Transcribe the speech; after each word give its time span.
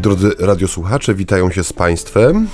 Drodzy 0.00 0.30
radiosłuchacze, 0.38 1.14
witają 1.14 1.50
się 1.50 1.64
z 1.64 1.72
Państwem. 1.72 2.48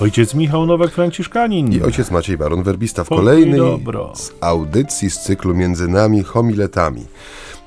Ojciec 0.00 0.34
Michał 0.34 0.66
Nowak-Franciszkanin. 0.66 1.74
I 1.74 1.82
ojciec 1.82 2.10
Maciej 2.10 2.38
Baron-Werbista 2.38 3.04
w 3.04 3.08
Pokój 3.08 3.24
kolejnej 3.24 3.60
dobro. 3.60 4.12
z 4.16 4.32
audycji 4.40 5.10
z 5.10 5.18
cyklu 5.18 5.54
Między 5.54 5.88
nami 5.88 6.22
homiletami. 6.22 7.06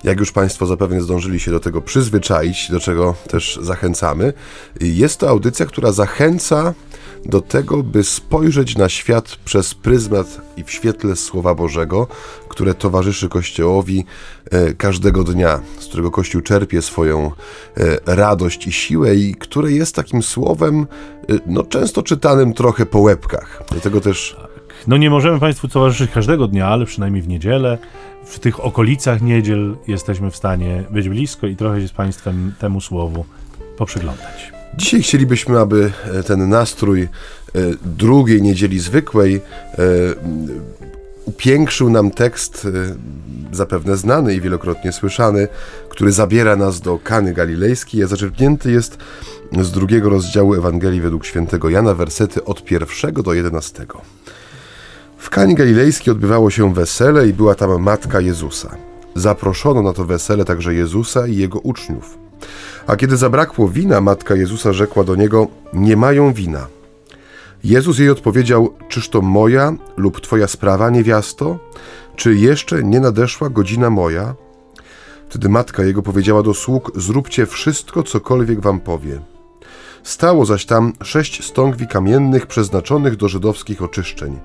Jak 0.03 0.19
już 0.19 0.31
Państwo 0.31 0.65
zapewne 0.65 1.01
zdążyli 1.01 1.39
się 1.39 1.51
do 1.51 1.59
tego 1.59 1.81
przyzwyczaić, 1.81 2.71
do 2.71 2.79
czego 2.79 3.15
też 3.27 3.59
zachęcamy, 3.61 4.33
jest 4.81 5.19
to 5.19 5.29
audycja, 5.29 5.65
która 5.65 5.91
zachęca 5.91 6.73
do 7.25 7.41
tego, 7.41 7.83
by 7.83 8.03
spojrzeć 8.03 8.77
na 8.77 8.89
świat 8.89 9.35
przez 9.45 9.73
pryzmat 9.73 10.41
i 10.57 10.63
w 10.63 10.71
świetle 10.71 11.15
Słowa 11.15 11.55
Bożego, 11.55 12.07
które 12.49 12.73
towarzyszy 12.73 13.29
Kościołowi 13.29 14.05
e, 14.51 14.73
każdego 14.73 15.23
dnia, 15.23 15.59
z 15.79 15.85
którego 15.85 16.11
Kościół 16.11 16.41
czerpie 16.41 16.81
swoją 16.81 17.31
e, 17.77 18.15
radość 18.15 18.67
i 18.67 18.71
siłę 18.71 19.15
i 19.15 19.35
które 19.35 19.71
jest 19.71 19.95
takim 19.95 20.23
słowem, 20.23 20.87
e, 21.29 21.39
no 21.45 21.63
często 21.63 22.03
czytanym 22.03 22.53
trochę 22.53 22.85
po 22.85 22.99
łebkach. 22.99 23.63
Dlatego 23.71 24.01
też 24.01 24.37
No 24.87 24.97
nie 24.97 25.09
możemy 25.09 25.39
Państwu 25.39 25.67
towarzyszyć 25.67 26.11
każdego 26.11 26.47
dnia, 26.47 26.67
ale 26.67 26.85
przynajmniej 26.85 27.21
w 27.21 27.27
niedzielę, 27.27 27.77
w 28.25 28.39
tych 28.39 28.65
okolicach 28.65 29.21
niedziel 29.21 29.75
jesteśmy 29.87 30.31
w 30.31 30.35
stanie 30.35 30.83
być 30.91 31.09
blisko 31.09 31.47
i 31.47 31.55
trochę 31.55 31.81
się 31.81 31.87
z 31.87 31.91
Państwem 31.91 32.53
temu 32.59 32.81
słowu 32.81 33.25
poprzyglądać. 33.77 34.51
Dzisiaj 34.77 35.01
chcielibyśmy, 35.01 35.59
aby 35.59 35.91
e, 36.13 36.23
ten 36.23 36.49
nastrój 36.49 37.01
e, 37.01 37.07
drugiej 37.85 38.41
niedzieli 38.41 38.79
zwykłej 38.79 39.35
e, 39.35 39.41
upiększył 41.25 41.89
nam 41.89 42.11
tekst 42.11 42.67
zapewne 43.51 43.97
znany 43.97 44.35
i 44.35 44.41
wielokrotnie 44.41 44.91
słyszany, 44.91 45.47
który 45.89 46.11
zabiera 46.11 46.55
nas 46.55 46.81
do 46.81 46.99
Kany 47.03 47.33
Galilejskiej, 47.33 48.03
a 48.03 48.07
zaczerpnięty 48.07 48.71
jest 48.71 48.97
z 49.61 49.71
drugiego 49.71 50.09
rozdziału 50.09 50.53
Ewangelii 50.53 51.01
według 51.01 51.25
świętego 51.25 51.69
Jana, 51.69 51.93
wersety 51.93 52.43
od 52.43 52.63
pierwszego 52.63 53.23
do 53.23 53.33
jedenastego. 53.33 54.01
W 55.27 55.29
Kanie 55.29 55.55
Galilejskiej 55.55 56.11
odbywało 56.11 56.49
się 56.49 56.73
wesele 56.73 57.27
i 57.27 57.33
była 57.33 57.55
tam 57.55 57.83
matka 57.83 58.21
Jezusa. 58.21 58.75
Zaproszono 59.15 59.81
na 59.81 59.93
to 59.93 60.05
wesele 60.05 60.45
także 60.45 60.73
Jezusa 60.73 61.27
i 61.27 61.35
jego 61.35 61.59
uczniów. 61.59 62.17
A 62.87 62.95
kiedy 62.95 63.17
zabrakło 63.17 63.69
wina, 63.69 64.01
matka 64.01 64.35
Jezusa 64.35 64.73
rzekła 64.73 65.03
do 65.03 65.15
niego: 65.15 65.47
Nie 65.73 65.97
mają 65.97 66.33
wina. 66.33 66.67
Jezus 67.63 67.99
jej 67.99 68.09
odpowiedział: 68.09 68.73
Czyż 68.89 69.09
to 69.09 69.21
moja 69.21 69.73
lub 69.97 70.21
twoja 70.21 70.47
sprawa, 70.47 70.89
niewiasto? 70.89 71.59
Czy 72.15 72.35
jeszcze 72.35 72.83
nie 72.83 72.99
nadeszła 72.99 73.49
godzina 73.49 73.89
moja? 73.89 74.35
Wtedy 75.29 75.49
matka 75.49 75.83
jego 75.83 76.01
powiedziała 76.01 76.43
do 76.43 76.53
sług: 76.53 76.91
Zróbcie 76.95 77.45
wszystko, 77.45 78.03
cokolwiek 78.03 78.59
wam 78.59 78.79
powie. 78.79 79.19
Stało 80.07 80.45
zaś 80.45 80.65
tam 80.65 80.93
sześć 81.03 81.43
stągwi 81.43 81.87
kamiennych 81.87 82.47
przeznaczonych 82.47 83.15
do 83.15 83.27
żydowskich 83.27 83.81
oczyszczeń, 83.81 84.39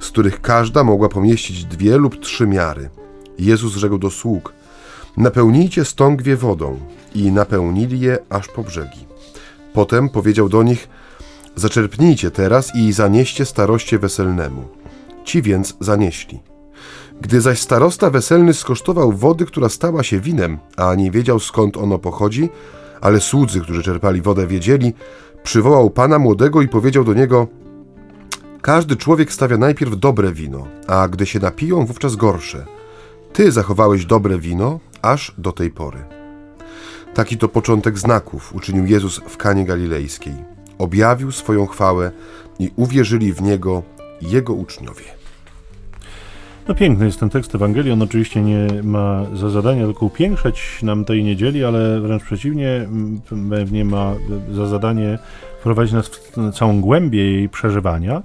z 0.00 0.08
których 0.08 0.40
każda 0.40 0.84
mogła 0.84 1.08
pomieścić 1.08 1.64
dwie 1.64 1.96
lub 1.96 2.20
trzy 2.20 2.46
miary. 2.46 2.90
Jezus 3.38 3.76
rzekł 3.76 3.98
do 3.98 4.10
sług: 4.10 4.52
Napełnijcie 5.16 5.84
stągwie 5.84 6.36
wodą, 6.36 6.78
i 7.14 7.32
napełnili 7.32 8.00
je 8.00 8.18
aż 8.30 8.48
po 8.48 8.62
brzegi. 8.62 9.06
Potem 9.72 10.08
powiedział 10.08 10.48
do 10.48 10.62
nich: 10.62 10.88
Zaczerpnijcie 11.56 12.30
teraz 12.30 12.76
i 12.76 12.92
zanieście 12.92 13.44
staroście 13.44 13.98
weselnemu. 13.98 14.68
Ci 15.24 15.42
więc 15.42 15.76
zanieśli. 15.80 16.40
Gdy 17.20 17.40
zaś 17.40 17.60
starosta 17.60 18.10
weselny 18.10 18.54
skosztował 18.54 19.12
wody, 19.12 19.46
która 19.46 19.68
stała 19.68 20.02
się 20.02 20.20
winem, 20.20 20.58
a 20.76 20.94
nie 20.94 21.10
wiedział 21.10 21.40
skąd 21.40 21.76
ono 21.76 21.98
pochodzi, 21.98 22.48
ale 23.02 23.20
słudzy, 23.20 23.60
którzy 23.60 23.82
czerpali 23.82 24.22
wodę, 24.22 24.46
wiedzieli, 24.46 24.92
przywołał 25.42 25.90
pana 25.90 26.18
młodego 26.18 26.62
i 26.62 26.68
powiedział 26.68 27.04
do 27.04 27.14
niego: 27.14 27.46
Każdy 28.62 28.96
człowiek 28.96 29.32
stawia 29.32 29.56
najpierw 29.56 29.98
dobre 29.98 30.32
wino, 30.32 30.66
a 30.86 31.08
gdy 31.08 31.26
się 31.26 31.38
napiją, 31.38 31.86
wówczas 31.86 32.16
gorsze. 32.16 32.66
Ty 33.32 33.52
zachowałeś 33.52 34.06
dobre 34.06 34.38
wino 34.38 34.80
aż 35.02 35.34
do 35.38 35.52
tej 35.52 35.70
pory. 35.70 36.04
Taki 37.14 37.38
to 37.38 37.48
początek 37.48 37.98
znaków 37.98 38.54
uczynił 38.54 38.86
Jezus 38.86 39.20
w 39.28 39.36
Kanie 39.36 39.64
Galilejskiej. 39.64 40.34
Objawił 40.78 41.32
swoją 41.32 41.66
chwałę 41.66 42.12
i 42.58 42.70
uwierzyli 42.76 43.32
w 43.32 43.42
Niego 43.42 43.82
Jego 44.20 44.54
uczniowie. 44.54 45.21
No 46.68 46.74
piękny 46.74 47.06
jest 47.06 47.20
ten 47.20 47.30
tekst 47.30 47.54
Ewangelii. 47.54 47.92
On 47.92 48.02
oczywiście 48.02 48.42
nie 48.42 48.66
ma 48.82 49.26
za 49.34 49.50
zadanie 49.50 49.84
tylko 49.84 50.06
upiększać 50.06 50.82
nam 50.82 51.04
tej 51.04 51.24
niedzieli, 51.24 51.64
ale 51.64 52.00
wręcz 52.00 52.22
przeciwnie, 52.22 52.68
m, 52.68 53.20
pewnie 53.50 53.84
ma 53.84 54.14
za 54.52 54.66
zadanie 54.66 55.18
wprowadzić 55.60 55.94
nas 55.94 56.08
w 56.08 56.52
całą 56.52 56.80
głębię 56.80 57.32
jej 57.32 57.48
przeżywania. 57.48 58.22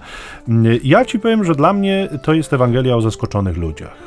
Ja 0.83 1.05
ci 1.05 1.19
powiem, 1.19 1.43
że 1.43 1.55
dla 1.55 1.73
mnie 1.73 2.09
to 2.23 2.33
jest 2.33 2.53
Ewangelia 2.53 2.95
o 2.95 3.01
zaskoczonych 3.01 3.57
ludziach. 3.57 3.97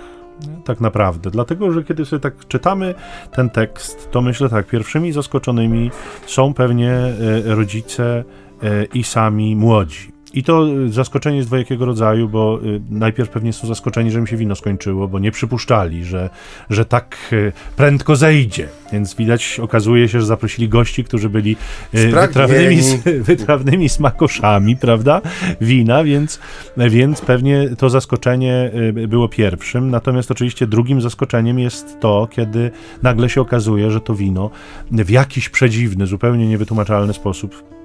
Tak 0.65 0.81
naprawdę, 0.81 1.31
dlatego 1.31 1.73
że 1.73 1.85
kiedy 1.85 2.05
sobie 2.05 2.21
tak 2.21 2.47
czytamy 2.49 2.95
ten 3.33 3.51
tekst, 3.51 4.11
to 4.11 4.21
myślę 4.21 4.49
tak, 4.49 4.67
pierwszymi 4.67 5.13
zaskoczonymi 5.13 5.91
są 6.27 6.55
pewnie 6.55 6.93
e, 6.93 7.15
rodzice 7.55 8.25
e, 8.63 8.85
i 8.85 9.05
sami 9.05 9.57
młodzi. 9.57 10.20
I 10.35 10.43
to 10.43 10.69
y, 10.69 10.93
zaskoczenie 10.93 11.37
jest 11.37 11.49
dwojakiego 11.49 11.85
rodzaju, 11.85 12.29
bo 12.29 12.61
y, 12.65 12.81
najpierw 12.91 13.31
pewnie 13.31 13.53
są 13.53 13.67
zaskoczeni, 13.67 14.11
że 14.11 14.19
im 14.19 14.27
się 14.27 14.37
wino 14.37 14.57
skończyło, 14.57 15.09
bo 15.09 15.19
nie 15.19 15.31
przypuszczali, 15.31 16.05
że, 16.05 16.31
że 16.71 16.85
tak 16.85 17.17
y, 17.33 17.53
prędko 17.77 18.17
zejdzie. 18.17 18.69
Więc 18.93 19.15
widać, 19.15 19.61
okazuje 19.61 20.09
się, 20.09 20.21
że 20.21 20.27
zaprosili 20.27 20.69
gości, 20.69 21.05
którzy 21.05 21.29
byli 21.29 21.57
wytrawnymi, 21.93 22.83
wytrawnymi 23.31 23.89
smakoszami, 23.89 24.77
prawda? 24.77 25.21
Wina, 25.61 26.05
więc, 26.05 26.41
więc 26.77 27.21
pewnie 27.21 27.69
to 27.79 27.91
zaskoczenie 27.91 28.71
było 29.09 29.29
pierwszym. 29.29 29.91
Natomiast 29.91 30.31
oczywiście 30.31 30.67
drugim 30.67 31.01
zaskoczeniem 31.01 31.59
jest 31.59 32.01
to, 32.01 32.29
kiedy 32.31 32.71
nagle 33.03 33.29
się 33.29 33.41
okazuje, 33.41 33.91
że 33.91 34.01
to 34.01 34.15
wino 34.15 34.51
w 34.91 35.11
jakiś 35.11 35.49
przedziwny, 35.49 36.07
zupełnie 36.07 36.49
niewytłumaczalny 36.49 37.13
sposób 37.13 37.80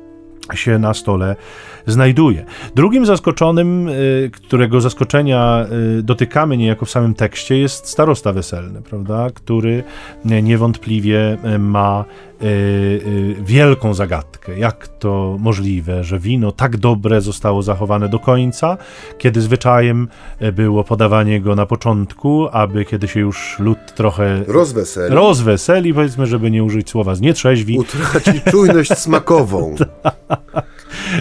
się 0.54 0.80
na 0.80 0.94
stole 0.94 1.36
znajduje. 1.88 2.46
Drugim 2.76 3.06
zaskoczonym, 3.06 3.88
y, 3.88 4.32
którego 4.34 4.82
zaskoczenia 4.82 5.66
y, 6.00 6.04
dotykamy 6.04 6.58
niejako 6.58 6.86
w 6.86 6.90
samym 6.90 7.14
tekście, 7.14 7.58
jest 7.58 7.88
starosta 7.88 8.34
weselny, 8.34 8.82
prawda? 8.82 9.28
który 9.34 9.84
niewątpliwie 10.26 11.38
ma 11.60 12.06
wielką 13.46 13.94
zagadkę. 13.94 14.60
Jak 14.60 14.88
to 14.88 15.38
możliwe, 15.40 16.04
że 16.04 16.20
wino 16.20 16.52
tak 16.52 16.78
dobre 16.78 17.22
zostało 17.22 17.62
zachowane 17.62 18.10
do 18.10 18.20
końca, 18.20 18.78
kiedy 19.18 19.42
zwyczajem 19.42 20.08
y, 20.42 20.52
było 20.52 20.84
podawanie 20.84 21.42
go 21.42 21.56
na 21.56 21.66
początku, 21.66 22.48
aby 22.52 22.86
kiedy 22.86 23.08
się 23.08 23.20
już 23.20 23.60
lud 23.60 23.78
trochę 23.96 24.44
Rozweseli, 24.48 25.16
rozweseli, 25.16 25.94
powiedzmy, 25.94 26.26
żeby 26.26 26.52
nie 26.52 26.64
użyć 26.64 26.90
słowa 26.90 27.16
znietrzeźwi, 27.16 27.80
utraci 27.80 28.42
czujność 28.52 28.98
smakową. 29.06 29.76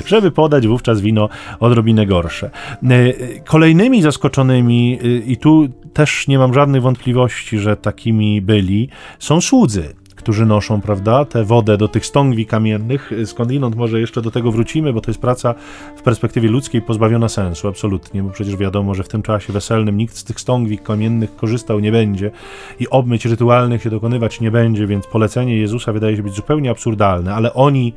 żeby 0.06 0.30
podać 0.30 0.66
wówczas 0.66 1.00
wino 1.00 1.28
odrobinę 1.60 2.06
gorsze. 2.06 2.50
E, 2.82 3.12
Kolejnymi 3.44 4.02
zaskoczonymi, 4.02 4.98
e, 5.02 5.06
i 5.06 5.36
tu 5.36 5.68
też 5.92 6.28
nie 6.28 6.38
mam 6.38 6.54
żadnych 6.54 6.82
wątpliwości, 6.82 7.58
że 7.58 7.76
takimi 7.76 8.40
byli, 8.42 8.88
są 9.18 9.40
słudzy. 9.40 9.94
Którzy 10.24 10.46
noszą, 10.46 10.80
prawda, 10.80 11.24
tę 11.24 11.44
wodę 11.44 11.76
do 11.76 11.88
tych 11.88 12.06
stągwi 12.06 12.46
kamiennych. 12.46 13.10
Skądinąd 13.24 13.76
może 13.76 14.00
jeszcze 14.00 14.22
do 14.22 14.30
tego 14.30 14.52
wrócimy, 14.52 14.92
bo 14.92 15.00
to 15.00 15.10
jest 15.10 15.20
praca 15.20 15.54
w 15.96 16.02
perspektywie 16.02 16.48
ludzkiej 16.48 16.82
pozbawiona 16.82 17.28
sensu, 17.28 17.68
absolutnie, 17.68 18.22
bo 18.22 18.30
przecież 18.30 18.56
wiadomo, 18.56 18.94
że 18.94 19.02
w 19.02 19.08
tym 19.08 19.22
czasie 19.22 19.52
weselnym 19.52 19.96
nikt 19.96 20.16
z 20.16 20.24
tych 20.24 20.40
stągwi 20.40 20.78
kamiennych 20.78 21.36
korzystał 21.36 21.80
nie 21.80 21.92
będzie 21.92 22.30
i 22.80 22.88
obmyć 22.88 23.26
rytualnych 23.26 23.82
się 23.82 23.90
dokonywać 23.90 24.40
nie 24.40 24.50
będzie, 24.50 24.86
więc 24.86 25.06
polecenie 25.06 25.56
Jezusa 25.56 25.92
wydaje 25.92 26.16
się 26.16 26.22
być 26.22 26.34
zupełnie 26.34 26.70
absurdalne, 26.70 27.34
ale 27.34 27.54
oni 27.54 27.92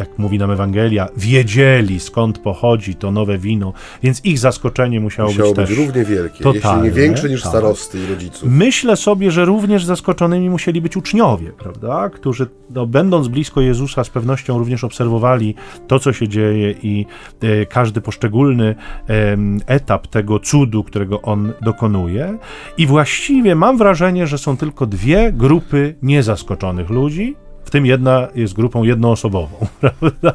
jak 0.00 0.18
mówi 0.18 0.38
nam 0.38 0.50
Ewangelia, 0.50 1.08
wiedzieli 1.16 2.00
skąd 2.00 2.38
pochodzi 2.38 2.94
to 2.94 3.10
nowe 3.10 3.38
wino, 3.38 3.72
więc 4.02 4.24
ich 4.24 4.38
zaskoczenie 4.38 5.00
musiało, 5.00 5.28
Musiało 5.30 5.54
być 5.54 5.68
być 5.68 5.78
równie 5.78 6.04
wielkie, 6.04 6.44
jeśli 6.44 6.60
totalne, 6.60 6.84
nie 6.84 6.90
większe 6.90 7.28
niż 7.28 7.42
tak. 7.42 7.50
starosty 7.50 7.98
i 7.98 8.06
rodziców. 8.06 8.48
Myślę 8.52 8.96
sobie, 8.96 9.30
że 9.30 9.44
również 9.44 9.84
zaskoczonymi 9.84 10.50
musieli 10.50 10.80
być 10.80 10.96
uczniowie, 10.96 11.52
prawda? 11.58 12.10
Którzy, 12.10 12.46
no, 12.70 12.86
będąc 12.86 13.28
blisko 13.28 13.60
Jezusa, 13.60 14.04
z 14.04 14.10
pewnością 14.10 14.58
również 14.58 14.84
obserwowali 14.84 15.54
to, 15.88 15.98
co 15.98 16.12
się 16.12 16.28
dzieje 16.28 16.74
i 16.82 17.06
e, 17.40 17.66
każdy 17.66 18.00
poszczególny 18.00 18.74
em, 19.06 19.60
etap 19.66 20.06
tego 20.06 20.38
cudu, 20.38 20.84
którego 20.84 21.22
on 21.22 21.52
dokonuje. 21.62 22.38
I 22.76 22.86
właściwie 22.86 23.54
mam 23.54 23.78
wrażenie, 23.78 24.26
że 24.26 24.38
są 24.38 24.56
tylko 24.56 24.86
dwie 24.86 25.32
grupy 25.32 25.94
niezaskoczonych 26.02 26.90
ludzi. 26.90 27.36
W 27.70 27.72
tym 27.72 27.86
jedna 27.86 28.28
jest 28.34 28.54
grupą 28.54 28.82
jednoosobową, 28.82 29.66
prawda? 29.80 30.32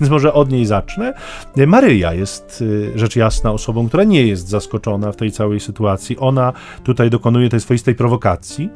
Więc 0.00 0.10
może 0.10 0.32
od 0.32 0.50
niej 0.50 0.66
zacznę. 0.66 1.14
Maryja 1.66 2.14
jest 2.14 2.62
y, 2.62 2.92
rzecz 2.98 3.16
jasna 3.16 3.52
osobą, 3.52 3.88
która 3.88 4.04
nie 4.04 4.26
jest 4.26 4.48
zaskoczona 4.48 5.12
w 5.12 5.16
tej 5.16 5.32
całej 5.32 5.60
sytuacji. 5.60 6.18
Ona 6.18 6.52
tutaj 6.84 7.10
dokonuje 7.10 7.48
tej 7.48 7.60
swoistej 7.60 7.94
prowokacji. 7.94 8.70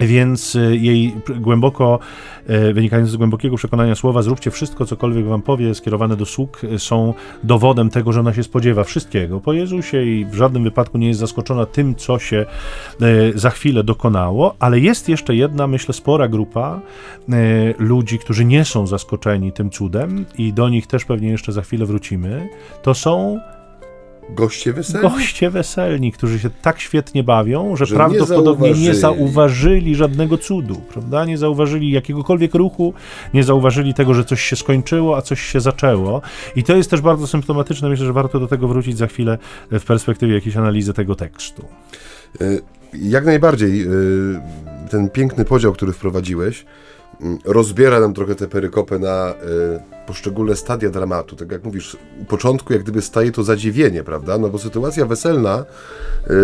Więc 0.00 0.56
e, 0.56 0.76
jej 0.76 1.14
głęboko, 1.40 1.98
e, 2.46 2.72
wynikające 2.72 3.12
z 3.12 3.16
głębokiego 3.16 3.56
przekonania 3.56 3.94
słowa, 3.94 4.22
zróbcie 4.22 4.50
wszystko, 4.50 4.86
cokolwiek 4.86 5.26
wam 5.26 5.42
powie, 5.42 5.74
skierowane 5.74 6.16
do 6.16 6.26
sług, 6.26 6.60
e, 6.74 6.78
są 6.78 7.14
dowodem 7.44 7.90
tego, 7.90 8.12
że 8.12 8.20
ona 8.20 8.32
się 8.32 8.42
spodziewa 8.42 8.84
wszystkiego 8.84 9.40
po 9.40 9.52
Jezusie 9.52 10.02
i 10.02 10.24
w 10.24 10.34
żadnym 10.34 10.64
wypadku 10.64 10.98
nie 10.98 11.08
jest 11.08 11.20
zaskoczona 11.20 11.66
tym, 11.66 11.94
co 11.94 12.18
się 12.18 12.46
za 13.34 13.50
chwilę 13.50 13.84
dokonało, 13.84 14.56
ale 14.58 14.80
jest 14.80 15.08
jeszcze 15.08 15.34
jedna, 15.34 15.66
myślę, 15.66 15.94
spora 15.94 16.28
grupa 16.28 16.80
ludzi, 17.78 18.18
którzy 18.18 18.44
nie 18.44 18.64
są 18.64 18.86
zaskoczeni 18.86 19.52
tym 19.52 19.70
cudem 19.70 20.26
i 20.38 20.52
do 20.52 20.68
nich 20.68 20.86
też 20.86 21.04
pewnie 21.04 21.28
jeszcze 21.28 21.52
za 21.52 21.62
chwilę 21.62 21.86
wrócimy. 21.86 22.48
To 22.82 22.94
są 22.94 23.38
Goście 24.30 24.72
weselni? 24.72 25.08
Goście 25.10 25.50
weselni, 25.50 26.12
którzy 26.12 26.38
się 26.38 26.50
tak 26.62 26.80
świetnie 26.80 27.24
bawią, 27.24 27.76
że, 27.76 27.86
że 27.86 27.96
prawdopodobnie 27.96 28.68
nie 28.68 28.74
zauważyli. 28.74 28.88
nie 28.88 28.94
zauważyli 28.94 29.94
żadnego 29.94 30.38
cudu, 30.38 30.74
prawda? 30.74 31.24
Nie 31.24 31.38
zauważyli 31.38 31.90
jakiegokolwiek 31.90 32.54
ruchu, 32.54 32.94
nie 33.34 33.44
zauważyli 33.44 33.94
tego, 33.94 34.14
że 34.14 34.24
coś 34.24 34.42
się 34.42 34.56
skończyło, 34.56 35.16
a 35.16 35.22
coś 35.22 35.40
się 35.40 35.60
zaczęło. 35.60 36.22
I 36.56 36.62
to 36.62 36.76
jest 36.76 36.90
też 36.90 37.00
bardzo 37.00 37.26
symptomatyczne. 37.26 37.88
Myślę, 37.88 38.06
że 38.06 38.12
warto 38.12 38.40
do 38.40 38.46
tego 38.46 38.68
wrócić 38.68 38.98
za 38.98 39.06
chwilę 39.06 39.38
w 39.70 39.84
perspektywie 39.84 40.34
jakiejś 40.34 40.56
analizy 40.56 40.92
tego 40.92 41.14
tekstu. 41.14 41.64
E, 42.40 42.44
jak 42.92 43.24
najbardziej. 43.24 43.82
E, 43.82 43.86
ten 44.90 45.10
piękny 45.10 45.44
podział, 45.44 45.72
który 45.72 45.92
wprowadziłeś, 45.92 46.64
rozbiera 47.44 48.00
nam 48.00 48.14
trochę 48.14 48.34
tę 48.34 48.48
perykopę 48.48 48.98
na 48.98 49.34
poszczególne 50.06 50.56
stadia 50.56 50.90
dramatu. 50.90 51.36
Tak 51.36 51.52
jak 51.52 51.64
mówisz, 51.64 51.96
u 52.22 52.24
początku 52.24 52.72
jak 52.72 52.82
gdyby 52.82 53.02
staje 53.02 53.32
to 53.32 53.44
zadziwienie, 53.44 54.02
prawda? 54.02 54.38
No 54.38 54.48
bo 54.48 54.58
sytuacja 54.58 55.06
weselna, 55.06 55.64
y, 56.30 56.34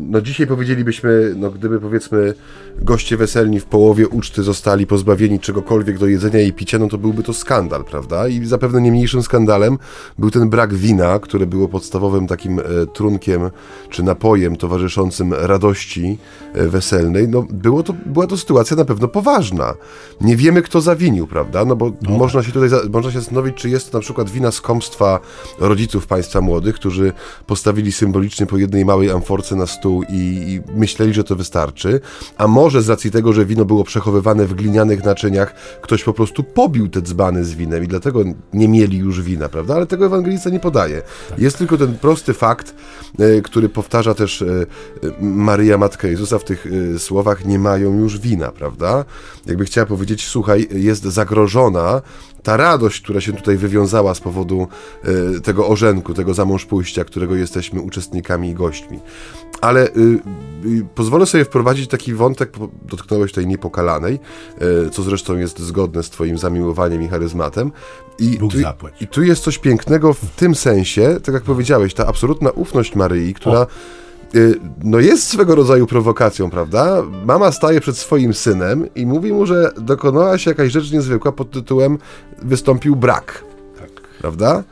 no 0.00 0.20
dzisiaj 0.20 0.46
powiedzielibyśmy, 0.46 1.34
no 1.36 1.50
gdyby 1.50 1.80
powiedzmy 1.80 2.34
goście 2.76 3.16
weselni 3.16 3.60
w 3.60 3.64
połowie 3.64 4.08
uczty 4.08 4.42
zostali 4.42 4.86
pozbawieni 4.86 5.40
czegokolwiek 5.40 5.98
do 5.98 6.06
jedzenia 6.06 6.40
i 6.40 6.52
picia, 6.52 6.78
no 6.78 6.88
to 6.88 6.98
byłby 6.98 7.22
to 7.22 7.32
skandal, 7.34 7.84
prawda? 7.84 8.28
I 8.28 8.46
zapewne 8.46 8.80
nie 8.80 8.92
mniejszym 8.92 9.22
skandalem 9.22 9.78
był 10.18 10.30
ten 10.30 10.50
brak 10.50 10.74
wina, 10.74 11.18
które 11.18 11.46
było 11.46 11.68
podstawowym 11.68 12.26
takim 12.26 12.58
e, 12.58 12.62
trunkiem 12.92 13.50
czy 13.90 14.02
napojem 14.02 14.56
towarzyszącym 14.56 15.34
radości 15.34 16.18
e, 16.54 16.68
weselnej. 16.68 17.28
No 17.28 17.46
było 17.50 17.82
to, 17.82 17.94
była 18.06 18.26
to 18.26 18.36
sytuacja 18.36 18.76
na 18.76 18.84
pewno 18.84 19.08
poważna. 19.08 19.74
Nie 20.20 20.36
wiemy, 20.36 20.62
kto 20.62 20.80
zawinił, 20.80 21.26
prawda? 21.26 21.64
No 21.64 21.76
bo 21.76 21.92
no. 22.02 22.18
można 22.18 22.42
się 22.42 22.52
tutaj 22.52 22.70
można 23.02 23.12
się 23.12 23.20
zastanowić, 23.20 23.56
czy 23.56 23.68
jest 23.68 23.90
to 23.90 23.98
na 23.98 24.02
przykład 24.02 24.30
wina 24.30 24.50
skąpstwa 24.50 25.20
rodziców 25.58 26.06
państwa 26.06 26.40
młodych, 26.40 26.74
którzy 26.74 27.12
postawili 27.46 27.92
symbolicznie 27.92 28.46
po 28.46 28.56
jednej 28.56 28.84
małej 28.84 29.10
amforce 29.10 29.56
na 29.56 29.66
stół 29.66 30.02
i, 30.02 30.06
i 30.12 30.78
myśleli, 30.78 31.14
że 31.14 31.24
to 31.24 31.36
wystarczy, 31.36 32.00
a 32.36 32.46
może 32.46 32.82
z 32.82 32.88
racji 32.88 33.10
tego, 33.10 33.32
że 33.32 33.46
wino 33.46 33.64
było 33.64 33.84
przechowywane 33.84 34.46
w 34.46 34.54
glinianych 34.54 35.04
naczyniach, 35.04 35.54
ktoś 35.80 36.04
po 36.04 36.12
prostu 36.12 36.44
pobił 36.44 36.88
te 36.88 37.02
dzbany 37.02 37.44
z 37.44 37.54
winem 37.54 37.84
i 37.84 37.88
dlatego 37.88 38.24
nie 38.52 38.68
mieli 38.68 38.98
już 38.98 39.22
wina, 39.22 39.48
prawda? 39.48 39.74
Ale 39.74 39.86
tego 39.86 40.06
ewangelista 40.06 40.50
nie 40.50 40.60
podaje. 40.60 41.02
Tak. 41.28 41.38
Jest 41.38 41.58
tylko 41.58 41.76
ten 41.76 41.98
prosty 41.98 42.34
fakt, 42.34 42.74
e, 43.18 43.40
który 43.40 43.68
powtarza 43.68 44.14
też 44.14 44.42
e, 44.42 44.46
Maryja 45.20 45.78
Matka 45.78 46.08
Jezusa 46.08 46.38
w 46.38 46.44
tych 46.44 46.66
e, 46.94 46.98
słowach, 46.98 47.44
nie 47.44 47.58
mają 47.58 47.98
już 47.98 48.18
wina, 48.18 48.52
prawda? 48.52 49.04
Jakby 49.46 49.64
chciała 49.64 49.86
powiedzieć, 49.86 50.26
słuchaj, 50.28 50.68
jest 50.70 51.02
zagrożona 51.02 52.02
ta 52.42 52.56
radość, 52.56 53.00
która 53.00 53.20
się 53.20 53.32
tutaj 53.32 53.56
wywiązała 53.56 54.14
z 54.14 54.20
powodu 54.20 54.68
y, 55.36 55.40
tego 55.40 55.68
orzenku, 55.68 56.14
tego 56.14 56.34
zamążpójścia, 56.34 57.04
którego 57.04 57.34
jesteśmy 57.34 57.80
uczestnikami 57.80 58.48
i 58.48 58.54
gośćmi. 58.54 59.00
Ale 59.60 59.86
y, 59.86 59.90
y, 60.66 60.86
pozwolę 60.94 61.26
sobie 61.26 61.44
wprowadzić 61.44 61.88
taki 61.88 62.14
wątek, 62.14 62.52
dotknąłeś 62.84 63.32
tej 63.32 63.46
niepokalanej, 63.46 64.20
co 64.92 65.02
zresztą 65.02 65.36
jest 65.36 65.58
zgodne 65.58 66.02
z 66.02 66.10
twoim 66.10 66.38
zamiłowaniem 66.38 67.02
i 67.02 67.08
charyzmatem. 67.08 67.72
I 68.18 68.38
tu, 68.38 68.48
I 69.00 69.06
tu 69.06 69.22
jest 69.22 69.42
coś 69.42 69.58
pięknego 69.58 70.14
w 70.14 70.20
tym 70.36 70.54
sensie, 70.54 71.20
tak 71.24 71.34
jak 71.34 71.42
powiedziałeś, 71.42 71.94
ta 71.94 72.06
absolutna 72.06 72.50
ufność 72.50 72.94
Maryi, 72.94 73.34
która... 73.34 73.60
O 73.60 73.66
no 74.84 75.00
jest 75.00 75.28
swego 75.28 75.54
rodzaju 75.54 75.86
prowokacją, 75.86 76.50
prawda? 76.50 77.02
Mama 77.24 77.52
staje 77.52 77.80
przed 77.80 77.96
swoim 77.96 78.34
synem 78.34 78.94
i 78.94 79.06
mówi 79.06 79.32
mu, 79.32 79.46
że 79.46 79.70
dokonała 79.76 80.38
się 80.38 80.50
jakaś 80.50 80.72
rzecz 80.72 80.92
niezwykła 80.92 81.32
pod 81.32 81.50
tytułem 81.50 81.98
wystąpił 82.42 82.96
brak. 82.96 83.44
Tak. 83.80 83.90
Prawda? 84.20 84.64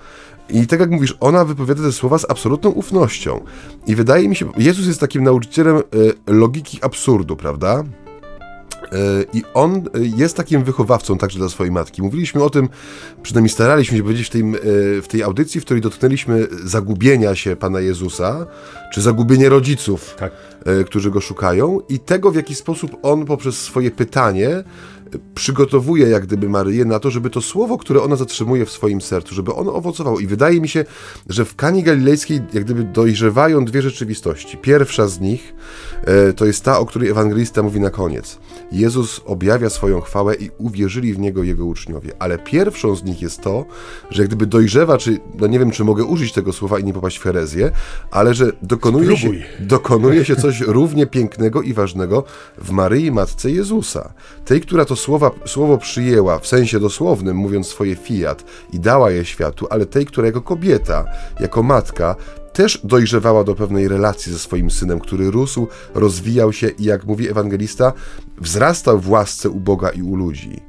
I 0.50 0.66
tak 0.66 0.80
jak 0.80 0.90
mówisz, 0.90 1.16
ona 1.20 1.44
wypowiada 1.44 1.82
te 1.82 1.92
słowa 1.92 2.18
z 2.18 2.30
absolutną 2.30 2.70
ufnością. 2.70 3.40
I 3.86 3.94
wydaje 3.94 4.28
mi 4.28 4.36
się, 4.36 4.52
Jezus 4.56 4.86
jest 4.86 5.00
takim 5.00 5.22
nauczycielem 5.22 5.76
y, 5.76 5.82
logiki 6.26 6.78
absurdu, 6.82 7.36
prawda? 7.36 7.84
E, 8.92 9.24
I 9.32 9.42
on 9.54 9.76
e, 9.76 9.82
jest 10.16 10.36
takim 10.36 10.64
wychowawcą 10.64 11.18
także 11.18 11.38
dla 11.38 11.48
swojej 11.48 11.72
matki. 11.72 12.02
Mówiliśmy 12.02 12.44
o 12.44 12.50
tym, 12.50 12.68
przynajmniej 13.22 13.50
staraliśmy 13.50 13.96
się 13.96 14.02
powiedzieć 14.02 14.26
w 14.26 14.30
tej, 14.30 14.42
e, 14.42 15.02
w 15.02 15.08
tej 15.08 15.22
audycji, 15.22 15.60
w 15.60 15.64
której 15.64 15.80
dotknęliśmy 15.80 16.46
zagubienia 16.64 17.34
się 17.34 17.56
Pana 17.56 17.80
Jezusa, 17.80 18.46
czy 18.92 19.00
zagubienia 19.02 19.48
rodziców, 19.48 20.14
tak. 20.18 20.32
którzy 20.86 21.10
go 21.10 21.20
szukają, 21.20 21.80
i 21.88 21.98
tego, 21.98 22.30
w 22.30 22.34
jaki 22.34 22.54
sposób 22.54 22.96
on 23.02 23.26
poprzez 23.26 23.60
swoje 23.60 23.90
pytanie 23.90 24.64
przygotowuje 25.34 26.08
jak 26.08 26.26
gdyby 26.26 26.48
Maryję 26.48 26.84
na 26.84 26.98
to, 26.98 27.10
żeby 27.10 27.30
to 27.30 27.40
słowo, 27.40 27.78
które 27.78 28.02
ona 28.02 28.16
zatrzymuje 28.16 28.66
w 28.66 28.70
swoim 28.70 29.00
sercu, 29.00 29.34
żeby 29.34 29.54
ono 29.54 29.74
owocowało. 29.74 30.20
I 30.20 30.26
wydaje 30.26 30.60
mi 30.60 30.68
się, 30.68 30.84
że 31.28 31.44
w 31.44 31.56
Kani 31.56 31.82
Galilejskiej 31.82 32.40
jak 32.52 32.64
gdyby 32.64 32.84
dojrzewają 32.84 33.64
dwie 33.64 33.82
rzeczywistości. 33.82 34.56
Pierwsza 34.56 35.08
z 35.08 35.20
nich 35.20 35.54
e, 36.04 36.32
to 36.32 36.46
jest 36.46 36.64
ta, 36.64 36.78
o 36.78 36.86
której 36.86 37.08
ewangelista 37.08 37.62
mówi 37.62 37.80
na 37.80 37.90
koniec. 37.90 38.38
Jezus 38.72 39.20
objawia 39.24 39.70
swoją 39.70 40.00
chwałę 40.00 40.34
i 40.34 40.50
uwierzyli 40.58 41.14
w 41.14 41.18
Niego 41.18 41.42
Jego 41.42 41.66
uczniowie. 41.66 42.12
Ale 42.18 42.38
pierwszą 42.38 42.96
z 42.96 43.04
nich 43.04 43.22
jest 43.22 43.40
to, 43.40 43.64
że 44.10 44.22
jak 44.22 44.28
gdyby 44.28 44.46
dojrzewa, 44.46 44.98
czy, 44.98 45.20
no 45.38 45.46
nie 45.46 45.58
wiem, 45.58 45.70
czy 45.70 45.84
mogę 45.84 46.04
użyć 46.04 46.32
tego 46.32 46.52
słowa 46.52 46.78
i 46.78 46.84
nie 46.84 46.92
popaść 46.92 47.18
w 47.18 47.22
herezję, 47.22 47.70
ale 48.10 48.34
że 48.34 48.52
dokonuje 48.62 49.16
się, 49.16 49.30
dokonuje 49.60 50.24
się 50.24 50.36
coś 50.36 50.60
równie 50.60 51.06
pięknego 51.06 51.62
i 51.62 51.72
ważnego 51.72 52.24
w 52.58 52.70
Maryi, 52.70 53.10
Matce 53.12 53.50
Jezusa. 53.50 54.12
Tej, 54.44 54.60
która 54.60 54.84
to 54.84 54.96
słowa, 55.00 55.30
słowo 55.46 55.78
przyjęła 55.78 56.38
w 56.38 56.46
sensie 56.46 56.80
dosłownym, 56.80 57.36
mówiąc 57.36 57.66
swoje 57.66 57.96
fiat 57.96 58.44
i 58.72 58.80
dała 58.80 59.10
je 59.10 59.24
światu, 59.24 59.66
ale 59.70 59.86
tej, 59.86 60.06
która 60.06 60.26
jako 60.26 60.42
kobieta, 60.42 61.04
jako 61.40 61.62
matka 61.62 62.16
też 62.52 62.80
dojrzewała 62.84 63.44
do 63.44 63.54
pewnej 63.54 63.88
relacji 63.88 64.32
ze 64.32 64.38
swoim 64.38 64.70
synem, 64.70 65.00
który 65.00 65.30
rósł, 65.30 65.66
rozwijał 65.94 66.52
się 66.52 66.68
i, 66.68 66.84
jak 66.84 67.04
mówi 67.04 67.28
ewangelista, 67.28 67.92
wzrastał 68.38 69.00
w 69.00 69.10
łasce 69.10 69.50
u 69.50 69.60
Boga 69.60 69.90
i 69.90 70.02
u 70.02 70.16
ludzi. 70.16 70.60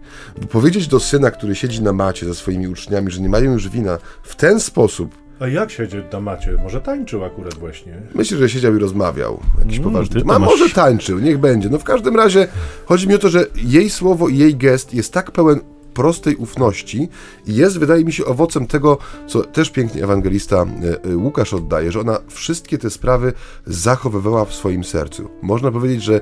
Bo 0.42 0.48
powiedzieć 0.48 0.88
do 0.88 1.00
syna, 1.00 1.32
który 1.32 1.56
siedzi 1.56 1.82
na 1.82 1.94
macie 1.94 2.26
ze 2.26 2.36
swoimi 2.36 2.68
uczniami, 2.68 3.12
że 3.12 3.22
nie 3.22 3.30
mają 3.30 3.52
już 3.52 3.70
wina, 3.70 3.98
w 4.24 4.36
ten 4.36 4.60
sposób 4.60 5.21
a 5.42 5.48
jak 5.48 5.72
siedział 5.72 6.02
na 6.14 6.20
macie? 6.20 6.58
Może 6.64 6.82
tańczył 6.82 7.26
akurat 7.26 7.54
właśnie? 7.54 7.94
Myślę, 8.16 8.38
że 8.38 8.50
siedział 8.50 8.76
i 8.76 8.80
rozmawiał. 8.80 9.40
Jakiś 9.60 9.78
mm, 9.78 9.92
poważny. 9.92 10.22
A 10.34 10.40
może 10.40 10.70
tańczył, 10.70 11.20
niech 11.20 11.38
będzie. 11.38 11.70
No 11.70 11.80
w 11.80 11.84
każdym 11.84 12.16
razie 12.16 12.48
chodzi 12.86 13.08
mi 13.08 13.16
o 13.16 13.18
to, 13.18 13.30
że 13.30 13.46
jej 13.56 13.90
słowo 13.90 14.30
i 14.30 14.38
jej 14.38 14.56
gest 14.56 14.94
jest 14.94 15.14
tak 15.14 15.32
pełen 15.32 15.60
prostej 15.94 16.36
ufności 16.36 17.10
i 17.48 17.56
jest, 17.56 17.80
wydaje 17.80 18.06
mi 18.06 18.14
się, 18.14 18.26
owocem 18.26 18.68
tego, 18.68 18.98
co 19.28 19.44
też 19.44 19.70
pięknie 19.70 20.04
ewangelista 20.04 20.56
e, 20.56 21.04
e, 21.12 21.18
Łukasz 21.18 21.54
oddaje, 21.54 21.92
że 21.92 22.00
ona 22.00 22.20
wszystkie 22.28 22.78
te 22.78 22.90
sprawy 22.90 23.34
zachowywała 23.66 24.46
w 24.46 24.54
swoim 24.54 24.84
sercu. 24.84 25.30
Można 25.42 25.72
powiedzieć, 25.72 26.04
że 26.04 26.22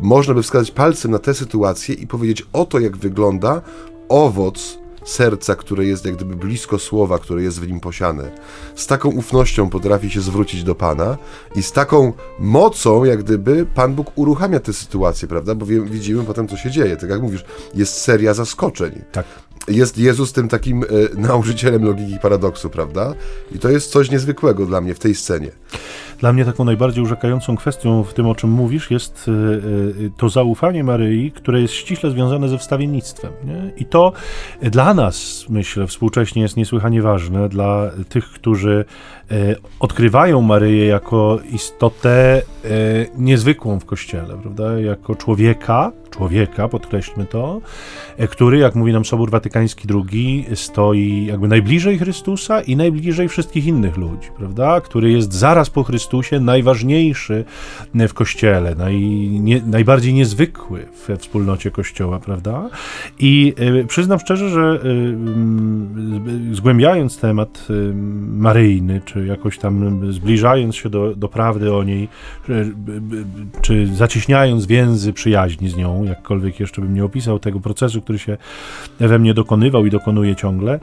można 0.00 0.34
by 0.34 0.42
wskazać 0.42 0.70
palcem 0.70 1.10
na 1.10 1.18
tę 1.18 1.34
sytuację 1.34 1.94
i 1.94 2.06
powiedzieć, 2.06 2.46
oto 2.52 2.78
jak 2.78 2.96
wygląda 2.96 3.62
owoc 4.08 4.81
serca, 5.04 5.54
które 5.54 5.84
jest 5.84 6.04
jak 6.04 6.16
gdyby 6.16 6.36
blisko 6.36 6.78
słowa, 6.78 7.18
które 7.18 7.42
jest 7.42 7.60
w 7.60 7.68
nim 7.68 7.80
posiane. 7.80 8.30
Z 8.74 8.86
taką 8.86 9.08
ufnością 9.08 9.70
potrafi 9.70 10.10
się 10.10 10.20
zwrócić 10.20 10.64
do 10.64 10.74
Pana 10.74 11.16
i 11.54 11.62
z 11.62 11.72
taką 11.72 12.12
mocą, 12.38 13.04
jak 13.04 13.22
gdyby 13.22 13.66
Pan 13.74 13.94
Bóg 13.94 14.12
uruchamia 14.14 14.60
tę 14.60 14.72
sytuację, 14.72 15.28
prawda? 15.28 15.54
Bo 15.54 15.66
widzimy 15.66 16.24
potem, 16.24 16.48
co 16.48 16.56
się 16.56 16.70
dzieje. 16.70 16.96
Tak 16.96 17.10
jak 17.10 17.22
mówisz, 17.22 17.44
jest 17.74 17.94
seria 17.94 18.34
zaskoczeń. 18.34 19.02
Tak 19.12 19.26
jest 19.68 19.98
Jezus 19.98 20.32
tym 20.32 20.48
takim 20.48 20.82
e, 20.82 20.86
nauczycielem 21.14 21.84
logiki 21.84 22.18
paradoksu, 22.22 22.70
prawda? 22.70 23.14
I 23.54 23.58
to 23.58 23.70
jest 23.70 23.90
coś 23.90 24.10
niezwykłego 24.10 24.66
dla 24.66 24.80
mnie 24.80 24.94
w 24.94 24.98
tej 24.98 25.14
scenie. 25.14 25.50
Dla 26.22 26.32
mnie 26.32 26.44
taką 26.44 26.64
najbardziej 26.64 27.04
urzekającą 27.04 27.56
kwestią 27.56 28.04
w 28.04 28.14
tym, 28.14 28.26
o 28.26 28.34
czym 28.34 28.50
mówisz, 28.50 28.90
jest 28.90 29.28
e, 29.28 29.32
e, 29.32 30.10
to 30.16 30.28
zaufanie 30.28 30.84
Maryi, 30.84 31.32
które 31.32 31.60
jest 31.60 31.74
ściśle 31.74 32.10
związane 32.10 32.48
ze 32.48 32.58
wstawiennictwem. 32.58 33.32
Nie? 33.44 33.72
I 33.76 33.84
to 33.84 34.12
dla 34.62 34.94
nas, 34.94 35.46
myślę, 35.48 35.86
współcześnie 35.86 36.42
jest 36.42 36.56
niesłychanie 36.56 37.02
ważne, 37.02 37.48
dla 37.48 37.90
tych, 38.08 38.24
którzy 38.24 38.84
e, 39.30 39.34
odkrywają 39.80 40.40
Maryję 40.40 40.86
jako 40.86 41.38
istotę 41.52 42.42
niezwykłą 43.18 43.80
w 43.80 43.84
Kościele, 43.84 44.36
prawda? 44.42 44.80
jako 44.80 45.14
człowieka, 45.14 45.92
człowieka, 46.10 46.68
podkreślmy 46.68 47.24
to, 47.24 47.60
który, 48.30 48.58
jak 48.58 48.74
mówi 48.74 48.92
nam 48.92 49.04
Sobór 49.04 49.30
Watykański 49.30 49.88
II, 49.94 50.46
stoi 50.54 51.26
jakby 51.26 51.48
najbliżej 51.48 51.98
Chrystusa 51.98 52.60
i 52.60 52.76
najbliżej 52.76 53.28
wszystkich 53.28 53.66
innych 53.66 53.96
ludzi, 53.96 54.28
prawda? 54.36 54.80
Który 54.80 55.12
jest 55.12 55.32
zaraz 55.32 55.70
po 55.70 55.84
Chrystusie 55.84 56.11
najważniejszy 56.40 57.44
w 57.94 58.14
Kościele, 58.14 58.74
naj, 58.74 59.00
nie, 59.40 59.62
najbardziej 59.66 60.14
niezwykły 60.14 60.86
we 61.08 61.16
wspólnocie 61.16 61.70
Kościoła, 61.70 62.18
prawda? 62.18 62.68
I 63.18 63.54
y, 63.80 63.86
przyznam 63.86 64.18
szczerze, 64.18 64.48
że 64.48 64.80
y, 66.50 66.54
zgłębiając 66.54 67.18
temat 67.18 67.68
maryjny, 68.28 69.00
czy 69.04 69.26
jakoś 69.26 69.58
tam 69.58 70.00
zbliżając 70.12 70.76
się 70.76 70.90
do, 70.90 71.16
do 71.16 71.28
prawdy 71.28 71.74
o 71.74 71.84
niej, 71.84 72.08
czy 73.62 73.86
zacieśniając 73.86 74.66
więzy 74.66 75.12
przyjaźni 75.12 75.68
z 75.68 75.76
nią, 75.76 76.04
jakkolwiek 76.04 76.60
jeszcze 76.60 76.82
bym 76.82 76.94
nie 76.94 77.04
opisał 77.04 77.38
tego 77.38 77.60
procesu, 77.60 78.02
który 78.02 78.18
się 78.18 78.36
we 79.00 79.18
mnie 79.18 79.34
dokonywał 79.34 79.86
i 79.86 79.90
dokonuje 79.90 80.36
ciągle, 80.36 80.80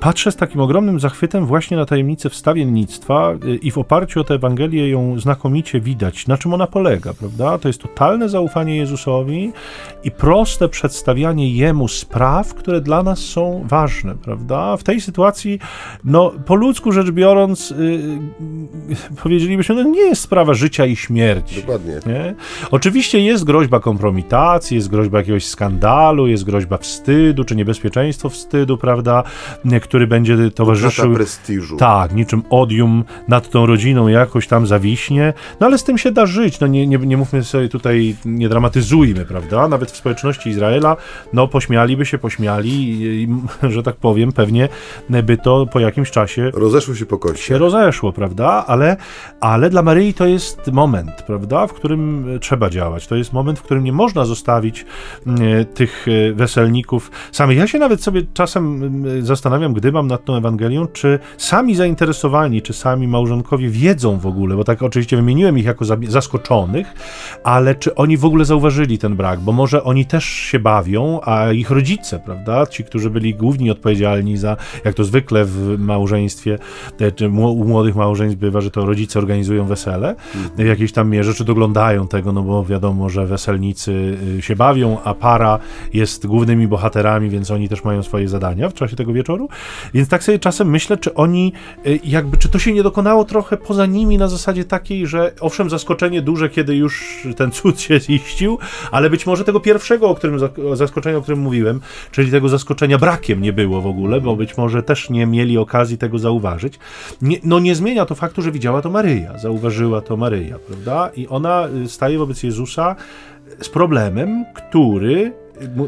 patrzę 0.00 0.32
z 0.32 0.36
takim 0.36 0.60
ogromnym 0.60 1.00
zachwytem 1.00 1.46
właśnie 1.46 1.76
na 1.76 1.86
tajemnicę 1.86 2.30
wstawiennictwa 2.30 3.32
i 3.62 3.70
w 3.70 3.78
oparciu 3.78 4.19
o 4.20 4.24
tę 4.24 4.34
Ewangelię 4.34 4.88
ją 4.88 5.20
znakomicie 5.20 5.80
widać, 5.80 6.26
na 6.26 6.38
czym 6.38 6.54
ona 6.54 6.66
polega, 6.66 7.14
prawda? 7.14 7.58
To 7.58 7.68
jest 7.68 7.82
totalne 7.82 8.28
zaufanie 8.28 8.76
Jezusowi 8.76 9.52
i 10.04 10.10
proste 10.10 10.68
przedstawianie 10.68 11.50
Jemu 11.52 11.88
spraw, 11.88 12.54
które 12.54 12.80
dla 12.80 13.02
nas 13.02 13.18
są 13.18 13.64
ważne, 13.68 14.14
prawda? 14.14 14.76
W 14.76 14.82
tej 14.82 15.00
sytuacji, 15.00 15.58
no, 16.04 16.32
po 16.46 16.54
ludzku 16.54 16.92
rzecz 16.92 17.10
biorąc, 17.10 17.70
yy, 17.70 18.96
powiedzielibyśmy, 19.22 19.74
no 19.74 19.82
nie 19.82 20.02
jest 20.02 20.22
sprawa 20.22 20.54
życia 20.54 20.86
i 20.86 20.96
śmierci. 20.96 21.60
Dokładnie. 21.60 21.94
Nie? 22.06 22.34
Oczywiście 22.70 23.20
jest 23.20 23.44
groźba 23.44 23.80
kompromitacji, 23.80 24.76
jest 24.76 24.88
groźba 24.88 25.18
jakiegoś 25.18 25.46
skandalu, 25.46 26.26
jest 26.26 26.44
groźba 26.44 26.78
wstydu, 26.78 27.44
czy 27.44 27.56
niebezpieczeństwo 27.56 28.28
wstydu, 28.28 28.78
prawda, 28.78 29.22
który 29.82 30.06
będzie 30.06 30.50
towarzyszył... 30.50 31.04
Utrata 31.04 31.16
prestiżu. 31.16 31.76
Tak, 31.76 32.14
niczym 32.14 32.42
odium 32.50 33.04
nad 33.28 33.50
tą 33.50 33.66
rodziną 33.66 34.08
jakoś 34.10 34.46
tam 34.46 34.66
zawiśnie, 34.66 35.32
no 35.60 35.66
ale 35.66 35.78
z 35.78 35.84
tym 35.84 35.98
się 35.98 36.12
da 36.12 36.26
żyć, 36.26 36.60
no 36.60 36.66
nie, 36.66 36.86
nie, 36.86 36.98
nie 36.98 37.16
mówmy 37.16 37.44
sobie 37.44 37.68
tutaj, 37.68 38.16
nie 38.24 38.48
dramatyzujmy, 38.48 39.24
prawda, 39.24 39.68
nawet 39.68 39.90
w 39.90 39.96
społeczności 39.96 40.50
Izraela, 40.50 40.96
no 41.32 41.48
pośmialiby 41.48 42.06
się, 42.06 42.18
pośmiali, 42.18 42.72
i, 42.72 43.28
że 43.74 43.82
tak 43.82 43.96
powiem, 43.96 44.32
pewnie 44.32 44.68
by 45.22 45.36
to 45.36 45.66
po 45.66 45.80
jakimś 45.80 46.10
czasie... 46.10 46.50
Rozeszło 46.54 46.94
się 46.94 47.06
po 47.06 47.18
kości. 47.18 47.44
Się 47.44 47.58
rozeszło, 47.58 48.12
prawda, 48.12 48.64
ale, 48.66 48.96
ale 49.40 49.70
dla 49.70 49.82
Maryi 49.82 50.14
to 50.14 50.26
jest 50.26 50.72
moment, 50.72 51.22
prawda, 51.26 51.66
w 51.66 51.72
którym 51.72 52.26
trzeba 52.40 52.70
działać, 52.70 53.06
to 53.06 53.16
jest 53.16 53.32
moment, 53.32 53.58
w 53.58 53.62
którym 53.62 53.84
nie 53.84 53.92
można 53.92 54.24
zostawić 54.24 54.86
e, 55.26 55.64
tych 55.64 56.06
e, 56.08 56.32
weselników 56.32 57.10
samych. 57.32 57.58
Ja 57.58 57.66
się 57.66 57.78
nawet 57.78 58.02
sobie 58.02 58.22
czasem 58.34 58.90
zastanawiam, 59.20 59.72
gdy 59.72 59.92
mam 59.92 60.06
nad 60.06 60.24
tą 60.24 60.36
Ewangelią, 60.36 60.86
czy 60.86 61.18
sami 61.38 61.74
zainteresowani, 61.74 62.62
czy 62.62 62.72
sami 62.72 63.08
małżonkowie 63.08 63.68
wiedzą 63.68 63.89
w 64.18 64.26
ogóle, 64.26 64.56
bo 64.56 64.64
tak 64.64 64.82
oczywiście 64.82 65.16
wymieniłem 65.16 65.58
ich 65.58 65.64
jako 65.64 65.84
zaskoczonych, 66.08 66.94
ale 67.44 67.74
czy 67.74 67.94
oni 67.94 68.16
w 68.16 68.24
ogóle 68.24 68.44
zauważyli 68.44 68.98
ten 68.98 69.16
brak, 69.16 69.40
bo 69.40 69.52
może 69.52 69.84
oni 69.84 70.06
też 70.06 70.24
się 70.24 70.58
bawią, 70.58 71.20
a 71.24 71.52
ich 71.52 71.70
rodzice, 71.70 72.20
prawda, 72.24 72.66
ci, 72.66 72.84
którzy 72.84 73.10
byli 73.10 73.34
główni 73.34 73.70
odpowiedzialni 73.70 74.36
za, 74.36 74.56
jak 74.84 74.94
to 74.94 75.04
zwykle 75.04 75.44
w 75.44 75.78
małżeństwie, 75.78 76.58
czy 77.16 77.28
u 77.28 77.64
młodych 77.64 77.96
małżeństw 77.96 78.38
bywa, 78.38 78.60
że 78.60 78.70
to 78.70 78.86
rodzice 78.86 79.18
organizują 79.18 79.66
wesele 79.66 80.14
w 80.56 80.64
jakiejś 80.64 80.92
tam 80.92 81.10
mierze, 81.10 81.34
czy 81.34 81.44
doglądają 81.44 82.08
tego, 82.08 82.32
no 82.32 82.42
bo 82.42 82.64
wiadomo, 82.64 83.08
że 83.08 83.26
weselnicy 83.26 84.18
y, 84.38 84.42
się 84.42 84.56
bawią, 84.56 84.98
a 85.04 85.14
para 85.14 85.58
jest 85.92 86.26
głównymi 86.26 86.68
bohaterami, 86.68 87.30
więc 87.30 87.50
oni 87.50 87.68
też 87.68 87.84
mają 87.84 88.02
swoje 88.02 88.28
zadania 88.28 88.68
w 88.68 88.74
czasie 88.74 88.96
tego 88.96 89.12
wieczoru. 89.12 89.48
Więc 89.94 90.08
tak 90.08 90.22
sobie 90.22 90.38
czasem 90.38 90.70
myślę, 90.70 90.96
czy 90.96 91.14
oni 91.14 91.52
y, 91.86 92.00
jakby, 92.04 92.36
czy 92.36 92.48
to 92.48 92.58
się 92.58 92.72
nie 92.72 92.82
dokonało 92.82 93.24
trochę 93.24 93.56
poza 93.56 93.79
nimi 93.86 94.18
na 94.18 94.28
zasadzie 94.28 94.64
takiej, 94.64 95.06
że 95.06 95.32
owszem, 95.40 95.70
zaskoczenie 95.70 96.22
duże, 96.22 96.48
kiedy 96.48 96.76
już 96.76 97.26
ten 97.36 97.50
cud 97.50 97.80
się 97.80 98.00
ziścił, 98.00 98.58
ale 98.90 99.10
być 99.10 99.26
może 99.26 99.44
tego 99.44 99.60
pierwszego, 99.60 100.08
o 100.08 100.14
którym 100.14 100.38
zaskoczeniu, 100.74 101.18
o 101.18 101.22
którym 101.22 101.40
mówiłem, 101.40 101.80
czyli 102.10 102.30
tego 102.30 102.48
zaskoczenia 102.48 102.98
brakiem 102.98 103.40
nie 103.40 103.52
było 103.52 103.80
w 103.80 103.86
ogóle, 103.86 104.20
bo 104.20 104.36
być 104.36 104.56
może 104.56 104.82
też 104.82 105.10
nie 105.10 105.26
mieli 105.26 105.58
okazji 105.58 105.98
tego 105.98 106.18
zauważyć. 106.18 106.78
Nie, 107.22 107.36
no 107.44 107.58
nie 107.58 107.74
zmienia 107.74 108.06
to 108.06 108.14
faktu, 108.14 108.42
że 108.42 108.52
widziała 108.52 108.82
to 108.82 108.90
Maryja, 108.90 109.38
zauważyła 109.38 110.00
to 110.00 110.16
Maryja, 110.16 110.58
prawda? 110.58 111.10
I 111.16 111.28
ona 111.28 111.68
y, 111.84 111.88
staje 111.88 112.18
wobec 112.18 112.42
Jezusa 112.42 112.96
z 113.60 113.68
problemem, 113.68 114.44
który 114.54 115.32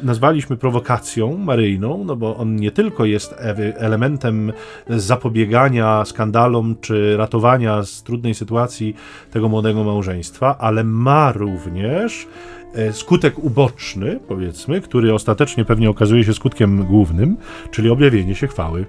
nazwaliśmy 0.03 0.57
prowokacją 0.57 1.37
maryjną, 1.37 2.05
no 2.05 2.17
bo 2.17 2.37
on 2.37 2.57
nie 2.57 2.71
tylko 2.71 3.05
jest 3.05 3.35
elementem 3.77 4.53
zapobiegania 4.89 6.05
skandalom 6.05 6.77
czy 6.81 7.17
ratowania 7.17 7.83
z 7.83 8.03
trudnej 8.03 8.35
sytuacji 8.35 8.97
tego 9.31 9.49
młodego 9.49 9.85
małżeństwa, 9.85 10.59
ale 10.59 10.85
ma 10.85 11.33
również 11.33 12.27
e, 12.75 12.93
skutek 12.93 13.39
uboczny, 13.39 14.21
powiedzmy, 14.29 14.81
który 14.81 15.15
ostatecznie 15.15 15.65
pewnie 15.65 15.91
okazuje 15.91 16.25
się 16.25 16.35
skutkiem 16.35 16.85
głównym, 16.85 17.37
czyli 17.71 17.91
objawienie 17.91 18.35
się 18.35 18.47
chwały 18.47 18.87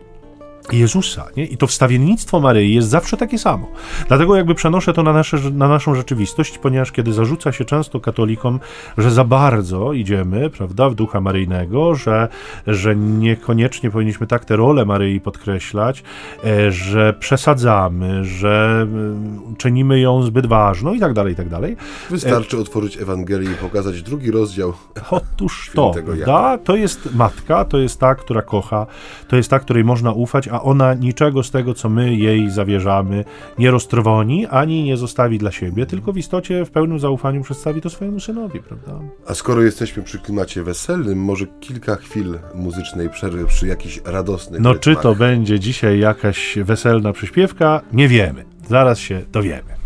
Jezusa, 0.71 1.25
nie? 1.37 1.45
I 1.45 1.57
to 1.57 1.67
wstawiennictwo 1.67 2.39
Maryi 2.39 2.73
jest 2.73 2.89
zawsze 2.89 3.17
takie 3.17 3.39
samo. 3.39 3.67
Dlatego 4.07 4.35
jakby 4.35 4.55
przenoszę 4.55 4.93
to 4.93 5.03
na, 5.03 5.13
nasze, 5.13 5.37
na 5.51 5.67
naszą 5.67 5.95
rzeczywistość, 5.95 6.57
ponieważ 6.57 6.91
kiedy 6.91 7.13
zarzuca 7.13 7.51
się 7.51 7.65
często 7.65 7.99
katolikom, 7.99 8.59
że 8.97 9.11
za 9.11 9.23
bardzo 9.23 9.93
idziemy, 9.93 10.49
prawda, 10.49 10.89
w 10.89 10.95
ducha 10.95 11.21
maryjnego, 11.21 11.95
że, 11.95 12.27
że 12.67 12.95
niekoniecznie 12.95 13.91
powinniśmy 13.91 14.27
tak 14.27 14.45
tę 14.45 14.55
rolę 14.55 14.85
Maryi 14.85 15.21
podkreślać, 15.21 16.03
e, 16.45 16.71
że 16.71 17.13
przesadzamy, 17.13 18.25
że 18.25 18.87
e, 19.51 19.55
czynimy 19.57 19.99
ją 19.99 20.23
zbyt 20.23 20.45
ważną 20.45 20.93
i 20.93 20.99
tak 20.99 21.13
dalej, 21.13 21.33
i 21.33 21.35
tak 21.35 21.49
dalej. 21.49 21.77
Wystarczy 22.09 22.57
e... 22.57 22.59
otworzyć 22.59 22.97
Ewangelię 22.97 23.51
i 23.51 23.55
pokazać 23.55 24.03
drugi 24.03 24.31
rozdział. 24.31 24.73
Otóż 25.11 25.71
to, 25.75 25.91
prawda? 26.05 26.57
To 26.57 26.75
jest 26.75 27.15
matka, 27.15 27.65
to 27.65 27.77
jest 27.77 27.99
ta, 27.99 28.15
która 28.15 28.41
kocha, 28.41 28.85
to 29.27 29.35
jest 29.35 29.49
ta, 29.49 29.59
której 29.59 29.83
można 29.83 30.11
ufać, 30.11 30.47
a 30.53 30.61
ona 30.61 30.93
niczego 30.93 31.43
z 31.43 31.51
tego, 31.51 31.73
co 31.73 31.89
my 31.89 32.15
jej 32.15 32.49
zawierzamy, 32.51 33.25
nie 33.57 33.71
roztrwoni, 33.71 34.47
ani 34.47 34.83
nie 34.83 34.97
zostawi 34.97 35.37
dla 35.37 35.51
siebie, 35.51 35.85
tylko 35.85 36.13
w 36.13 36.17
istocie 36.17 36.65
w 36.65 36.71
pełnym 36.71 36.99
zaufaniu 36.99 37.41
przedstawi 37.43 37.81
to 37.81 37.89
swojemu 37.89 38.19
synowi, 38.19 38.59
prawda? 38.59 38.99
A 39.27 39.33
skoro 39.33 39.61
jesteśmy 39.61 40.03
przy 40.03 40.19
klimacie 40.19 40.63
weselnym, 40.63 41.19
może 41.23 41.45
kilka 41.59 41.95
chwil 41.95 42.39
muzycznej 42.55 43.09
przerwy 43.09 43.45
przy 43.45 43.67
jakichś 43.67 44.01
radosnych 44.05 44.61
No 44.61 44.73
rytmach. 44.73 44.95
czy 44.97 45.03
to 45.03 45.15
będzie 45.15 45.59
dzisiaj 45.59 45.99
jakaś 45.99 46.57
weselna 46.63 47.13
przyśpiewka? 47.13 47.81
Nie 47.93 48.07
wiemy. 48.07 48.45
Zaraz 48.69 48.99
się 48.99 49.21
dowiemy. 49.31 49.82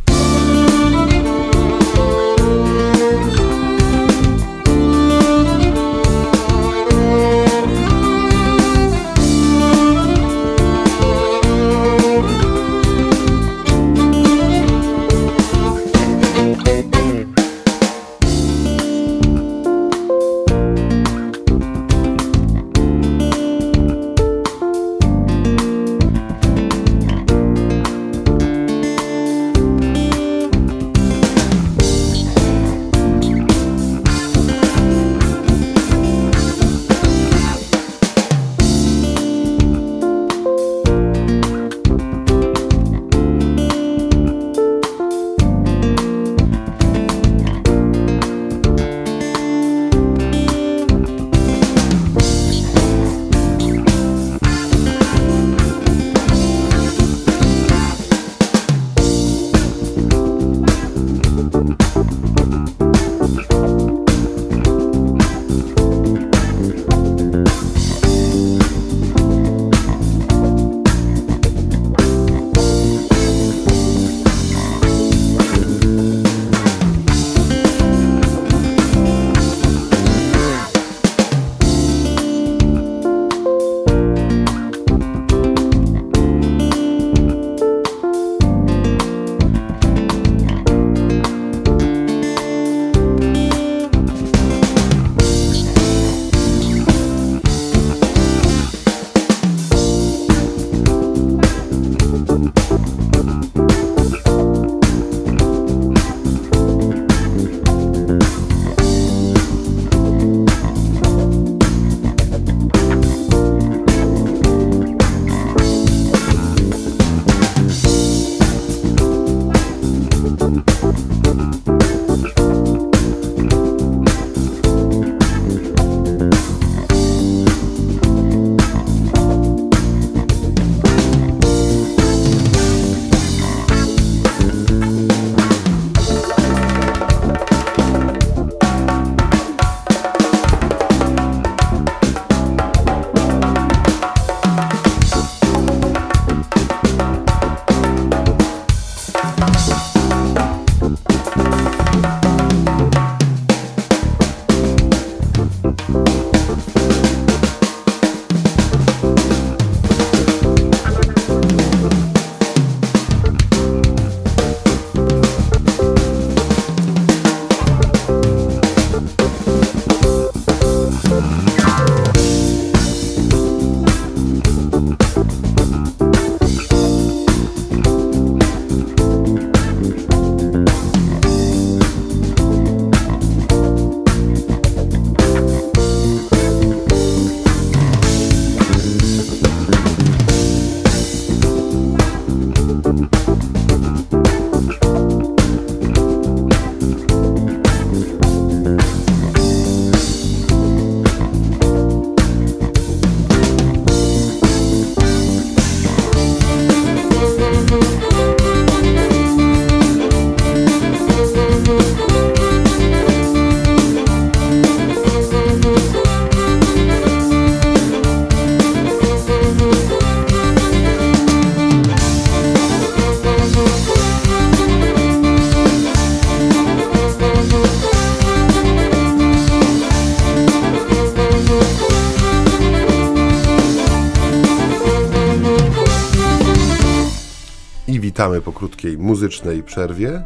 Krótkiej 238.57 238.97
muzycznej 238.97 239.63
przerwie. 239.63 240.23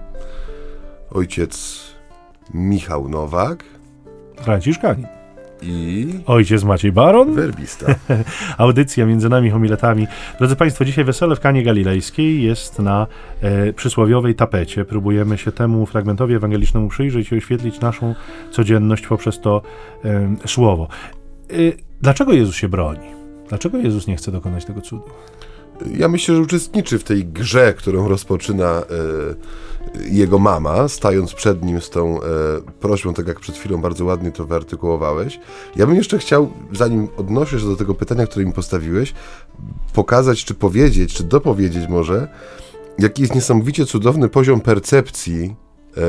Ojciec 1.11 1.81
Michał 2.53 3.09
Nowak 3.09 3.63
Franciszkanin. 4.41 5.07
i 5.61 6.07
Ojciec 6.25 6.63
Maciej 6.63 6.91
Baron. 6.91 7.33
werbista. 7.33 7.95
Audycja 8.57 9.05
między 9.05 9.29
nami 9.29 9.49
homiletami. 9.49 10.07
Drodzy 10.37 10.55
Państwo, 10.55 10.85
dzisiaj 10.85 11.03
wesele 11.03 11.35
w 11.35 11.39
Kanie 11.39 11.63
Galilejskiej 11.63 12.43
jest 12.43 12.79
na 12.79 13.07
e, 13.41 13.73
przysłowiowej 13.73 14.35
tapecie. 14.35 14.85
Próbujemy 14.85 15.37
się 15.37 15.51
temu 15.51 15.85
fragmentowi 15.85 16.33
ewangelicznemu 16.33 16.87
przyjrzeć 16.87 17.31
i 17.31 17.37
oświetlić 17.37 17.79
naszą 17.79 18.15
codzienność 18.51 19.07
poprzez 19.07 19.39
to 19.39 19.61
e, 20.05 20.35
słowo. 20.45 20.87
E, 21.49 21.53
dlaczego 22.01 22.33
Jezus 22.33 22.55
się 22.55 22.69
broni? 22.69 23.07
Dlaczego 23.49 23.77
Jezus 23.77 24.07
nie 24.07 24.15
chce 24.15 24.31
dokonać 24.31 24.65
tego 24.65 24.81
cudu? 24.81 25.09
Ja 25.97 26.07
myślę, 26.07 26.35
że 26.35 26.41
uczestniczy 26.41 26.99
w 26.99 27.03
tej 27.03 27.25
grze, 27.25 27.73
którą 27.73 28.07
rozpoczyna 28.07 28.69
e, 28.69 28.83
jego 30.11 30.39
mama, 30.39 30.87
stając 30.87 31.33
przed 31.33 31.63
nim 31.63 31.81
z 31.81 31.89
tą 31.89 32.21
e, 32.21 32.25
prośbą, 32.79 33.13
tak 33.13 33.27
jak 33.27 33.39
przed 33.39 33.55
chwilą 33.55 33.81
bardzo 33.81 34.05
ładnie 34.05 34.31
to 34.31 34.45
wyartykułowałeś. 34.45 35.39
Ja 35.75 35.87
bym 35.87 35.95
jeszcze 35.95 36.17
chciał, 36.17 36.51
zanim 36.73 37.07
odnoszę 37.17 37.59
się 37.59 37.65
do 37.65 37.75
tego 37.75 37.93
pytania, 37.93 38.27
które 38.27 38.45
mi 38.45 38.53
postawiłeś, 38.53 39.13
pokazać, 39.93 40.45
czy 40.45 40.53
powiedzieć, 40.53 41.13
czy 41.13 41.23
dopowiedzieć 41.23 41.89
może, 41.89 42.27
jaki 42.99 43.21
jest 43.21 43.35
niesamowicie 43.35 43.85
cudowny 43.85 44.29
poziom 44.29 44.61
percepcji 44.61 45.55
e, 45.97 46.01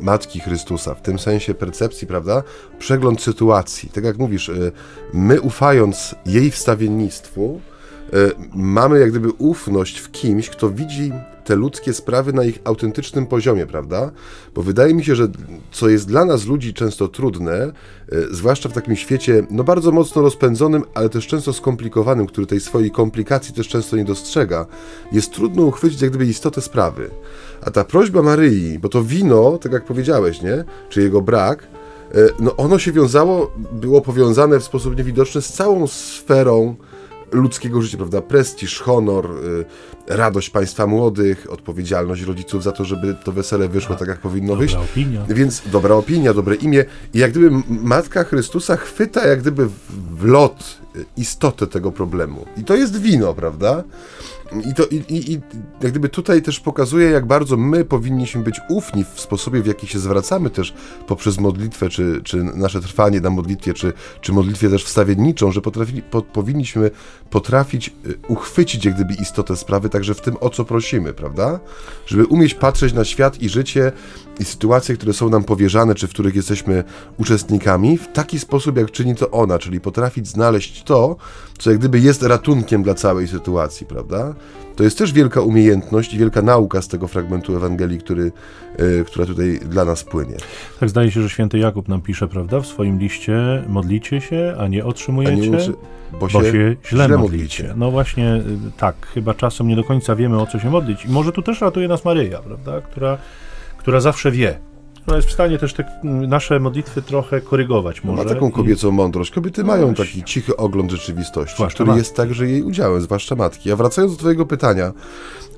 Matki 0.00 0.40
Chrystusa, 0.40 0.94
w 0.94 1.02
tym 1.02 1.18
sensie 1.18 1.54
percepcji, 1.54 2.06
prawda? 2.06 2.42
Przegląd 2.78 3.22
sytuacji. 3.22 3.88
Tak 3.88 4.04
jak 4.04 4.18
mówisz, 4.18 4.50
my 5.12 5.40
ufając 5.40 6.14
jej 6.26 6.50
wstawiennictwu, 6.50 7.60
mamy 8.54 9.00
jak 9.00 9.10
gdyby 9.10 9.30
ufność 9.30 9.98
w 9.98 10.10
kimś, 10.10 10.50
kto 10.50 10.70
widzi 10.70 11.12
te 11.44 11.56
ludzkie 11.56 11.92
sprawy 11.92 12.32
na 12.32 12.44
ich 12.44 12.58
autentycznym 12.64 13.26
poziomie, 13.26 13.66
prawda? 13.66 14.10
Bo 14.54 14.62
wydaje 14.62 14.94
mi 14.94 15.04
się, 15.04 15.14
że 15.14 15.28
co 15.72 15.88
jest 15.88 16.08
dla 16.08 16.24
nas 16.24 16.46
ludzi 16.46 16.74
często 16.74 17.08
trudne, 17.08 17.54
e, 17.62 17.72
zwłaszcza 18.30 18.68
w 18.68 18.72
takim 18.72 18.96
świecie, 18.96 19.46
no 19.50 19.64
bardzo 19.64 19.92
mocno 19.92 20.22
rozpędzonym, 20.22 20.82
ale 20.94 21.08
też 21.08 21.26
często 21.26 21.52
skomplikowanym, 21.52 22.26
który 22.26 22.46
tej 22.46 22.60
swojej 22.60 22.90
komplikacji 22.90 23.54
też 23.54 23.68
często 23.68 23.96
nie 23.96 24.04
dostrzega, 24.04 24.66
jest 25.12 25.32
trudno 25.32 25.62
uchwycić 25.62 26.02
jak 26.02 26.10
gdyby 26.10 26.26
istotę 26.26 26.60
sprawy. 26.60 27.10
A 27.62 27.70
ta 27.70 27.84
prośba 27.84 28.22
Maryi, 28.22 28.78
bo 28.78 28.88
to 28.88 29.02
wino, 29.02 29.58
tak 29.58 29.72
jak 29.72 29.84
powiedziałeś, 29.84 30.42
nie? 30.42 30.64
Czy 30.88 31.02
jego 31.02 31.22
brak, 31.22 31.62
e, 32.14 32.28
no 32.40 32.56
ono 32.56 32.78
się 32.78 32.92
wiązało, 32.92 33.52
było 33.72 34.00
powiązane 34.00 34.60
w 34.60 34.64
sposób 34.64 34.96
niewidoczny 34.96 35.42
z 35.42 35.52
całą 35.52 35.86
sferą 35.86 36.76
ludzkiego 37.34 37.82
życia, 37.82 37.96
prawda? 37.96 38.22
Prestiż, 38.22 38.80
honor, 38.80 39.30
y, 39.30 39.64
radość 40.16 40.50
państwa 40.50 40.86
młodych, 40.86 41.46
odpowiedzialność 41.50 42.22
rodziców 42.22 42.62
za 42.62 42.72
to, 42.72 42.84
żeby 42.84 43.14
to 43.24 43.32
wesele 43.32 43.68
wyszło 43.68 43.96
tak, 43.96 44.08
jak 44.08 44.18
powinno 44.18 44.56
wyjść. 44.56 44.74
Dobra 44.74 44.90
opinia. 44.90 45.24
Więc 45.28 45.62
dobra 45.72 45.94
opinia, 45.94 46.34
dobre 46.34 46.54
imię. 46.54 46.84
I 47.14 47.18
jak 47.18 47.30
gdyby 47.30 47.50
Matka 47.68 48.24
Chrystusa 48.24 48.76
chwyta 48.76 49.26
jak 49.26 49.40
gdyby 49.40 49.68
w 50.10 50.24
lot 50.24 50.78
y, 50.96 51.04
istotę 51.16 51.66
tego 51.66 51.92
problemu. 51.92 52.46
I 52.56 52.64
to 52.64 52.76
jest 52.76 53.00
wino, 53.00 53.34
prawda? 53.34 53.84
I 54.60 54.74
to 54.74 54.84
i, 54.84 54.96
i, 54.96 55.32
i 55.32 55.40
jak 55.82 55.90
gdyby 55.92 56.08
tutaj 56.08 56.42
też 56.42 56.60
pokazuje, 56.60 57.10
jak 57.10 57.26
bardzo 57.26 57.56
my 57.56 57.84
powinniśmy 57.84 58.42
być 58.42 58.60
ufni 58.68 59.04
w 59.14 59.20
sposobie, 59.20 59.62
w 59.62 59.66
jaki 59.66 59.86
się 59.86 59.98
zwracamy 59.98 60.50
też 60.50 60.74
poprzez 61.06 61.38
modlitwę, 61.38 61.88
czy, 61.88 62.20
czy 62.24 62.44
nasze 62.44 62.80
trwanie 62.80 63.20
na 63.20 63.30
modlitwie, 63.30 63.74
czy, 63.74 63.92
czy 64.20 64.32
modlitwie 64.32 64.70
też 64.70 64.84
wstawienniczą, 64.84 65.52
że 65.52 65.60
potrafi, 65.60 66.02
po, 66.02 66.22
powinniśmy 66.22 66.90
potrafić 67.30 67.88
y, 67.88 68.18
uchwycić 68.28 68.84
jak 68.84 68.94
gdyby 68.94 69.14
istotę 69.14 69.56
sprawy, 69.56 69.88
także 69.88 70.14
w 70.14 70.20
tym, 70.20 70.36
o 70.40 70.50
co 70.50 70.64
prosimy, 70.64 71.12
prawda? 71.12 71.60
Żeby 72.06 72.26
umieć 72.26 72.54
patrzeć 72.54 72.92
na 72.92 73.04
świat 73.04 73.42
i 73.42 73.48
życie 73.48 73.92
i 74.40 74.44
sytuacje, 74.44 74.96
które 74.96 75.12
są 75.12 75.30
nam 75.30 75.44
powierzane, 75.44 75.94
czy 75.94 76.06
w 76.06 76.10
których 76.10 76.34
jesteśmy 76.34 76.84
uczestnikami, 77.16 77.98
w 77.98 78.12
taki 78.12 78.38
sposób, 78.38 78.76
jak 78.76 78.90
czyni 78.90 79.14
to 79.14 79.30
ona, 79.30 79.58
czyli 79.58 79.80
potrafić 79.80 80.28
znaleźć 80.28 80.82
to, 80.82 81.16
co 81.58 81.70
jak 81.70 81.78
gdyby 81.78 82.00
jest 82.00 82.22
ratunkiem 82.22 82.82
dla 82.82 82.94
całej 82.94 83.28
sytuacji, 83.28 83.86
prawda? 83.86 84.34
To 84.76 84.84
jest 84.84 84.98
też 84.98 85.12
wielka 85.12 85.40
umiejętność 85.40 86.14
i 86.14 86.18
wielka 86.18 86.42
nauka 86.42 86.82
z 86.82 86.88
tego 86.88 87.08
fragmentu 87.08 87.56
Ewangelii, 87.56 87.98
który, 87.98 88.32
y, 88.80 89.04
która 89.06 89.26
tutaj 89.26 89.58
dla 89.58 89.84
nas 89.84 90.04
płynie. 90.04 90.36
Tak 90.80 90.88
zdaje 90.88 91.10
się, 91.10 91.22
że 91.22 91.28
święty 91.28 91.58
Jakub 91.58 91.88
nam 91.88 92.00
pisze, 92.02 92.28
prawda, 92.28 92.60
w 92.60 92.66
swoim 92.66 92.98
liście, 92.98 93.64
modlicie 93.68 94.20
się, 94.20 94.54
a 94.58 94.68
nie 94.68 94.84
otrzymujecie, 94.84 95.32
A 95.32 95.36
nie 95.36 95.50
uczy- 95.50 95.74
bo, 96.20 96.28
się, 96.28 96.76
źle, 96.88 97.08
modlicie. 97.08 97.74
No 97.76 97.90
właśnie, 97.90 98.34
y, 98.34 98.42
tak, 98.76 99.06
chyba 99.06 99.34
czasem 99.34 99.68
nie 99.68 99.76
do 99.76 99.84
końca 99.84 100.16
wiemy, 100.16 100.40
o 100.40 100.46
co 100.46 100.58
się 100.58 100.70
modlić. 100.70 101.04
I 101.04 101.08
może 101.08 101.32
tu 101.32 101.42
też 101.42 101.60
ratuje 101.60 101.88
nas 101.88 102.04
Maryja, 102.04 102.38
prawda, 102.38 102.80
która, 102.80 103.18
która 103.78 104.00
zawsze 104.00 104.30
wie, 104.30 104.58
która 105.04 105.16
jest 105.16 105.28
w 105.28 105.32
stanie 105.32 105.58
też 105.58 105.72
te 105.74 105.84
mm, 106.04 106.28
nasze 106.28 106.60
modlitwy 106.60 107.02
trochę 107.02 107.40
korygować 107.40 108.04
może. 108.04 108.24
Ma 108.24 108.28
taką 108.28 108.48
I- 108.48 108.52
kobiecą 108.52 108.90
mądrość. 108.90 109.30
Kobiety 109.30 109.60
No 109.62 109.66
mają 109.66 109.94
taki 109.94 110.24
cichy 110.24 110.56
ogląd 110.56 110.90
rzeczywistości, 110.90 111.54
Zwłaszcza 111.56 111.74
który 111.74 111.86
matki. 111.86 111.98
jest 111.98 112.16
także 112.16 112.46
jej 112.46 112.62
udziałem, 112.62 113.00
zwłaszcza 113.00 113.34
matki. 113.36 113.72
A 113.72 113.76
wracając 113.76 114.12
do 114.12 114.18
twojego 114.18 114.46
pytania, 114.46 114.92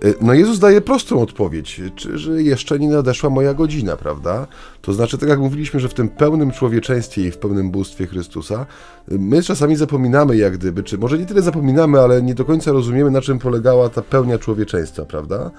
y, 0.05 0.15
no 0.21 0.35
Jezus 0.35 0.59
daje 0.59 0.81
prostą 0.81 1.21
odpowiedź, 1.23 1.81
czy, 1.97 2.19
że 2.19 2.43
jeszcze 2.43 2.79
nie 2.79 2.89
nadeszła 2.89 3.31
moja 3.31 3.55
godzina, 3.55 3.97
prawda? 3.97 4.47
To 4.87 4.93
znaczy, 4.93 5.19
tak 5.19 5.29
jak 5.29 5.39
mówiliśmy, 5.39 5.81
że 5.81 5.89
w 5.89 5.95
tym 5.95 6.09
pełnym 6.09 6.51
człowieczeństwie 6.51 7.23
i 7.23 7.31
w 7.31 7.39
pełnym 7.39 7.71
bóstwie 7.71 8.07
Chrystusa, 8.07 8.67
my 9.09 9.43
czasami 9.43 9.77
zapominamy 9.77 10.37
jak 10.37 10.57
gdyby, 10.57 10.83
czy 10.83 10.99
może 10.99 11.19
nie 11.19 11.27
tyle 11.27 11.43
zapominamy, 11.43 12.01
ale 12.01 12.23
nie 12.23 12.35
do 12.35 12.45
końca 12.45 12.73
rozumiemy, 12.73 13.11
na 13.11 13.21
czym 13.21 13.39
polegała 13.39 13.89
ta 13.89 14.03
pełnia 14.03 14.39
człowieczeństwa, 14.39 15.05
prawda? 15.05 15.51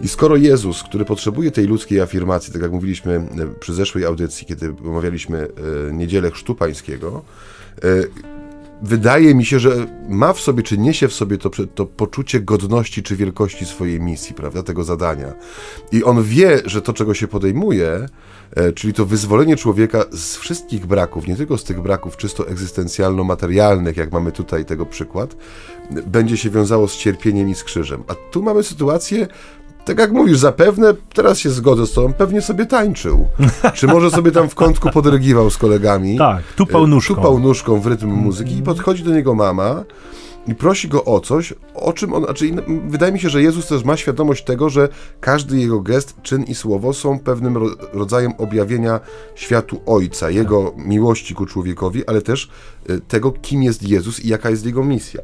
I 0.00 0.08
skoro 0.08 0.36
Jezus, 0.36 0.82
który 0.82 1.04
potrzebuje 1.04 1.50
tej 1.50 1.66
ludzkiej 1.66 2.00
afirmacji, 2.00 2.52
tak 2.52 2.62
jak 2.62 2.72
mówiliśmy 2.72 3.16
y, 3.16 3.58
przy 3.60 3.74
zeszłej 3.74 4.04
audycji, 4.04 4.46
kiedy 4.46 4.74
omawialiśmy 4.84 5.48
y, 5.88 5.92
niedzielę 5.92 6.30
Chrztu 6.30 6.54
Pańskiego, 6.54 7.22
y, 7.84 8.10
wydaje 8.82 9.34
mi 9.34 9.44
się, 9.44 9.58
że 9.58 9.86
ma 10.08 10.32
w 10.32 10.40
sobie, 10.40 10.62
czy 10.62 10.78
niesie 10.78 11.08
w 11.08 11.14
sobie 11.14 11.38
to, 11.38 11.50
to 11.74 11.86
poczucie 11.86 12.40
godności 12.40 13.02
czy 13.02 13.16
wielkości 13.16 13.64
swojej 13.64 14.00
misji, 14.00 14.34
prawda, 14.34 14.62
tego 14.62 14.84
zadania. 14.84 15.32
I 15.92 16.04
on 16.04 16.22
wie, 16.22 16.60
że 16.64 16.82
to, 16.82 16.92
czego 16.92 17.14
się 17.14 17.28
podejmuje, 17.28 17.88
e, 17.88 18.08
czyli 18.74 18.92
to 18.92 19.06
wyzwolenie 19.06 19.56
człowieka 19.56 20.04
z 20.12 20.36
wszystkich 20.36 20.86
braków, 20.86 21.26
nie 21.26 21.36
tylko 21.36 21.58
z 21.58 21.64
tych 21.64 21.80
braków 21.80 22.16
czysto 22.16 22.44
egzystencjalno-materialnych, 22.44 23.96
jak 23.96 24.12
mamy 24.12 24.32
tutaj 24.32 24.64
tego 24.64 24.86
przykład, 24.86 25.36
będzie 26.06 26.36
się 26.36 26.50
wiązało 26.50 26.88
z 26.88 26.96
cierpieniem 26.96 27.48
i 27.48 27.54
z 27.54 27.64
krzyżem. 27.64 28.02
A 28.08 28.14
tu 28.30 28.42
mamy 28.42 28.62
sytuację, 28.62 29.26
tak 29.84 29.98
jak 29.98 30.12
mówisz, 30.12 30.38
zapewne, 30.38 30.94
teraz 31.14 31.38
się 31.38 31.50
zgodzę 31.50 31.86
z 31.86 31.92
tobą, 31.92 32.12
pewnie 32.12 32.42
sobie 32.42 32.66
tańczył. 32.66 33.28
Czy 33.74 33.86
może 33.86 34.10
sobie 34.10 34.32
tam 34.32 34.48
w 34.48 34.54
kątku 34.54 34.90
podrygiwał 34.90 35.50
z 35.50 35.56
kolegami. 35.56 36.18
Tak, 36.18 36.42
tupał 36.56 36.84
E, 36.84 36.86
nóżką. 36.86 37.14
Tupał 37.14 37.38
nóżką 37.38 37.80
w 37.80 37.86
rytm 37.86 38.08
muzyki 38.08 38.58
i 38.58 38.62
podchodzi 38.62 39.02
do 39.02 39.10
niego 39.10 39.34
mama 39.34 39.84
i 40.46 40.54
prosi 40.54 40.88
go 40.88 41.04
o 41.04 41.20
coś, 41.20 41.54
o 41.74 41.92
czym 41.92 42.12
on, 42.12 42.24
znaczy 42.24 42.50
wydaje 42.88 43.12
mi 43.12 43.20
się, 43.20 43.28
że 43.28 43.42
Jezus 43.42 43.66
też 43.66 43.84
ma 43.84 43.96
świadomość 43.96 44.44
tego, 44.44 44.70
że 44.70 44.88
każdy 45.20 45.58
jego 45.58 45.80
gest, 45.80 46.22
czyn 46.22 46.44
i 46.44 46.54
słowo 46.54 46.92
są 46.92 47.18
pewnym 47.18 47.56
ro, 47.56 47.66
rodzajem 47.92 48.32
objawienia 48.38 49.00
światu 49.34 49.80
Ojca, 49.86 50.30
jego 50.30 50.74
miłości 50.76 51.34
ku 51.34 51.46
człowiekowi, 51.46 52.06
ale 52.06 52.22
też 52.22 52.50
e, 52.88 53.00
tego, 53.00 53.32
kim 53.32 53.62
jest 53.62 53.82
Jezus 53.82 54.20
i 54.20 54.28
jaka 54.28 54.50
jest 54.50 54.66
jego 54.66 54.84
misja. 54.84 55.20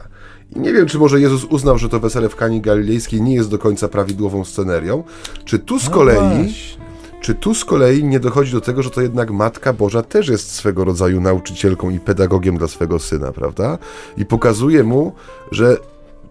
I 0.57 0.61
nie 0.61 0.72
wiem, 0.72 0.87
czy 0.87 0.98
może 0.98 1.20
Jezus 1.20 1.44
uznał, 1.44 1.79
że 1.79 1.88
to 1.88 2.00
wesele 2.00 2.29
w 2.29 2.37
Kani 2.37 2.61
Galilejskiej 2.61 3.22
nie 3.22 3.35
jest 3.35 3.50
do 3.50 3.59
końca 3.59 3.88
prawidłową 3.88 4.44
scenerią, 4.44 5.05
czy 5.44 5.59
tu 5.59 5.79
z 5.81 5.85
No 5.85 5.90
kolei 5.90 6.16
właśnie. 6.16 6.87
Czy 7.26 7.34
tu 7.34 7.54
z 7.54 7.64
kolei 7.64 8.04
nie 8.04 8.20
dochodzi 8.20 8.52
do 8.52 8.60
tego, 8.60 8.82
że 8.82 8.90
to 8.90 9.02
jednak 9.02 9.30
Matka 9.30 9.72
Boża 9.72 10.02
też 10.02 10.28
jest 10.28 10.50
swego 10.50 10.84
rodzaju 10.84 11.20
nauczycielką 11.20 11.90
i 11.90 12.00
pedagogiem 12.00 12.58
dla 12.58 12.68
swego 12.68 12.98
syna, 12.98 13.32
prawda? 13.32 13.78
I 14.16 14.26
pokazuje 14.26 14.84
mu, 14.84 15.12
że 15.50 15.76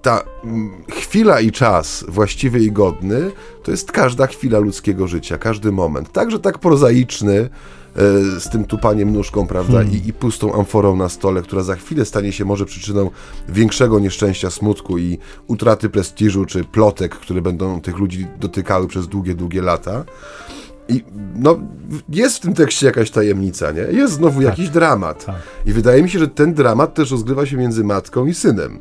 ta 0.01 0.23
mm, 0.43 0.71
chwila 0.91 1.39
i 1.39 1.51
czas 1.51 2.05
właściwy 2.08 2.60
i 2.60 2.71
godny 2.71 3.31
to 3.63 3.71
jest 3.71 3.91
każda 3.91 4.27
chwila 4.27 4.60
ludzkiego 4.60 5.08
życia, 5.08 5.38
każdy 5.38 5.71
moment. 5.71 6.12
Także 6.12 6.39
tak 6.39 6.60
prozaiczny, 6.60 7.36
e, 7.36 7.49
z 8.39 8.49
tym 8.49 8.65
tupaniem 8.65 9.13
nóżką, 9.13 9.47
prawda, 9.47 9.84
I, 9.84 10.08
i 10.08 10.13
pustą 10.13 10.53
amforą 10.53 10.95
na 10.95 11.10
stole, 11.10 11.41
która 11.41 11.63
za 11.63 11.75
chwilę 11.75 12.05
stanie 12.05 12.31
się 12.31 12.45
może 12.45 12.65
przyczyną 12.65 13.12
większego 13.49 13.99
nieszczęścia, 13.99 14.49
smutku 14.49 14.97
i 14.97 15.17
utraty 15.47 15.89
prestiżu, 15.89 16.45
czy 16.45 16.63
plotek, 16.63 17.15
które 17.15 17.41
będą 17.41 17.81
tych 17.81 17.97
ludzi 17.97 18.27
dotykały 18.39 18.88
przez 18.88 19.08
długie, 19.08 19.36
długie 19.36 19.62
lata. 19.62 20.05
I 20.89 21.04
no, 21.36 21.60
jest 22.10 22.38
w 22.38 22.39
tym 22.39 22.54
tekście 22.54 22.86
jakaś 22.86 23.12
tajemnica, 23.12 23.71
nie? 23.71 23.82
Jest 23.82 24.13
znowu 24.13 24.41
jakiś 24.41 24.69
dramat. 24.69 25.26
tak. 25.26 25.36
I 25.65 25.74
wydaje 25.74 26.04
mi 26.04 26.10
się, 26.10 26.19
że 26.19 26.28
ten 26.28 26.54
dramat 26.54 26.93
też 26.93 27.12
rozgrywa 27.12 27.45
się 27.45 27.58
między 27.58 27.84
matką 27.84 28.26
i 28.26 28.34
synem. 28.34 28.80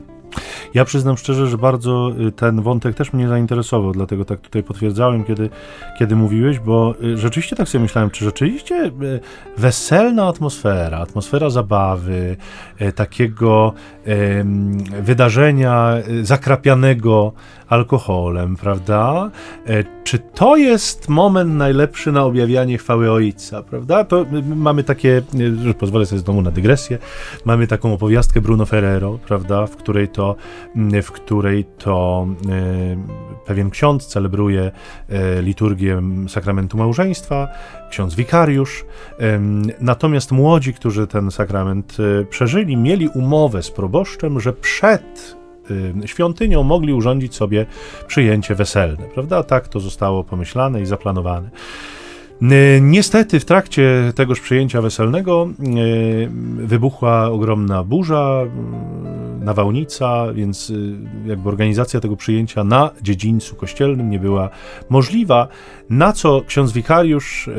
Ja 0.75 0.85
przyznam 0.85 1.17
szczerze, 1.17 1.47
że 1.47 1.59
bardzo 1.59 2.12
y, 2.29 2.33
ten 2.33 2.62
wątek 2.62 2.97
też 2.97 3.12
mnie 3.12 3.29
zainteresował, 3.29 3.93
dlatego 3.93 4.25
tak 4.25 4.40
tutaj 4.40 4.62
potwierdzałem, 4.62 5.25
kiedy, 5.25 5.51
kiedy 5.99 6.17
mówiłeś, 6.17 6.59
bo 6.59 6.95
y, 7.05 7.19
rzeczywiście 7.19 7.57
tak 7.57 7.69
sobie 7.69 7.83
myślałem, 7.83 8.11
czy 8.11 8.25
rzeczywiście 8.25 8.85
y, 8.85 9.21
weselna 9.59 10.29
atmosfera, 10.29 10.99
atmosfera 10.99 11.51
zabawy, 11.51 12.37
takiego 12.95 13.73
wydarzenia 15.03 15.95
zakrapianego 16.23 17.33
alkoholem, 17.68 18.57
prawda? 18.57 19.31
E, 19.66 19.85
czy 20.05 20.18
to 20.18 20.57
jest 20.57 21.09
moment 21.09 21.55
najlepszy 21.55 22.12
na 22.12 22.24
objawianie 22.24 22.79
chwały 22.79 23.12
Ojca, 23.12 23.62
prawda? 23.62 24.05
To 24.05 24.27
mamy 24.57 24.85
takie, 24.85 25.22
że 25.64 25.74
pozwolę 25.74 26.07
sobie 26.07 26.18
znowu 26.18 26.42
na 26.42 26.50
dygresję, 26.50 26.98
mamy 27.44 27.66
taką 27.66 27.92
opowiastkę 27.94 28.40
Bruno 28.40 28.66
Ferrero, 28.66 29.18
prawda? 29.27 29.66
W 29.66 29.77
której 29.77 30.09
to, 30.09 30.37
w 31.03 31.12
której 31.12 31.64
to 31.79 32.27
e, 32.48 32.96
pewien 33.46 33.70
ksiądz 33.70 34.07
celebruje 34.07 34.70
e, 35.09 35.42
liturgię 35.42 36.03
sakramentu 36.29 36.79
małżeństwa, 36.79 37.48
ksiądz 37.90 38.14
wikariusz, 38.14 38.85
natomiast 39.81 40.33
młodzi, 40.33 40.74
którzy 40.74 41.07
ten 41.07 41.31
sakrament 41.31 41.96
przeżyli, 42.31 42.77
mieli 42.77 43.09
umowę 43.09 43.62
z 43.62 43.70
proboszczem, 43.70 44.40
że 44.40 44.53
przed 44.53 45.37
świątynią 46.07 46.62
mogli 46.62 46.92
urządzić 46.92 47.35
sobie 47.35 47.66
przyjęcie 48.07 48.55
weselne, 48.55 49.05
prawda? 49.14 49.42
Tak 49.42 49.68
to 49.68 49.81
zostało 49.81 50.24
pomyślane 50.24 50.83
i 50.83 50.87
zaplanowane. 50.87 51.50
Y, 52.42 52.81
niestety 52.83 53.40
w 53.40 53.44
trakcie 53.44 54.12
tegoż 54.14 54.40
przyjęcia 54.40 54.83
weselnego 54.83 55.48
y, 55.61 56.29
wybuchła 56.57 57.31
ogromna 57.31 57.85
burza, 57.85 58.40
nawałnica, 59.40 60.33
więc 60.33 60.72
jakby 61.27 61.48
organizacja 61.48 62.00
tego 62.00 62.16
przyjęcia 62.16 62.64
na 62.64 62.90
dziedzińcu 63.03 63.57
kościelnym 63.57 64.11
nie 64.11 64.18
była 64.18 64.50
możliwa, 64.90 65.48
na 65.90 66.12
co 66.12 66.42
ksiądz 66.46 66.72
wikariusz 66.72 67.50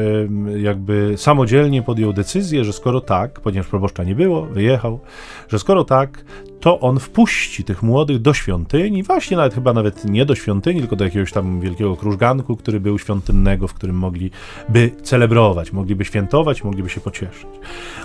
jakby 0.58 1.14
samodzielnie 1.18 1.82
podjął 1.82 2.14
decyzję, 2.14 2.64
że 2.66 2.74
skoro 2.74 3.02
tak, 3.02 3.40
ponieważ 3.40 3.68
proboszcza 3.68 4.04
nie 4.04 4.16
było, 4.16 4.42
wyjechał, 4.42 5.00
że 5.48 5.60
skoro 5.60 5.84
tak, 5.84 6.26
to 6.66 6.80
on 6.80 7.00
wpuści 7.00 7.64
tych 7.64 7.84
młodych 7.84 8.22
do 8.22 8.34
świątyni, 8.34 9.04
właśnie 9.04 9.38
nawet 9.38 9.54
chyba 9.54 9.74
nawet 9.74 10.06
nie 10.06 10.26
do 10.26 10.36
świątyni, 10.36 10.80
tylko 10.80 10.96
do 10.96 11.06
jakiegoś 11.06 11.32
tam 11.32 11.62
wielkiego 11.62 11.96
krużganku, 11.96 12.56
który 12.56 12.80
był 12.80 13.00
świątynnego, 13.00 13.68
w 13.68 13.74
którym 13.74 13.96
mogliby 13.96 14.92
celebrować, 15.04 15.74
mogliby 15.74 16.06
świętować, 16.06 16.64
mogliby 16.64 16.90
się 16.90 17.02
pocieszyć. 17.02 17.48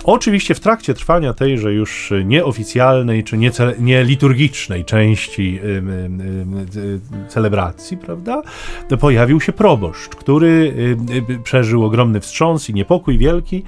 Oczywiście 0.03 0.55
w 0.55 0.59
trakcie 0.59 0.93
trwania 0.93 1.33
tejże 1.33 1.73
już 1.73 2.13
nieoficjalnej 2.25 3.23
czy 3.23 3.37
nie, 3.37 3.51
nie 3.79 4.03
liturgicznej 4.03 4.85
części 4.85 5.59
y, 5.63 5.67
y, 5.67 6.79
y, 7.25 7.29
celebracji, 7.29 7.97
prawda, 7.97 8.41
pojawił 8.99 9.41
się 9.41 9.51
proboszcz, 9.51 10.09
który 10.09 10.73
przeżył 11.43 11.85
ogromny 11.85 12.19
wstrząs 12.19 12.69
i 12.69 12.73
niepokój 12.73 13.17
wielki, 13.17 13.63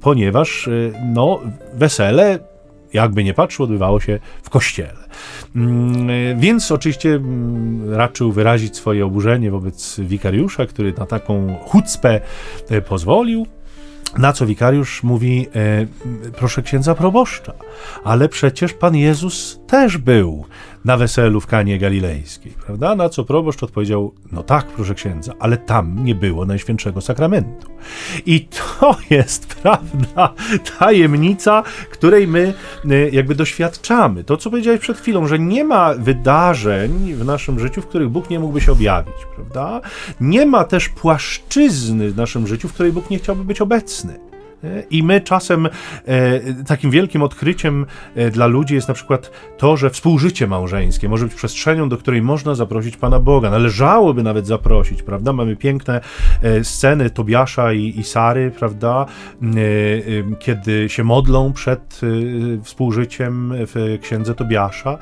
ponieważ 0.00 0.68
no, 1.14 1.40
wesele 1.74 2.55
jakby 2.96 3.24
nie 3.24 3.34
patrzył, 3.34 3.64
odbywało 3.64 4.00
się 4.00 4.18
w 4.42 4.50
kościele. 4.50 5.08
Mm, 5.56 6.40
więc 6.40 6.72
oczywiście 6.72 7.14
mm, 7.14 7.94
raczył 7.94 8.32
wyrazić 8.32 8.76
swoje 8.76 9.06
oburzenie 9.06 9.50
wobec 9.50 10.00
wikariusza, 10.00 10.66
który 10.66 10.92
na 10.92 11.06
taką 11.06 11.56
chucpę 11.64 12.20
e, 12.68 12.80
pozwolił. 12.80 13.46
Na 14.18 14.32
co 14.32 14.46
wikariusz 14.46 15.02
mówi, 15.02 15.46
e, 15.54 15.86
proszę 16.32 16.62
księdza 16.62 16.94
proboszcza, 16.94 17.52
ale 18.04 18.28
przecież 18.28 18.72
Pan 18.72 18.96
Jezus 18.96 19.60
też 19.66 19.98
był 19.98 20.44
na 20.86 20.96
weselu 20.96 21.40
w 21.40 21.46
Kanie 21.46 21.78
Galilejskiej, 21.78 22.52
prawda? 22.66 22.94
Na 22.94 23.08
co 23.08 23.24
proboszcz 23.24 23.62
odpowiedział, 23.62 24.12
no 24.32 24.42
tak, 24.42 24.66
proszę 24.66 24.94
księdza, 24.94 25.32
ale 25.38 25.56
tam 25.56 26.04
nie 26.04 26.14
było 26.14 26.46
Najświętszego 26.46 27.00
Sakramentu. 27.00 27.66
I 28.26 28.40
to 28.40 28.96
jest, 29.16 29.46
prawda, 29.46 30.34
tajemnica, 30.78 31.62
której 31.90 32.28
my 32.28 32.54
e, 32.90 33.08
jakby 33.08 33.34
doświadczamy. 33.34 34.24
To, 34.24 34.36
co 34.36 34.50
powiedziałeś 34.50 34.80
przed 34.80 34.98
chwilą, 34.98 35.26
że 35.26 35.38
nie 35.38 35.64
ma 35.64 35.94
wydarzeń 35.94 37.14
w 37.14 37.24
naszym 37.24 37.60
życiu, 37.60 37.82
w 37.82 37.86
których 37.86 38.08
Bóg 38.08 38.30
nie 38.30 38.40
mógłby 38.40 38.60
się 38.60 38.72
objawić, 38.72 39.16
prawda? 39.34 39.80
Nie 40.20 40.46
ma 40.46 40.64
też 40.64 40.88
płaszczyzny 40.88 42.10
w 42.10 42.16
naszym 42.16 42.46
życiu, 42.46 42.68
w 42.68 42.72
której 42.72 42.92
Bóg 42.92 43.10
nie 43.10 43.18
chciałby 43.18 43.44
być 43.44 43.60
obecny. 43.60 44.18
I 44.90 45.02
my 45.02 45.20
czasem 45.20 45.66
e, 45.66 45.70
takim 46.64 46.90
wielkim 46.90 47.22
odkryciem 47.22 47.86
e, 48.14 48.30
dla 48.30 48.46
ludzi 48.46 48.74
jest 48.74 48.88
na 48.88 48.94
przykład 48.94 49.30
to, 49.58 49.76
że 49.76 49.90
współżycie 49.90 50.46
małżeńskie 50.46 51.08
może 51.08 51.24
być 51.24 51.34
przestrzenią, 51.34 51.88
do 51.88 51.96
której 51.96 52.22
można 52.22 52.54
zaprosić 52.54 52.96
Pana 52.96 53.20
Boga. 53.20 53.50
Należałoby 53.50 54.22
nawet 54.22 54.46
zaprosić, 54.46 55.02
prawda? 55.02 55.32
Mamy 55.32 55.56
piękne 55.56 56.00
e, 56.42 56.64
sceny 56.64 57.10
Tobiasza 57.10 57.72
i, 57.72 57.98
i 57.98 58.04
Sary, 58.04 58.50
prawda? 58.58 59.06
Kiedy 60.38 60.88
się 60.88 61.04
modlą 61.04 61.52
przed 61.52 62.00
współżyciem 62.62 63.52
w 63.56 63.98
księdze 64.02 64.34
Tobiasza. 64.34 64.98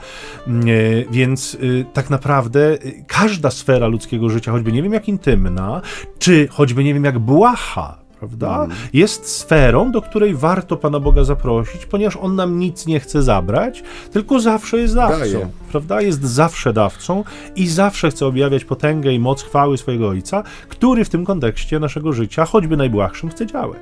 Więc 1.10 1.58
tak 1.92 2.10
naprawdę 2.10 2.78
każda 3.06 3.50
sfera 3.50 3.86
ludzkiego 3.86 4.28
życia, 4.28 4.52
choćby 4.52 4.72
nie 4.72 4.82
wiem 4.82 4.92
jak 4.92 5.08
intymna, 5.08 5.82
czy 6.18 6.48
choćby 6.48 6.84
nie 6.84 6.94
wiem 6.94 7.04
jak 7.04 7.18
błaha, 7.18 8.03
prawda? 8.28 8.64
Mm. 8.64 8.76
Jest 8.92 9.28
sferą, 9.28 9.92
do 9.92 10.02
której 10.02 10.34
warto 10.34 10.76
Pana 10.76 11.00
Boga 11.00 11.24
zaprosić, 11.24 11.86
ponieważ 11.86 12.16
On 12.16 12.36
nam 12.36 12.58
nic 12.58 12.86
nie 12.86 13.00
chce 13.00 13.22
zabrać, 13.22 13.82
tylko 14.12 14.40
zawsze 14.40 14.78
jest 14.78 14.94
dawcą, 14.94 15.18
Daje. 15.18 15.48
prawda? 15.70 16.00
Jest 16.00 16.22
zawsze 16.22 16.72
dawcą 16.72 17.24
i 17.56 17.68
zawsze 17.68 18.10
chce 18.10 18.26
objawiać 18.26 18.64
potęgę 18.64 19.12
i 19.12 19.18
moc 19.18 19.42
chwały 19.42 19.78
swojego 19.78 20.08
Ojca, 20.08 20.42
który 20.68 21.04
w 21.04 21.08
tym 21.08 21.24
kontekście 21.24 21.80
naszego 21.80 22.12
życia, 22.12 22.44
choćby 22.44 22.76
najbłahszym, 22.76 23.30
chce 23.30 23.46
działać. 23.46 23.80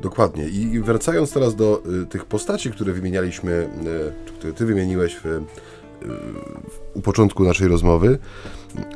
Dokładnie. 0.00 0.48
I 0.48 0.80
wracając 0.80 1.32
teraz 1.32 1.56
do 1.56 1.82
y, 2.02 2.06
tych 2.06 2.24
postaci, 2.24 2.70
które 2.70 2.92
wymienialiśmy, 2.92 3.70
y, 4.26 4.32
które 4.32 4.52
ty 4.52 4.66
wymieniłeś 4.66 5.16
w, 5.16 5.26
y, 5.26 5.40
u 6.94 7.00
początku 7.00 7.44
naszej 7.44 7.68
rozmowy, 7.68 8.18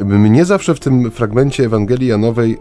mnie 0.00 0.44
zawsze 0.44 0.74
w 0.74 0.80
tym 0.80 1.10
fragmencie 1.10 1.64
Ewangelii 1.64 2.08
Janowej, 2.08 2.52
e, 2.52 2.58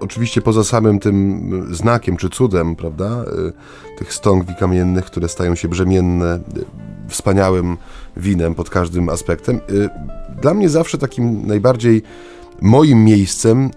oczywiście 0.00 0.42
poza 0.42 0.64
samym 0.64 0.98
tym 0.98 1.74
znakiem 1.74 2.16
czy 2.16 2.30
cudem, 2.30 2.76
prawda, 2.76 3.24
e, 3.48 3.98
tych 3.98 4.14
stągwi 4.14 4.54
kamiennych, 4.54 5.04
które 5.04 5.28
stają 5.28 5.54
się 5.54 5.68
brzemienne, 5.68 6.34
e, 6.34 6.40
wspaniałym 7.08 7.76
winem 8.16 8.54
pod 8.54 8.70
każdym 8.70 9.08
aspektem, 9.08 9.56
e, 9.56 9.60
dla 10.40 10.54
mnie 10.54 10.68
zawsze 10.68 10.98
takim 10.98 11.46
najbardziej 11.46 12.02
moim 12.60 13.04
miejscem 13.04 13.64
e, 13.64 13.70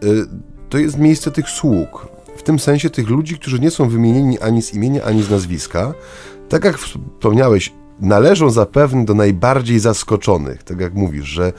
to 0.70 0.78
jest 0.78 0.98
miejsce 0.98 1.32
tych 1.32 1.50
sług. 1.50 2.08
W 2.38 2.44
tym 2.44 2.60
sensie 2.60 2.90
tych 2.90 3.10
ludzi, 3.10 3.36
którzy 3.36 3.60
nie 3.60 3.72
są 3.72 3.90
wymienieni 3.90 4.40
ani 4.40 4.62
z 4.62 4.74
imienia, 4.74 5.04
ani 5.04 5.24
z 5.24 5.30
nazwiska. 5.30 5.94
Tak 6.50 6.66
jak 6.66 6.78
wspomniałeś, 6.78 7.74
należą 8.00 8.50
zapewne 8.50 9.06
do 9.06 9.14
najbardziej 9.14 9.80
zaskoczonych, 9.80 10.64
tak 10.64 10.80
jak 10.80 10.94
mówisz, 10.94 11.26
że 11.26 11.54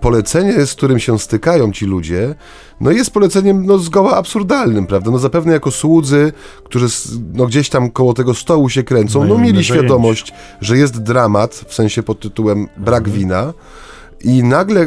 polecenie, 0.00 0.66
z 0.66 0.74
którym 0.74 0.98
się 0.98 1.18
stykają 1.18 1.72
ci 1.72 1.86
ludzie, 1.86 2.34
no 2.80 2.90
jest 2.90 3.10
poleceniem 3.10 3.66
no, 3.66 3.78
zgoła 3.78 4.16
absurdalnym, 4.16 4.86
prawda? 4.86 5.10
No 5.10 5.18
zapewne 5.18 5.52
jako 5.52 5.70
słudzy, 5.70 6.32
którzy 6.64 6.86
no, 7.34 7.46
gdzieś 7.46 7.68
tam 7.68 7.90
koło 7.90 8.14
tego 8.14 8.34
stołu 8.34 8.68
się 8.68 8.82
kręcą, 8.82 9.24
no, 9.24 9.34
no 9.34 9.38
mieli 9.40 9.64
świadomość, 9.64 10.32
że 10.60 10.78
jest 10.78 11.02
dramat, 11.02 11.54
w 11.68 11.74
sensie 11.74 12.02
pod 12.02 12.20
tytułem 12.20 12.68
brak 12.76 13.04
mhm. 13.04 13.18
wina, 13.18 13.52
i 14.24 14.42
nagle 14.42 14.86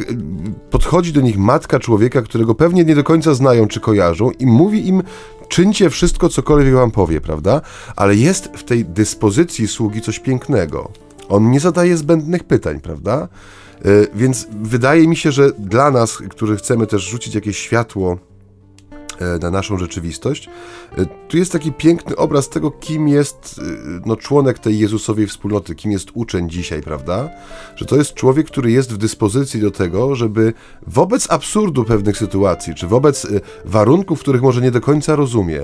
podchodzi 0.69 1.13
do 1.13 1.21
nich 1.21 1.37
matka 1.37 1.79
człowieka, 1.79 2.21
którego 2.21 2.55
pewnie 2.55 2.85
nie 2.85 2.95
do 2.95 3.03
końca 3.03 3.33
znają 3.33 3.67
czy 3.67 3.79
kojarzą, 3.79 4.31
i 4.31 4.45
mówi 4.45 4.87
im 4.87 5.03
czyńcie 5.49 5.89
wszystko, 5.89 6.29
cokolwiek 6.29 6.73
wam 6.73 6.91
powie, 6.91 7.21
prawda? 7.21 7.61
Ale 7.95 8.15
jest 8.15 8.45
w 8.45 8.63
tej 8.63 8.85
dyspozycji 8.85 9.67
sługi 9.67 10.01
coś 10.01 10.19
pięknego. 10.19 10.91
On 11.29 11.51
nie 11.51 11.59
zadaje 11.59 11.97
zbędnych 11.97 12.43
pytań, 12.43 12.79
prawda? 12.79 13.27
Yy, 13.85 14.07
więc 14.15 14.47
wydaje 14.61 15.07
mi 15.07 15.15
się, 15.15 15.31
że 15.31 15.51
dla 15.51 15.91
nas, 15.91 16.17
którzy 16.17 16.57
chcemy 16.57 16.87
też 16.87 17.09
rzucić 17.09 17.35
jakieś 17.35 17.57
światło 17.57 18.17
na 19.41 19.51
naszą 19.51 19.77
rzeczywistość. 19.77 20.49
E, 20.97 21.05
tu 21.05 21.37
jest 21.37 21.51
taki 21.51 21.71
piękny 21.71 22.15
obraz 22.15 22.49
tego, 22.49 22.71
kim 22.71 23.07
jest 23.07 23.59
e, 23.59 23.61
no, 24.05 24.15
członek 24.15 24.59
tej 24.59 24.79
Jezusowej 24.79 25.27
wspólnoty, 25.27 25.75
kim 25.75 25.91
jest 25.91 26.09
uczeń 26.13 26.49
dzisiaj, 26.49 26.81
prawda? 26.81 27.29
Że 27.75 27.85
to 27.85 27.95
jest 27.95 28.13
człowiek, 28.13 28.47
który 28.47 28.71
jest 28.71 28.93
w 28.93 28.97
dyspozycji 28.97 29.61
do 29.61 29.71
tego, 29.71 30.15
żeby 30.15 30.53
wobec 30.87 31.31
absurdu 31.31 31.83
pewnych 31.83 32.17
sytuacji, 32.17 32.75
czy 32.75 32.87
wobec 32.87 33.27
warunków, 33.65 34.19
których 34.19 34.41
może 34.41 34.61
nie 34.61 34.71
do 34.71 34.81
końca 34.81 35.15
rozumie, 35.15 35.61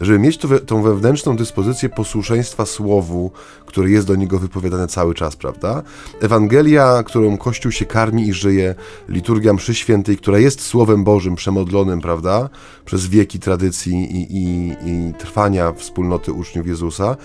żeby 0.00 0.18
mieć 0.18 0.38
to, 0.38 0.58
tą 0.58 0.82
wewnętrzną 0.82 1.36
dyspozycję 1.36 1.88
posłuszeństwa 1.88 2.66
słowu, 2.66 3.30
które 3.66 3.90
jest 3.90 4.06
do 4.06 4.16
niego 4.16 4.38
wypowiadane 4.38 4.86
cały 4.86 5.14
czas, 5.14 5.36
prawda? 5.36 5.82
Ewangelia, 6.20 7.02
którą 7.02 7.36
Kościół 7.36 7.72
się 7.72 7.84
karmi 7.84 8.28
i 8.28 8.32
żyje, 8.32 8.74
liturgia 9.08 9.52
mszy 9.52 9.74
świętej, 9.74 10.16
która 10.16 10.38
jest 10.38 10.60
Słowem 10.60 11.04
Bożym 11.04 11.36
przemodlonym, 11.36 12.00
prawda? 12.00 12.48
Przez 12.84 12.97
wieki 13.06 13.38
tradycji 13.38 13.94
i, 13.94 14.36
i, 14.36 14.76
i 14.86 15.14
trwania 15.18 15.72
wspólnoty 15.72 16.32
uczniów 16.32 16.66
Jezusa, 16.66 17.16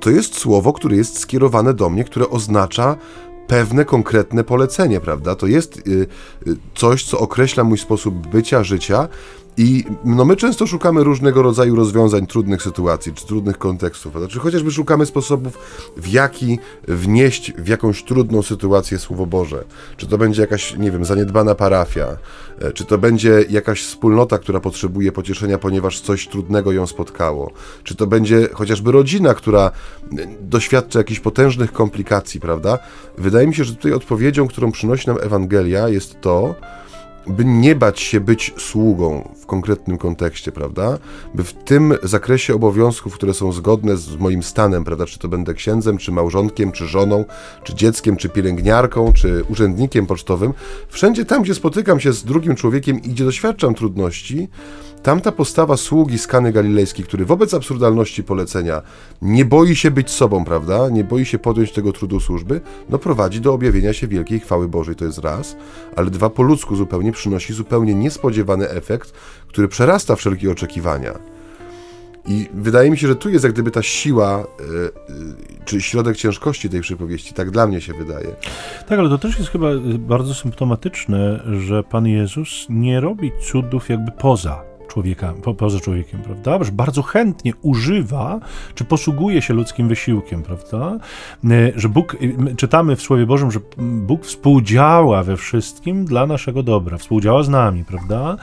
to 0.00 0.10
jest 0.10 0.38
słowo, 0.38 0.72
które 0.72 0.96
jest 0.96 1.18
skierowane 1.18 1.74
do 1.74 1.90
mnie, 1.90 2.04
które 2.04 2.30
oznacza 2.30 2.96
pewne 3.46 3.84
konkretne 3.84 4.44
polecenie, 4.44 5.00
prawda? 5.00 5.34
To 5.34 5.46
jest 5.46 5.78
y, 5.78 6.06
y, 6.46 6.56
coś, 6.74 7.04
co 7.04 7.18
określa 7.18 7.64
mój 7.64 7.78
sposób 7.78 8.26
bycia, 8.26 8.64
życia 8.64 9.08
I 9.56 9.84
no 10.04 10.24
my 10.24 10.36
często 10.36 10.66
szukamy 10.66 11.04
różnego 11.04 11.42
rodzaju 11.42 11.76
rozwiązań 11.76 12.26
trudnych 12.26 12.62
sytuacji, 12.62 13.12
czy 13.14 13.26
trudnych 13.26 13.58
kontekstów, 13.58 14.12
znaczy 14.18 14.38
chociażby 14.38 14.70
szukamy 14.70 15.06
sposobów, 15.06 15.58
w 15.96 16.08
jaki 16.08 16.58
wnieść 16.88 17.52
w 17.52 17.68
jakąś 17.68 18.04
trudną 18.04 18.42
sytuację 18.42 18.98
Słowo 18.98 19.26
Boże. 19.26 19.64
Czy 19.96 20.06
to 20.06 20.18
będzie 20.18 20.40
jakaś, 20.40 20.76
nie 20.76 20.90
wiem, 20.90 21.04
zaniedbana 21.04 21.54
parafia, 21.54 22.16
e, 22.60 22.72
czy 22.72 22.84
to 22.84 22.98
będzie 22.98 23.44
jakaś 23.50 23.82
wspólnota, 23.82 24.38
która 24.38 24.60
potrzebuje 24.60 25.12
pocieszenia, 25.12 25.58
ponieważ 25.58 26.00
coś 26.00 26.28
trudnego 26.28 26.72
ją 26.72 26.86
spotkało, 26.86 27.52
czy 27.84 27.94
to 27.94 28.06
będzie 28.06 28.48
chociażby 28.52 28.92
rodzina, 28.92 29.34
która 29.34 29.70
e, 30.12 30.26
doświadcza 30.40 30.98
jakichś 30.98 31.20
potężnych 31.20 31.72
komplikacji, 31.72 32.40
prawda? 32.40 32.78
Wydaje 33.18 33.46
mi 33.46 33.54
się, 33.54 33.64
że 33.64 33.74
tutaj 33.74 33.92
odpowiedzią, 33.92 34.48
którą 34.48 34.72
przynosi 34.72 35.06
nam 35.06 35.16
Ewangelia 35.22 35.88
jest 35.88 36.20
to, 36.20 36.54
by 37.30 37.44
nie 37.44 37.74
bać 37.74 38.00
się 38.00 38.20
być 38.20 38.54
sługą 38.58 39.28
w 39.40 39.46
konkretnym 39.46 39.98
kontekście, 39.98 40.52
prawda? 40.52 40.98
By 41.34 41.44
w 41.44 41.52
tym 41.52 41.94
zakresie 42.02 42.54
obowiązków, 42.54 43.14
które 43.14 43.34
są 43.34 43.52
zgodne 43.52 43.96
z 43.96 44.16
moim 44.16 44.42
stanem, 44.42 44.84
prawda? 44.84 45.06
Czy 45.06 45.18
to 45.18 45.28
będę 45.28 45.54
księdzem, 45.54 45.98
czy 45.98 46.12
małżonkiem, 46.12 46.72
czy 46.72 46.86
żoną, 46.86 47.24
czy 47.64 47.74
dzieckiem, 47.74 48.16
czy 48.16 48.28
pielęgniarką, 48.28 49.12
czy 49.12 49.44
urzędnikiem 49.48 50.06
pocztowym, 50.06 50.54
wszędzie 50.88 51.24
tam, 51.24 51.42
gdzie 51.42 51.54
spotykam 51.54 52.00
się 52.00 52.12
z 52.12 52.24
drugim 52.24 52.56
człowiekiem 52.56 53.02
i 53.02 53.08
gdzie 53.08 53.24
doświadczam 53.24 53.74
trudności, 53.74 54.48
Tamta 55.02 55.32
postawa 55.32 55.76
sługi 55.76 56.18
z 56.18 56.26
Kany 56.26 56.52
Galilejskiej, 56.52 57.04
który 57.04 57.24
wobec 57.24 57.54
absurdalności 57.54 58.24
polecenia 58.24 58.82
nie 59.22 59.44
boi 59.44 59.76
się 59.76 59.90
być 59.90 60.10
sobą, 60.10 60.44
prawda? 60.44 60.88
Nie 60.88 61.04
boi 61.04 61.24
się 61.24 61.38
podjąć 61.38 61.72
tego 61.72 61.92
trudu 61.92 62.20
służby, 62.20 62.60
no 62.88 62.98
prowadzi 62.98 63.40
do 63.40 63.54
objawienia 63.54 63.92
się 63.92 64.08
wielkiej 64.08 64.40
chwały 64.40 64.68
Bożej, 64.68 64.96
to 64.96 65.04
jest 65.04 65.18
raz, 65.18 65.56
ale 65.96 66.10
dwa 66.10 66.30
po 66.30 66.42
ludzku 66.42 66.76
zupełnie 66.76 67.12
przynosi 67.12 67.54
zupełnie 67.54 67.94
niespodziewany 67.94 68.68
efekt, 68.68 69.12
który 69.46 69.68
przerasta 69.68 70.16
wszelkie 70.16 70.50
oczekiwania. 70.50 71.12
I 72.26 72.48
wydaje 72.54 72.90
mi 72.90 72.98
się, 72.98 73.08
że 73.08 73.16
tu 73.16 73.30
jest 73.30 73.44
jak 73.44 73.52
gdyby 73.52 73.70
ta 73.70 73.82
siła, 73.82 74.46
yy, 74.58 74.92
czy 75.64 75.80
środek 75.80 76.16
ciężkości 76.16 76.70
tej 76.70 76.80
przypowieści, 76.80 77.34
tak 77.34 77.50
dla 77.50 77.66
mnie 77.66 77.80
się 77.80 77.94
wydaje. 77.94 78.28
Tak, 78.88 78.98
ale 78.98 79.08
to 79.08 79.18
też 79.18 79.38
jest 79.38 79.50
chyba 79.50 79.68
bardzo 79.98 80.34
symptomatyczne, 80.34 81.40
że 81.60 81.82
Pan 81.84 82.06
Jezus 82.06 82.66
nie 82.68 83.00
robi 83.00 83.32
cudów 83.50 83.88
jakby 83.88 84.12
poza 84.12 84.69
człowieka, 84.90 85.34
po, 85.42 85.54
poza 85.54 85.80
człowiekiem, 85.80 86.20
prawda? 86.20 86.64
Że 86.64 86.72
bardzo 86.72 87.02
chętnie 87.02 87.52
używa, 87.62 88.40
czy 88.74 88.84
posługuje 88.84 89.42
się 89.42 89.54
ludzkim 89.54 89.88
wysiłkiem, 89.88 90.42
prawda? 90.42 90.98
E, 91.44 91.72
że 91.76 91.88
Bóg, 91.88 92.16
e, 92.50 92.54
czytamy 92.54 92.96
w 92.96 93.02
Słowie 93.02 93.26
Bożym, 93.26 93.50
że 93.50 93.60
Bóg 93.78 94.24
współdziała 94.24 95.22
we 95.22 95.36
wszystkim 95.36 96.04
dla 96.04 96.26
naszego 96.26 96.62
dobra, 96.62 96.98
współdziała 96.98 97.42
z 97.42 97.48
nami, 97.48 97.84
prawda? 97.84 98.36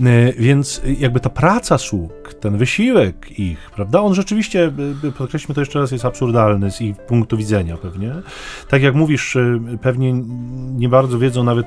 E, 0.00 0.32
więc 0.32 0.82
jakby 0.98 1.20
ta 1.20 1.30
praca 1.30 1.78
sług, 1.78 2.34
ten 2.40 2.56
wysiłek 2.56 3.38
ich, 3.38 3.70
prawda? 3.74 4.00
On 4.00 4.14
rzeczywiście, 4.14 4.72
podkreślmy 5.18 5.54
to 5.54 5.60
jeszcze 5.60 5.78
raz, 5.78 5.92
jest 5.92 6.04
absurdalny 6.04 6.70
z 6.70 6.80
ich 6.80 6.96
punktu 6.96 7.36
widzenia 7.36 7.76
pewnie. 7.76 8.14
Tak 8.68 8.82
jak 8.82 8.94
mówisz, 8.94 9.36
pewnie 9.82 10.12
nie 10.74 10.88
bardzo 10.88 11.18
wiedzą 11.18 11.44
nawet 11.44 11.66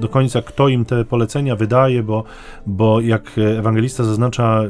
do 0.00 0.08
końca, 0.08 0.42
kto 0.42 0.68
im 0.68 0.84
te 0.84 1.04
polecenia 1.04 1.56
wydaje, 1.56 2.02
bo, 2.02 2.24
bo 2.66 3.00
jak 3.00 3.38
ewangelista 3.58 4.04
zaznacza, 4.04 4.62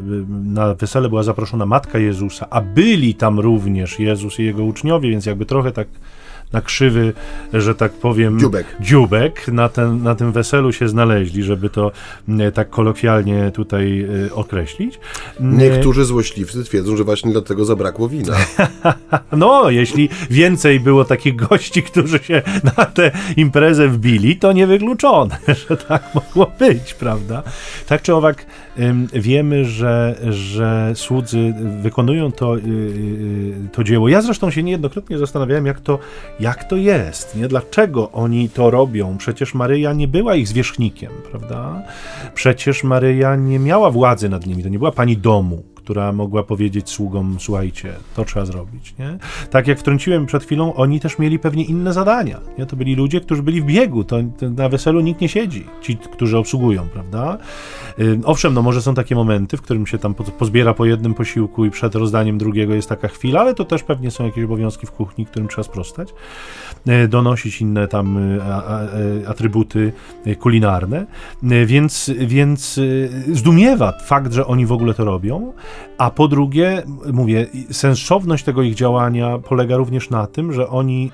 na 0.45 0.75
wesele 0.75 1.09
była 1.09 1.23
zaproszona 1.23 1.67
matka 1.67 1.99
Jezusa, 1.99 2.47
a 2.51 2.61
byli 2.61 3.15
tam 3.15 3.41
również 3.41 3.99
Jezus 3.99 4.41
i 4.41 4.45
jego 4.45 4.65
uczniowie, 4.65 5.11
więc 5.11 5.27
jakby 5.27 5.47
trochę 5.47 5.73
tak 5.73 5.89
na 6.53 6.61
krzywy, 6.61 7.13
że 7.53 7.75
tak 7.75 7.93
powiem, 7.93 8.41
dziubek, 8.41 8.67
dziubek 8.81 9.49
na, 9.49 9.69
ten, 9.69 10.03
na 10.03 10.15
tym 10.15 10.33
weselu 10.33 10.73
się 10.73 10.89
znaleźli, 10.89 11.43
żeby 11.43 11.71
to 11.71 11.93
tak 12.55 12.71
kolokwialnie 12.71 13.51
tutaj 13.55 14.07
e, 14.27 14.35
określić. 14.35 15.01
Niektórzy 15.41 16.05
złośliwcy 16.05 16.65
twierdzą, 16.65 16.97
że 16.97 17.05
właśnie 17.05 17.33
dlatego 17.33 17.65
zabrakło 17.65 18.09
wina. 18.09 18.37
no, 19.33 19.71
jeśli 19.71 20.09
więcej 20.31 20.81
było 20.81 21.05
takich 21.05 21.37
gości, 21.37 21.83
którzy 21.83 22.19
się 22.19 22.43
na 22.77 22.85
tę 22.85 23.11
imprezę 23.37 23.89
wbili, 23.89 24.37
to 24.37 24.53
niewykluczone, 24.53 25.39
że 25.69 25.77
tak 25.77 26.03
mogło 26.15 26.53
być, 26.59 26.95
prawda? 26.95 27.43
Tak 27.87 28.03
czy 28.03 28.15
owak, 28.15 28.47
wiemy, 29.13 29.65
że, 29.65 30.17
że 30.31 30.93
słudzy 30.95 31.55
wykonują 31.83 32.33
to, 32.33 32.57
y, 32.57 32.61
y, 32.61 32.63
y, 32.63 33.69
to 33.73 33.85
dzieło. 33.85 34.09
Ja 34.09 34.23
zresztą 34.23 34.51
się 34.51 34.63
niejednokrotnie 34.63 35.19
zastanawiałem, 35.19 35.67
jak 35.67 35.81
to, 35.81 35.99
jak 36.41 36.65
to 36.65 36.77
jest, 36.77 37.37
nie? 37.37 37.49
Dlaczego 37.49 38.13
oni 38.13 38.49
to 38.49 38.71
robią? 38.71 39.17
Przecież 39.19 39.55
Maryja 39.55 39.93
nie 39.93 40.09
była 40.09 40.35
ich 40.35 40.49
zwierzchnikiem, 40.49 41.13
prawda? 41.31 41.83
Przecież 42.35 42.85
Maryja 42.85 43.37
nie 43.37 43.59
miała 43.59 43.91
władzy 43.91 44.29
nad 44.29 44.47
nimi, 44.47 44.63
to 44.63 44.69
nie 44.69 44.79
była 44.79 44.93
pani 44.93 45.17
domu 45.17 45.63
która 45.91 46.13
mogła 46.13 46.43
powiedzieć 46.43 46.91
sługom, 46.91 47.37
słuchajcie, 47.41 47.93
to 48.17 48.25
trzeba 48.25 48.47
zrobić, 48.47 48.95
nie? 48.99 49.19
Tak 49.51 49.67
jak 49.67 49.79
wtrąciłem 49.79 50.27
przed 50.27 50.45
chwilą, 50.45 50.75
oni 50.75 51.01
też 51.01 51.19
mieli 51.19 51.39
pewnie 51.39 51.65
inne 51.65 51.93
zadania, 51.93 52.41
nie? 52.59 52.67
To 52.67 52.77
byli 52.77 52.95
ludzie, 52.95 53.21
którzy 53.21 53.43
byli 53.43 53.61
w 53.61 53.65
biegu, 53.65 54.05
to, 54.05 54.17
na 54.57 54.69
weselu 54.69 55.01
nikt 55.01 55.21
nie 55.21 55.29
siedzi, 55.29 55.67
ci, 55.81 55.97
którzy 55.97 56.39
obsługują, 56.39 56.89
prawda? 56.89 57.39
Owszem, 58.25 58.55
no 58.55 58.63
może 58.63 58.83
są 58.83 58.95
takie 58.95 59.15
momenty, 59.15 59.57
w 59.57 59.63
którym 59.63 59.87
się 59.87 59.99
tam 59.99 60.15
pozbiera 60.15 60.75
po 60.75 60.85
jednym 60.85 61.15
posiłku 61.15 61.65
i 61.65 61.71
przed 61.71 61.95
rozdaniem 61.95 62.39
drugiego 62.39 62.75
jest 62.75 62.89
taka 62.89 63.09
chwila, 63.09 63.41
ale 63.41 63.55
to 63.55 63.65
też 63.65 63.83
pewnie 63.83 64.11
są 64.11 64.25
jakieś 64.25 64.45
obowiązki 64.45 64.87
w 64.87 64.91
kuchni, 64.91 65.27
którym 65.27 65.49
trzeba 65.49 65.63
sprostać, 65.63 66.15
yy, 66.87 67.09
donosić 67.09 67.61
inne 67.61 67.89
tam 67.89 68.19
a, 68.43 68.63
a, 68.63 68.81
atrybuty 69.27 69.93
kulinarne, 70.39 71.07
więc, 71.67 72.11
więc 72.19 72.81
zdumiewa 73.33 73.93
fakt, 74.05 74.33
że 74.33 74.47
oni 74.47 74.67
w 74.67 74.73
ogóle 74.73 74.95
to 74.95 75.05
robią, 75.05 75.53
a 75.99 76.11
po 76.11 76.29
drugie, 76.29 76.83
mówię, 77.13 77.47
sensowność 77.71 78.45
tego 78.45 78.63
ich 78.63 78.75
działania 78.75 79.39
polega 79.39 79.77
również 79.77 80.11
na 80.11 80.27
tym, 80.27 80.53
że 80.53 80.69
oni 80.69 81.11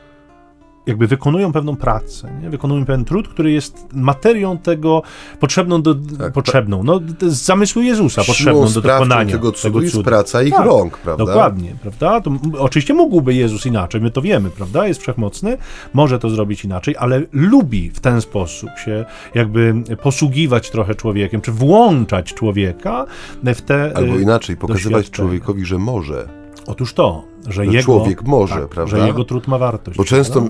jakby 0.87 1.07
wykonują 1.07 1.53
pewną 1.53 1.77
pracę, 1.77 2.31
nie? 2.42 2.51
wykonują 2.51 2.85
pewien 2.85 3.05
trud, 3.05 3.29
który 3.29 3.53
jest 3.53 3.87
materią 3.92 4.59
tego 4.59 5.03
potrzebną 5.40 5.83
do, 5.83 5.94
tak, 5.94 6.33
potrzebną, 6.33 6.83
no 6.83 7.01
z 7.20 7.44
zamysłu 7.44 7.83
Jezusa 7.83 8.25
potrzebną 8.25 8.72
do 8.72 8.81
dokonania 8.81 9.33
tego 9.33 9.53
cudu, 9.53 9.62
tego 9.62 9.79
cudu. 9.79 9.85
jest 9.85 10.05
praca 10.05 10.42
ich 10.42 10.55
tak, 10.55 10.66
rąk, 10.66 10.99
prawda? 10.99 11.25
Dokładnie, 11.25 11.77
prawda? 11.83 12.20
To, 12.20 12.31
oczywiście 12.59 12.94
mógłby 12.94 13.35
Jezus 13.35 13.66
inaczej, 13.66 14.01
my 14.01 14.11
to 14.11 14.22
wiemy, 14.22 14.51
prawda? 14.51 14.87
Jest 14.87 15.01
wszechmocny, 15.01 15.59
może 15.94 16.18
to 16.18 16.31
zrobić 16.31 16.64
inaczej, 16.64 16.94
ale 16.99 17.22
lubi 17.33 17.90
w 17.90 18.01
ten 18.01 18.20
sposób 18.20 18.70
się 18.85 19.05
jakby 19.35 19.75
posługiwać 20.03 20.70
trochę 20.70 20.94
człowiekiem, 20.94 21.40
czy 21.40 21.53
włączać 21.53 22.35
człowieka 22.35 23.07
w 23.44 23.61
te 23.61 23.92
Albo 23.94 24.18
inaczej, 24.18 24.57
pokazywać 24.57 25.11
człowiekowi, 25.11 25.64
że 25.64 25.79
może. 25.79 26.29
Otóż 26.66 26.94
to, 26.94 27.25
że, 27.46 27.52
że 27.52 27.66
jego, 27.66 27.82
człowiek 27.82 28.22
może, 28.22 28.54
tak, 28.54 28.68
prawda? 28.68 28.96
Że 28.96 29.06
jego 29.06 29.24
trud 29.24 29.48
ma 29.48 29.59
wartość. 29.59 29.98
Bo 29.98 30.04
często 30.04 30.48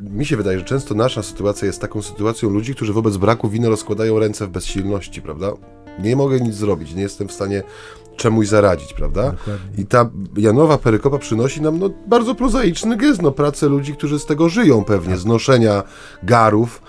mi 0.00 0.26
się 0.26 0.36
wydaje, 0.36 0.58
że 0.58 0.64
często 0.64 0.94
nasza 0.94 1.22
sytuacja 1.22 1.66
jest 1.66 1.80
taką 1.80 2.02
sytuacją 2.02 2.50
ludzi, 2.50 2.74
którzy 2.74 2.92
wobec 2.92 3.16
braku 3.16 3.48
winy 3.48 3.68
rozkładają 3.68 4.18
ręce 4.18 4.46
w 4.46 4.50
bezsilności, 4.50 5.22
prawda? 5.22 5.52
Nie 5.98 6.16
mogę 6.16 6.40
nic 6.40 6.54
zrobić, 6.54 6.94
nie 6.94 7.02
jestem 7.02 7.28
w 7.28 7.32
stanie 7.32 7.62
czemuś 8.16 8.48
zaradzić, 8.48 8.92
prawda? 8.92 9.22
Dokładnie. 9.22 9.82
I 9.82 9.86
ta 9.86 10.10
Janowa 10.36 10.78
perykopa 10.78 11.18
przynosi 11.18 11.62
nam 11.62 11.78
no, 11.78 11.90
bardzo 12.06 12.34
prozaiczny 12.34 12.96
gest, 12.96 13.22
no, 13.22 13.32
pracę 13.32 13.68
ludzi, 13.68 13.92
którzy 13.92 14.18
z 14.18 14.26
tego 14.26 14.48
żyją 14.48 14.84
pewnie, 14.84 15.14
tak. 15.14 15.18
znoszenia 15.18 15.82
garów, 16.22 16.82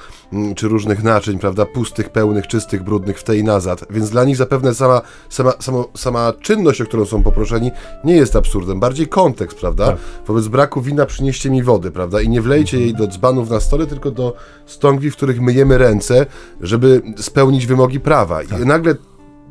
czy 0.56 0.68
różnych 0.68 1.04
naczyń, 1.04 1.40
prawda, 1.40 1.66
pustych, 1.66 2.10
pełnych, 2.10 2.48
czystych, 2.48 2.84
brudnych 2.84 3.20
w 3.20 3.24
tej 3.24 3.40
i 3.40 3.44
nazad, 3.44 3.86
więc 3.90 4.10
dla 4.10 4.24
nich 4.24 4.38
zapewne 4.38 4.74
sama, 4.74 5.02
sama, 5.30 5.54
sama, 5.60 5.84
sama 5.98 6.34
czynność, 6.42 6.82
o 6.82 6.86
którą 6.86 7.06
są 7.06 7.24
poproszeni, 7.24 7.72
nie 8.04 8.16
jest 8.16 8.36
absurdem, 8.36 8.80
bardziej 8.80 9.08
kontekst, 9.08 9.58
prawda? 9.58 9.88
Tak. 9.88 9.98
Wobec 10.28 10.48
braku 10.48 10.82
wina 10.82 11.06
przynieście 11.06 11.50
mi 11.50 11.64
wody, 11.64 11.92
prawda, 11.92 12.22
i 12.22 12.30
nie 12.30 12.42
wlejcie 12.42 12.80
jej 12.80 12.94
do 12.94 13.08
dzbanów 13.08 13.50
na 13.50 13.60
stole, 13.60 13.88
tylko 13.88 14.12
do 14.12 14.36
stągwi, 14.66 15.12
w 15.12 15.16
których 15.16 15.42
myjemy 15.42 15.78
ręce, 15.78 16.26
żeby 16.62 17.02
spełnić 17.18 17.66
wymogi 17.66 18.00
prawa. 18.00 18.44
Tak. 18.44 18.60
I 18.60 18.66
nagle 18.66 18.96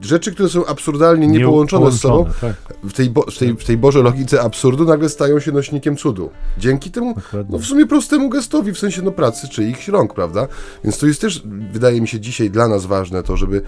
rzeczy, 0.05 0.33
które 0.33 0.49
są 0.49 0.67
absurdalnie 0.67 1.27
niepołączone 1.27 1.87
nie 1.87 1.93
z 1.93 2.01
sobą, 2.01 2.27
tak. 2.41 2.55
w, 2.85 2.93
tej 2.93 3.11
bo, 3.11 3.23
w, 3.23 3.38
tej, 3.38 3.57
w 3.57 3.65
tej 3.65 3.77
Boże 3.77 4.03
logice 4.03 4.43
absurdu, 4.43 4.85
nagle 4.85 5.09
stają 5.09 5.41
się 5.41 5.53
nośnikiem 5.53 5.97
cudu. 5.97 6.31
Dzięki 6.59 6.91
temu, 6.91 7.15
no 7.49 7.59
w 7.59 7.65
sumie 7.65 7.87
prostemu 7.87 8.29
gestowi, 8.29 8.73
w 8.73 8.79
sensie 8.79 9.03
no 9.03 9.12
pracy 9.12 9.49
czyichś 9.49 9.88
rąk, 9.88 10.15
prawda? 10.15 10.49
Więc 10.85 10.99
to 10.99 11.07
jest 11.07 11.21
też, 11.21 11.43
wydaje 11.73 12.01
mi 12.01 12.09
się, 12.09 12.21
dzisiaj 12.21 12.51
dla 12.51 12.69
nas 12.69 12.87
ważne 12.87 13.23
to, 13.23 13.37
żeby 13.37 13.62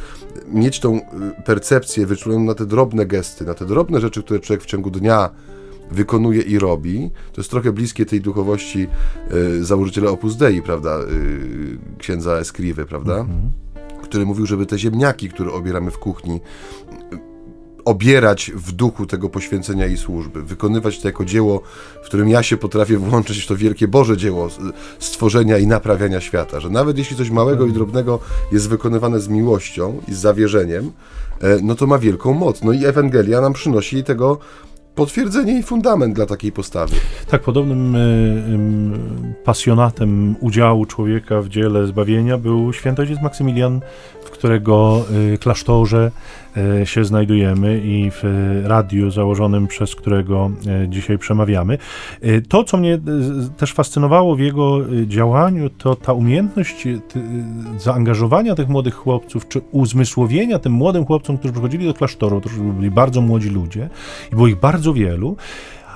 mieć 0.48 0.80
tą 0.80 0.96
y, 0.96 1.00
percepcję 1.44 2.06
wyczuloną 2.06 2.44
na 2.44 2.54
te 2.54 2.66
drobne 2.66 3.06
gesty, 3.06 3.44
na 3.44 3.54
te 3.54 3.66
drobne 3.66 4.00
rzeczy, 4.00 4.22
które 4.22 4.40
człowiek 4.40 4.62
w 4.62 4.66
ciągu 4.66 4.90
dnia 4.90 5.30
wykonuje 5.90 6.42
i 6.42 6.58
robi. 6.58 7.10
To 7.32 7.40
jest 7.40 7.50
trochę 7.50 7.72
bliskie 7.72 8.06
tej 8.06 8.20
duchowości 8.20 8.86
y, 9.34 9.64
założyciela 9.64 10.10
Opus 10.10 10.36
Dei, 10.36 10.62
prawda? 10.62 10.98
Y, 11.00 11.78
księdza 11.98 12.38
Escriwy, 12.38 12.86
prawda? 12.86 13.16
Mhm 13.16 13.63
który 14.04 14.26
mówił, 14.26 14.46
żeby 14.46 14.66
te 14.66 14.78
ziemniaki, 14.78 15.28
które 15.28 15.52
obieramy 15.52 15.90
w 15.90 15.98
kuchni, 15.98 16.40
obierać 17.84 18.50
w 18.54 18.72
duchu 18.72 19.06
tego 19.06 19.28
poświęcenia 19.28 19.86
i 19.86 19.96
służby, 19.96 20.42
wykonywać 20.42 21.00
to 21.00 21.08
jako 21.08 21.24
dzieło, 21.24 21.62
w 22.02 22.06
którym 22.06 22.28
ja 22.28 22.42
się 22.42 22.56
potrafię 22.56 22.98
włączyć 22.98 23.38
w 23.38 23.46
to 23.46 23.56
wielkie 23.56 23.88
Boże 23.88 24.16
dzieło 24.16 24.48
stworzenia 24.98 25.58
i 25.58 25.66
naprawiania 25.66 26.20
świata, 26.20 26.60
że 26.60 26.70
nawet 26.70 26.98
jeśli 26.98 27.16
coś 27.16 27.30
małego 27.30 27.66
i 27.66 27.72
drobnego 27.72 28.20
jest 28.52 28.68
wykonywane 28.68 29.20
z 29.20 29.28
miłością 29.28 30.00
i 30.08 30.14
z 30.14 30.18
zawierzeniem, 30.18 30.92
e, 31.40 31.58
no 31.62 31.74
to 31.74 31.86
ma 31.86 31.98
wielką 31.98 32.32
moc. 32.32 32.62
No 32.62 32.72
i 32.72 32.84
Ewangelia 32.84 33.40
nam 33.40 33.52
przynosi 33.52 34.04
tego 34.04 34.38
potwierdzenie 34.94 35.58
i 35.58 35.62
fundament 35.62 36.14
dla 36.14 36.26
takiej 36.26 36.52
postawy. 36.52 36.96
Tak, 37.30 37.42
podobnym 37.42 37.94
y, 37.94 37.98
y, 37.98 39.44
pasjonatem 39.44 40.36
udziału 40.40 40.86
człowieka 40.86 41.40
w 41.40 41.48
dziele 41.48 41.86
zbawienia 41.86 42.38
był 42.38 42.72
święty 42.72 43.02
ojciec 43.02 43.22
Maksymilian, 43.22 43.80
w 44.24 44.30
którego 44.30 45.04
y, 45.34 45.38
klasztorze 45.38 46.10
się 46.84 47.04
znajdujemy 47.04 47.80
i 47.84 48.10
w 48.10 48.22
radiu 48.64 49.10
założonym, 49.10 49.66
przez 49.66 49.94
którego 49.94 50.50
e, 50.66 50.88
dzisiaj 50.88 51.18
przemawiamy. 51.18 51.78
E, 52.20 52.40
to, 52.40 52.64
co 52.64 52.76
mnie 52.76 52.98
też 53.56 53.72
fascynowało 53.72 54.36
w 54.36 54.40
jego 54.40 54.80
działaniu, 55.06 55.70
to 55.70 55.96
ta 55.96 56.12
umiejętność 56.12 56.88
zaangażowania 57.78 58.54
tych 58.54 58.68
młodych 58.68 58.94
chłopców, 58.94 59.48
czy 59.48 59.60
uzmysłowienia 59.70 60.58
tym 60.58 60.72
młodym 60.72 61.06
chłopcom, 61.06 61.38
którzy 61.38 61.52
przychodzili 61.52 61.86
do 61.86 61.94
klasztoru, 61.94 62.40
to 62.40 62.50
byli 62.78 62.90
bardzo 62.90 63.20
młodzi 63.20 63.50
ludzie 63.50 63.88
i 64.32 64.34
było 64.34 64.46
ich 64.46 64.60
bardzo 64.60 64.92
wielu, 64.92 65.36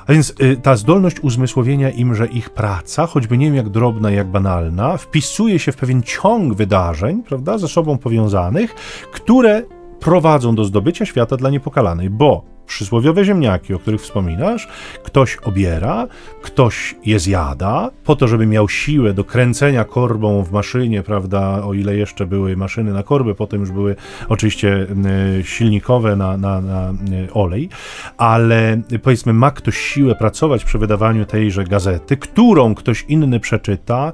a 0.07 0.13
więc 0.13 0.35
ta 0.63 0.77
zdolność 0.77 1.21
uzmysłowienia 1.21 1.91
im, 1.91 2.15
że 2.15 2.27
ich 2.27 2.51
praca, 2.51 3.07
choćby 3.07 3.39
nie 3.39 3.47
wiem 3.47 3.55
jak 3.55 3.69
drobna, 3.69 4.11
jak 4.11 4.27
banalna, 4.27 4.97
wpisuje 4.97 5.59
się 5.59 5.73
w 5.73 5.77
pewien 5.77 6.03
ciąg 6.03 6.55
wydarzeń, 6.55 7.23
prawda, 7.23 7.59
ze 7.59 7.69
sobą 7.69 7.99
powiązanych, 7.99 8.75
które 9.13 9.63
prowadzą 10.01 10.55
do 10.55 10.65
zdobycia 10.65 11.07
świata 11.07 11.37
dla 11.37 11.51
niepokalanej, 11.51 12.11
bo 12.11 12.58
przysłowiowe 12.69 13.25
ziemniaki, 13.25 13.75
o 13.75 13.79
których 13.79 14.01
wspominasz, 14.01 14.69
ktoś 15.05 15.37
obiera, 15.37 16.07
ktoś 16.43 16.95
je 17.05 17.19
zjada, 17.19 17.91
po 18.05 18.17
to, 18.17 18.29
żeby 18.29 18.47
miał 18.47 18.69
siłę 18.69 19.15
do 19.15 19.25
kręcenia 19.25 19.85
korbą 19.85 20.43
w 20.43 20.53
maszynie, 20.53 21.03
prawda, 21.03 21.65
o 21.65 21.75
ile 21.75 21.97
jeszcze 21.97 22.27
były 22.27 22.57
maszyny 22.57 22.93
na 22.93 23.03
korby, 23.03 23.35
potem 23.35 23.61
już 23.61 23.71
były 23.71 23.97
oczywiście 24.29 24.87
silnikowe 25.43 26.17
na, 26.17 26.37
na, 26.37 26.61
na 26.61 26.93
olej, 27.35 27.69
ale 28.17 28.81
powiedzmy, 29.03 29.33
ma 29.33 29.51
ktoś 29.51 29.79
siłę 29.79 30.15
pracować 30.15 30.65
przy 30.65 30.79
wydawaniu 30.79 31.25
tejże 31.25 31.65
gazety, 31.65 32.17
którą 32.17 32.75
ktoś 32.75 33.05
inny 33.09 33.41
przeczyta, 33.41 34.13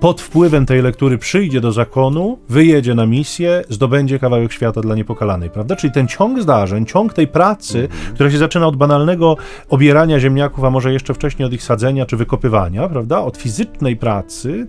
pod 0.00 0.20
wpływem 0.20 0.66
tej 0.66 0.82
lektury 0.82 1.18
przyjdzie 1.18 1.60
do 1.60 1.72
zakonu, 1.72 2.38
wyjedzie 2.48 2.94
na 2.94 3.06
misję, 3.06 3.64
zdobędzie 3.68 4.18
kawałek 4.18 4.52
świata 4.52 4.80
dla 4.80 4.94
niepokalanej, 4.94 5.50
prawda? 5.50 5.76
Czyli 5.76 5.92
ten 5.92 6.08
ciąg 6.08 6.42
zdarzeń, 6.42 6.86
ciąg 6.86 7.12
tej 7.12 7.28
pracy, 7.28 7.85
która 8.14 8.30
się 8.30 8.38
zaczyna 8.38 8.66
od 8.66 8.76
banalnego 8.76 9.36
obierania 9.68 10.20
ziemniaków, 10.20 10.64
a 10.64 10.70
może 10.70 10.92
jeszcze 10.92 11.14
wcześniej 11.14 11.46
od 11.46 11.52
ich 11.52 11.62
sadzenia 11.62 12.06
czy 12.06 12.16
wykopywania, 12.16 12.88
prawda? 12.88 13.20
Od 13.20 13.36
fizycznej 13.36 13.96
pracy, 13.96 14.66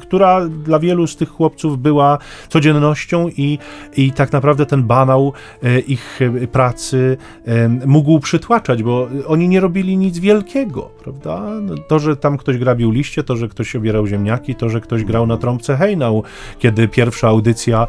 która 0.00 0.46
dla 0.48 0.78
wielu 0.78 1.06
z 1.06 1.16
tych 1.16 1.28
chłopców 1.28 1.78
była 1.78 2.18
codziennością 2.48 3.28
i, 3.28 3.58
i 3.96 4.12
tak 4.12 4.32
naprawdę 4.32 4.66
ten 4.66 4.82
banał 4.82 5.32
e, 5.62 5.78
ich 5.78 6.20
e, 6.22 6.46
pracy 6.46 7.16
e, 7.44 7.68
mógł 7.68 8.20
przytłaczać, 8.20 8.82
bo 8.82 9.08
oni 9.26 9.48
nie 9.48 9.60
robili 9.60 9.96
nic 9.96 10.18
wielkiego, 10.18 10.90
prawda? 11.02 11.42
No, 11.62 11.74
to, 11.88 11.98
że 11.98 12.16
tam 12.16 12.36
ktoś 12.36 12.58
grabił 12.58 12.90
liście, 12.90 13.22
to, 13.22 13.36
że 13.36 13.48
ktoś 13.48 13.76
obierał 13.76 14.06
ziemniaki, 14.06 14.54
to, 14.54 14.68
że 14.68 14.80
ktoś 14.80 15.04
grał 15.04 15.26
na 15.26 15.36
trąbce 15.36 15.76
hejnał, 15.76 16.22
kiedy 16.58 16.88
pierwsza 16.88 17.28
audycja 17.28 17.86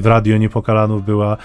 w 0.00 0.02
Radio 0.04 0.36
Niepokalanów 0.36 1.04
była 1.04 1.36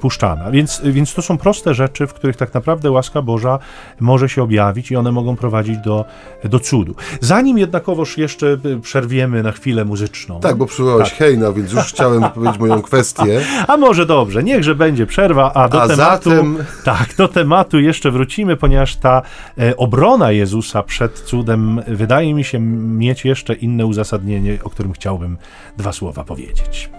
puszczana. 0.00 0.50
Więc 0.50 0.79
więc 0.84 1.14
to 1.14 1.22
są 1.22 1.38
proste 1.38 1.74
rzeczy, 1.74 2.06
w 2.06 2.14
których 2.14 2.36
tak 2.36 2.54
naprawdę 2.54 2.90
łaska 2.90 3.22
Boża 3.22 3.58
może 4.00 4.28
się 4.28 4.42
objawić 4.42 4.90
i 4.90 4.96
one 4.96 5.12
mogą 5.12 5.36
prowadzić 5.36 5.78
do, 5.78 6.04
do 6.44 6.60
cudu. 6.60 6.94
Zanim 7.20 7.58
jednakowoż 7.58 8.18
jeszcze 8.18 8.58
przerwiemy 8.82 9.42
na 9.42 9.52
chwilę 9.52 9.84
muzyczną. 9.84 10.40
Tak, 10.40 10.56
bo 10.56 10.66
przywołałeś 10.66 11.08
tak. 11.08 11.18
Hejna, 11.18 11.52
więc 11.52 11.72
już 11.72 11.84
chciałem 11.84 12.22
powiedzieć 12.34 12.58
moją 12.58 12.82
kwestię. 12.82 13.40
A 13.68 13.76
może 13.76 14.06
dobrze, 14.06 14.42
niechże 14.42 14.74
będzie 14.74 15.06
przerwa, 15.06 15.52
a 15.52 15.68
do 15.68 15.82
a 15.82 15.88
tematu. 15.88 16.30
Zatem... 16.30 16.58
Tak, 16.84 17.14
do 17.16 17.28
tematu 17.28 17.80
jeszcze 17.80 18.10
wrócimy, 18.10 18.56
ponieważ 18.56 18.96
ta 18.96 19.22
e, 19.58 19.76
obrona 19.76 20.32
Jezusa 20.32 20.82
przed 20.82 21.20
cudem 21.20 21.82
wydaje 21.88 22.34
mi 22.34 22.44
się 22.44 22.58
mieć 22.60 23.24
jeszcze 23.24 23.54
inne 23.54 23.86
uzasadnienie, 23.86 24.58
o 24.64 24.70
którym 24.70 24.92
chciałbym 24.92 25.36
dwa 25.76 25.92
słowa 25.92 26.24
powiedzieć. 26.24 26.90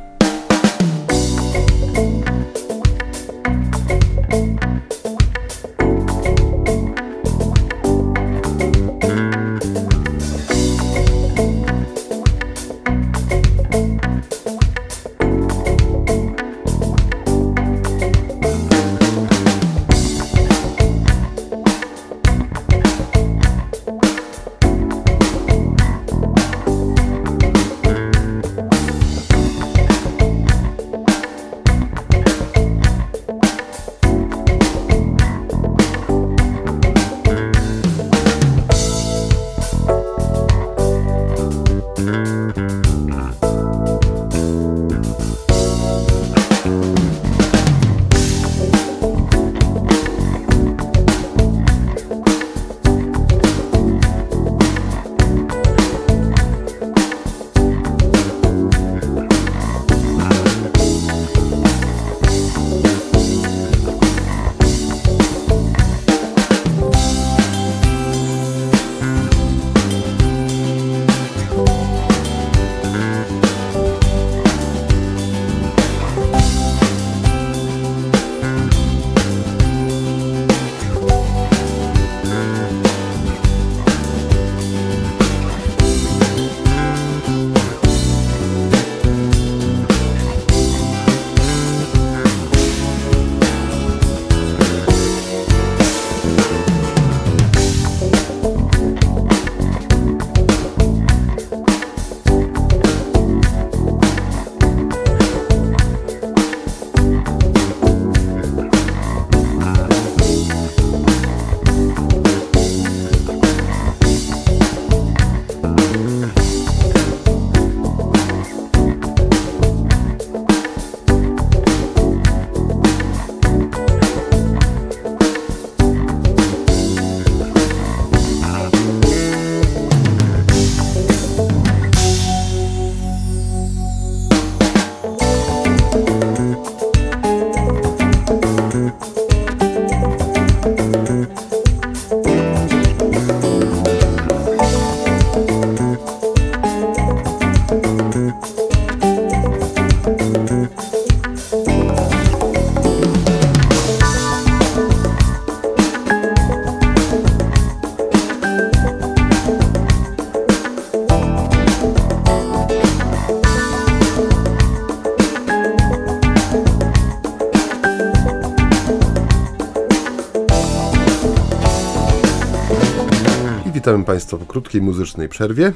Witamy 173.91 174.05
Państwa 174.05 174.37
po 174.37 174.45
krótkiej 174.45 174.81
muzycznej 174.81 175.29
przerwie. 175.29 175.73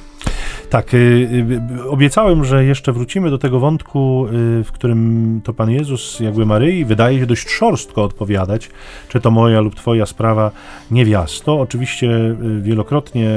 Tak, 0.75 0.93
y, 0.93 0.97
y, 0.97 1.89
obiecałem, 1.89 2.45
że 2.45 2.65
jeszcze 2.65 2.93
wrócimy 2.93 3.29
do 3.29 3.37
tego 3.37 3.59
wątku, 3.59 4.27
y, 4.27 4.63
w 4.63 4.71
którym 4.71 5.41
to 5.43 5.53
Pan 5.53 5.71
Jezus, 5.71 6.19
jakby 6.19 6.45
Maryi, 6.45 6.85
wydaje 6.85 7.19
się 7.19 7.25
dość 7.25 7.49
szorstko 7.49 8.03
odpowiadać, 8.03 8.69
czy 9.09 9.21
to 9.21 9.31
moja 9.31 9.61
lub 9.61 9.75
Twoja 9.75 10.05
sprawa 10.05 10.51
niewiasto. 10.91 11.59
Oczywiście 11.59 12.35
wielokrotnie 12.61 13.29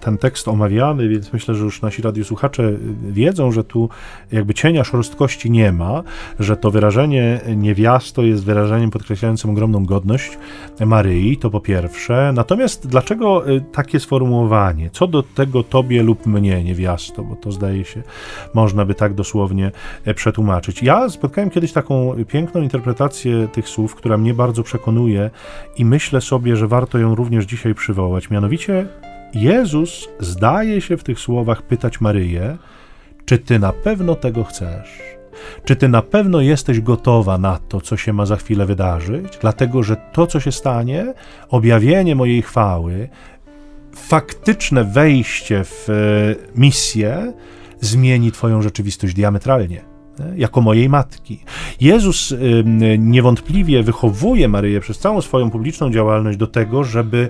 ten 0.00 0.18
tekst 0.18 0.48
omawiamy, 0.48 1.08
więc 1.08 1.32
myślę, 1.32 1.54
że 1.54 1.64
już 1.64 1.82
nasi 1.82 2.02
radiosłuchacze 2.02 2.72
wiedzą, 3.08 3.52
że 3.52 3.64
tu 3.64 3.88
jakby 4.32 4.54
cienia 4.54 4.84
szorstkości 4.84 5.50
nie 5.50 5.72
ma, 5.72 6.02
że 6.38 6.56
to 6.56 6.70
wyrażenie 6.70 7.40
niewiasto 7.56 8.22
jest 8.22 8.44
wyrażeniem 8.44 8.90
podkreślającym 8.90 9.50
ogromną 9.50 9.84
godność 9.84 10.38
Maryi, 10.86 11.36
to 11.36 11.50
po 11.50 11.60
pierwsze. 11.60 12.32
Natomiast 12.34 12.88
dlaczego 12.88 13.44
takie 13.72 14.00
sformułowanie? 14.00 14.90
Co 14.90 15.06
do 15.06 15.22
tego 15.22 15.62
Tobie 15.62 16.02
lub 16.02 16.15
mnie, 16.26 16.64
niewiasto, 16.64 17.24
bo 17.24 17.36
to 17.36 17.52
zdaje 17.52 17.84
się, 17.84 18.02
można 18.54 18.84
by 18.84 18.94
tak 18.94 19.14
dosłownie 19.14 19.70
e, 20.04 20.14
przetłumaczyć. 20.14 20.82
Ja 20.82 21.08
spotkałem 21.08 21.50
kiedyś 21.50 21.72
taką 21.72 22.14
piękną 22.28 22.62
interpretację 22.62 23.48
tych 23.48 23.68
słów, 23.68 23.94
która 23.94 24.16
mnie 24.16 24.34
bardzo 24.34 24.62
przekonuje 24.62 25.30
i 25.76 25.84
myślę 25.84 26.20
sobie, 26.20 26.56
że 26.56 26.68
warto 26.68 26.98
ją 26.98 27.14
również 27.14 27.44
dzisiaj 27.44 27.74
przywołać. 27.74 28.30
Mianowicie 28.30 28.86
Jezus 29.34 30.08
zdaje 30.20 30.80
się 30.80 30.96
w 30.96 31.04
tych 31.04 31.18
słowach 31.20 31.62
pytać 31.62 32.00
Maryję, 32.00 32.56
czy 33.24 33.38
ty 33.38 33.58
na 33.58 33.72
pewno 33.72 34.14
tego 34.14 34.44
chcesz? 34.44 35.16
Czy 35.64 35.76
ty 35.76 35.88
na 35.88 36.02
pewno 36.02 36.40
jesteś 36.40 36.80
gotowa 36.80 37.38
na 37.38 37.58
to, 37.68 37.80
co 37.80 37.96
się 37.96 38.12
ma 38.12 38.26
za 38.26 38.36
chwilę 38.36 38.66
wydarzyć? 38.66 39.38
Dlatego, 39.40 39.82
że 39.82 39.96
to, 40.12 40.26
co 40.26 40.40
się 40.40 40.52
stanie, 40.52 41.14
objawienie 41.48 42.14
mojej 42.14 42.42
chwały, 42.42 43.08
faktyczne 43.96 44.84
wejście 44.84 45.64
w 45.64 45.88
e, 45.90 46.58
misję 46.60 47.32
zmieni 47.80 48.32
Twoją 48.32 48.62
rzeczywistość 48.62 49.14
diametralnie 49.14 49.96
jako 50.36 50.60
mojej 50.60 50.88
matki. 50.88 51.40
Jezus 51.80 52.34
niewątpliwie 52.98 53.82
wychowuje 53.82 54.48
Maryję 54.48 54.80
przez 54.80 54.98
całą 54.98 55.20
swoją 55.20 55.50
publiczną 55.50 55.90
działalność 55.90 56.38
do 56.38 56.46
tego, 56.46 56.84
żeby 56.84 57.28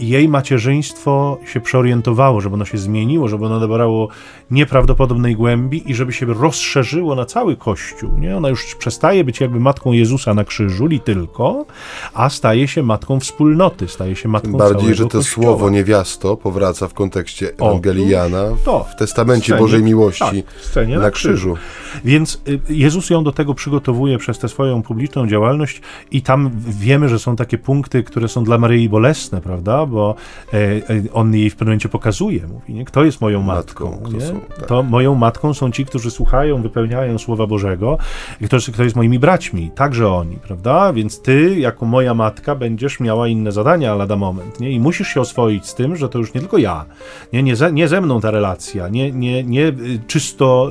jej 0.00 0.28
macierzyństwo 0.28 1.38
się 1.52 1.60
przeorientowało, 1.60 2.40
żeby 2.40 2.54
ono 2.54 2.64
się 2.64 2.78
zmieniło, 2.78 3.28
żeby 3.28 3.46
ono 3.46 3.60
nabrało 3.60 4.08
nieprawdopodobnej 4.50 5.36
głębi 5.36 5.90
i 5.90 5.94
żeby 5.94 6.12
się 6.12 6.26
rozszerzyło 6.26 7.14
na 7.14 7.24
cały 7.24 7.56
Kościół. 7.56 8.10
Nie? 8.18 8.36
Ona 8.36 8.48
już 8.48 8.74
przestaje 8.74 9.24
być 9.24 9.40
jakby 9.40 9.60
matką 9.60 9.92
Jezusa 9.92 10.34
na 10.34 10.44
krzyżu, 10.44 10.86
li 10.86 11.00
tylko, 11.00 11.66
a 12.14 12.30
staje 12.30 12.68
się 12.68 12.82
matką 12.82 13.20
wspólnoty, 13.20 13.88
staje 13.88 14.16
się 14.16 14.28
matką 14.28 14.48
Tym 14.48 14.58
bardziej, 14.58 14.94
że 14.94 15.04
to 15.04 15.18
kościoła. 15.18 15.46
słowo 15.46 15.70
niewiasto 15.70 16.36
powraca 16.36 16.88
w 16.88 16.94
kontekście 16.94 17.52
Ewangelii 17.54 18.08
Jana 18.08 18.44
w, 18.90 18.96
testamencie 18.98 19.46
scenie, 19.46 19.60
Bożej 19.60 19.82
Miłości 19.82 20.44
tak, 20.74 20.88
na, 20.88 20.98
na 20.98 21.10
krzyżu. 21.10 21.56
Więc 22.04 22.42
y, 22.48 22.60
Jezus 22.68 23.10
ją 23.10 23.24
do 23.24 23.32
tego 23.32 23.54
przygotowuje 23.54 24.18
przez 24.18 24.38
tę 24.38 24.48
swoją 24.48 24.82
publiczną 24.82 25.26
działalność 25.26 25.80
i 26.10 26.22
tam 26.22 26.50
wiemy, 26.68 27.08
że 27.08 27.18
są 27.18 27.36
takie 27.36 27.58
punkty, 27.58 28.02
które 28.02 28.28
są 28.28 28.44
dla 28.44 28.58
Maryi 28.58 28.88
bolesne, 28.88 29.40
prawda? 29.40 29.86
Bo 29.88 30.14
e, 30.52 30.56
e, 30.56 30.80
on 31.12 31.34
jej 31.34 31.50
w 31.50 31.56
pewnym 31.56 31.68
momencie 31.68 31.88
pokazuje, 31.88 32.46
mówi, 32.46 32.74
nie? 32.74 32.84
kto 32.84 33.04
jest 33.04 33.20
moją 33.20 33.42
matką. 33.42 33.90
matką 33.90 34.20
są, 34.20 34.40
tak. 34.40 34.66
To 34.66 34.82
moją 34.82 35.14
matką 35.14 35.54
są 35.54 35.70
ci, 35.70 35.84
którzy 35.84 36.10
słuchają, 36.10 36.62
wypełniają 36.62 37.18
Słowa 37.18 37.46
Bożego, 37.46 37.98
kto, 38.46 38.56
kto 38.72 38.84
jest 38.84 38.96
moimi 38.96 39.18
braćmi, 39.18 39.70
także 39.74 40.08
oni, 40.08 40.36
prawda? 40.36 40.92
Więc 40.92 41.22
ty, 41.22 41.58
jako 41.58 41.86
moja 41.86 42.14
matka, 42.14 42.54
będziesz 42.54 43.00
miała 43.00 43.28
inne 43.28 43.52
zadania 43.52 43.94
lada 43.94 44.16
moment, 44.16 44.60
nie? 44.60 44.70
I 44.70 44.80
musisz 44.80 45.08
się 45.08 45.20
oswoić 45.20 45.66
z 45.66 45.74
tym, 45.74 45.96
że 45.96 46.08
to 46.08 46.18
już 46.18 46.34
nie 46.34 46.40
tylko 46.40 46.58
ja, 46.58 46.84
nie, 47.32 47.42
nie, 47.42 47.56
ze, 47.56 47.72
nie 47.72 47.88
ze 47.88 48.00
mną 48.00 48.20
ta 48.20 48.30
relacja, 48.30 48.88
nie, 48.88 49.12
nie, 49.12 49.44
nie 49.44 49.68
y, 49.68 50.00
czysto 50.06 50.70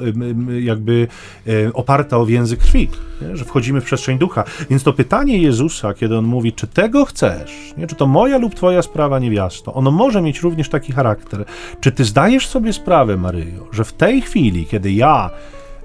jakby 0.59 1.07
E, 1.47 1.73
oparta 1.73 2.17
o 2.17 2.25
więzy 2.25 2.57
krwi, 2.57 2.89
nie? 3.21 3.37
że 3.37 3.45
wchodzimy 3.45 3.81
w 3.81 3.85
przestrzeń 3.85 4.17
ducha. 4.17 4.43
Więc 4.69 4.83
to 4.83 4.93
pytanie 4.93 5.37
Jezusa, 5.37 5.93
kiedy 5.93 6.17
on 6.17 6.25
mówi, 6.25 6.53
czy 6.53 6.67
tego 6.67 7.05
chcesz, 7.05 7.73
nie? 7.77 7.87
czy 7.87 7.95
to 7.95 8.07
moja 8.07 8.37
lub 8.37 8.55
twoja 8.55 8.81
sprawa 8.81 9.19
niewiasto, 9.19 9.73
ono 9.73 9.91
może 9.91 10.21
mieć 10.21 10.41
również 10.41 10.69
taki 10.69 10.93
charakter. 10.93 11.45
Czy 11.79 11.91
ty 11.91 12.05
zdajesz 12.05 12.47
sobie 12.47 12.73
sprawę, 12.73 13.17
Maryjo, 13.17 13.67
że 13.71 13.83
w 13.83 13.93
tej 13.93 14.21
chwili, 14.21 14.65
kiedy 14.65 14.91
ja 14.91 15.29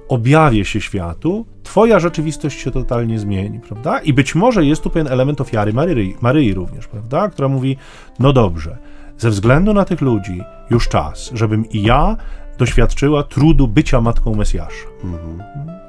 objawię 0.08 0.64
się 0.64 0.80
światu, 0.80 1.46
twoja 1.62 2.00
rzeczywistość 2.00 2.60
się 2.60 2.70
totalnie 2.70 3.18
zmieni, 3.18 3.60
prawda? 3.60 3.98
I 3.98 4.12
być 4.12 4.34
może 4.34 4.64
jest 4.64 4.82
tu 4.82 4.90
pewien 4.90 5.08
element 5.08 5.40
ofiary 5.40 5.72
Maryi, 5.72 6.16
Maryi 6.20 6.54
również, 6.54 6.86
prawda? 6.86 7.28
Która 7.28 7.48
mówi, 7.48 7.76
no 8.18 8.32
dobrze, 8.32 8.78
ze 9.18 9.30
względu 9.30 9.74
na 9.74 9.84
tych 9.84 10.00
ludzi 10.00 10.42
już 10.70 10.88
czas, 10.88 11.30
żebym 11.34 11.68
i 11.70 11.82
ja 11.82 12.16
doświadczyła 12.58 13.22
trudu 13.22 13.68
bycia 13.68 14.00
matką 14.00 14.34
Mesjasza. 14.34 14.86
Mhm. 15.04 15.81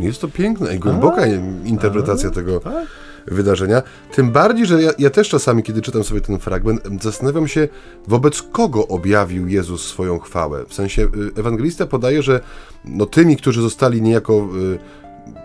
Jest 0.00 0.20
to 0.20 0.28
piękna 0.28 0.72
i 0.72 0.78
głęboka 0.78 1.22
A, 1.22 1.26
interpretacja 1.68 2.28
a, 2.28 2.32
tego 2.32 2.60
tak? 2.60 2.86
wydarzenia. 3.26 3.82
Tym 4.14 4.30
bardziej, 4.30 4.66
że 4.66 4.82
ja, 4.82 4.90
ja, 4.98 5.10
też 5.10 5.28
czasami, 5.28 5.62
kiedy 5.62 5.82
czytam 5.82 6.04
sobie 6.04 6.20
ten 6.20 6.38
fragment, 6.38 7.02
zastanawiam 7.02 7.48
się, 7.48 7.68
wobec 8.08 8.42
kogo 8.42 8.88
objawił 8.88 9.48
Jezus 9.48 9.86
swoją 9.86 10.18
chwałę. 10.18 10.64
W 10.68 10.74
sensie, 10.74 11.02
y, 11.02 11.40
ewangelista 11.40 11.86
podaje, 11.86 12.22
że 12.22 12.40
no, 12.84 13.06
tymi, 13.06 13.36
którzy 13.36 13.62
zostali 13.62 14.02
niejako 14.02 14.48
y, 14.74 14.78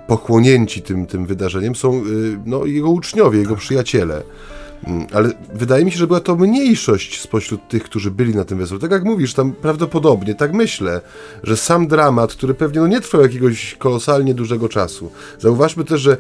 pochłonięci 0.08 0.82
tym, 0.82 1.06
tym 1.06 1.26
wydarzeniem, 1.26 1.76
są 1.76 2.06
y, 2.06 2.40
no, 2.46 2.66
jego 2.66 2.90
uczniowie, 2.90 3.40
jego 3.40 3.56
przyjaciele. 3.56 4.24
Mm, 4.84 5.08
ale 5.14 5.30
wydaje 5.54 5.86
mi 5.86 5.92
się, 5.92 5.98
że 5.98 6.08
była 6.08 6.20
to 6.20 6.36
mniejszość 6.36 7.22
spośród 7.22 7.68
tych, 7.68 7.84
którzy 7.84 8.12
byli 8.12 8.36
na 8.36 8.46
tym 8.46 8.58
weselu. 8.58 8.80
Tak 8.80 8.92
jak 8.92 9.04
mówisz, 9.04 9.34
tam 9.34 9.52
prawdopodobnie, 9.52 10.36
tak 10.36 10.54
myślę, 10.54 11.02
że 11.44 11.58
sam 11.58 11.88
dramat, 11.88 12.34
który 12.34 12.54
pewnie 12.54 12.80
no, 12.80 12.88
nie 12.88 13.02
trwał 13.02 13.22
jakiegoś 13.22 13.76
kolosalnie 13.80 14.34
dużego 14.34 14.70
czasu. 14.70 15.12
Zauważmy 15.40 15.84
też, 15.84 16.02
że 16.02 16.18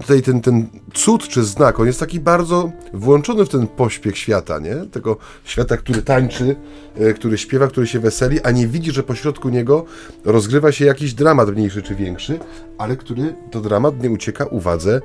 tutaj 0.00 0.22
ten, 0.22 0.40
ten 0.40 0.66
cud 0.94 1.28
czy 1.28 1.44
znak, 1.44 1.80
on 1.80 1.86
jest 1.86 2.00
taki 2.00 2.20
bardzo 2.20 2.72
włączony 2.92 3.44
w 3.44 3.48
ten 3.48 3.66
pośpiech 3.66 4.18
świata, 4.18 4.58
nie? 4.58 4.74
Tego 4.74 5.16
świata, 5.44 5.76
który 5.76 6.02
tańczy, 6.02 6.56
e, 6.96 7.14
który 7.14 7.38
śpiewa, 7.38 7.66
który 7.66 7.86
się 7.86 8.00
weseli, 8.00 8.40
a 8.40 8.50
nie 8.50 8.66
widzi, 8.66 8.92
że 8.92 9.02
pośrodku 9.02 9.48
niego 9.48 9.84
rozgrywa 10.24 10.72
się 10.72 10.84
jakiś 10.84 11.14
dramat 11.14 11.50
mniejszy 11.50 11.82
czy 11.82 11.94
większy, 11.94 12.38
ale 12.78 12.96
który 12.96 13.34
to 13.50 13.60
dramat 13.60 14.02
nie 14.02 14.10
ucieka 14.10 14.44
uwadze 14.44 15.00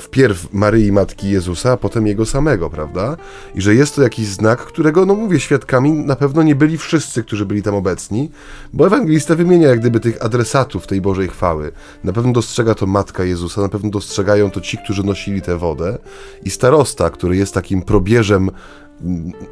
wpierw 0.00 0.52
Maryi 0.52 0.92
Matki 0.92 1.30
Jezusa, 1.30 1.72
a 1.72 1.76
potem 1.76 2.06
Jego 2.06 2.26
samego, 2.26 2.70
prawda? 2.70 3.16
I 3.54 3.60
że 3.60 3.74
jest 3.74 3.94
to 3.94 4.02
jakiś 4.02 4.26
znak, 4.26 4.58
którego, 4.58 5.06
no 5.06 5.14
mówię, 5.14 5.40
świadkami 5.40 5.92
na 5.92 6.16
pewno 6.16 6.42
nie 6.42 6.54
byli 6.54 6.78
wszyscy, 6.78 7.24
którzy 7.24 7.46
byli 7.46 7.62
tam 7.62 7.74
obecni, 7.74 8.30
bo 8.72 8.86
ewangelista 8.86 9.34
wymienia 9.34 9.68
jak 9.68 9.80
gdyby 9.80 10.00
tych 10.00 10.24
adresatów 10.24 10.86
tej 10.86 11.00
Bożej 11.00 11.28
chwały. 11.28 11.72
Na 12.04 12.12
pewno 12.12 12.32
dostrzega 12.32 12.74
to 12.74 12.86
Matka 12.86 13.24
Jezusa, 13.24 13.60
na 13.60 13.68
pewno 13.68 13.90
dostrzegają 13.90 14.50
to 14.50 14.60
ci, 14.60 14.78
którzy 14.78 15.04
nosili 15.04 15.42
tę 15.42 15.58
wodę 15.58 15.98
i 16.44 16.50
starosta, 16.50 17.10
który 17.10 17.36
jest 17.36 17.54
takim 17.54 17.82
probierzem 17.82 18.50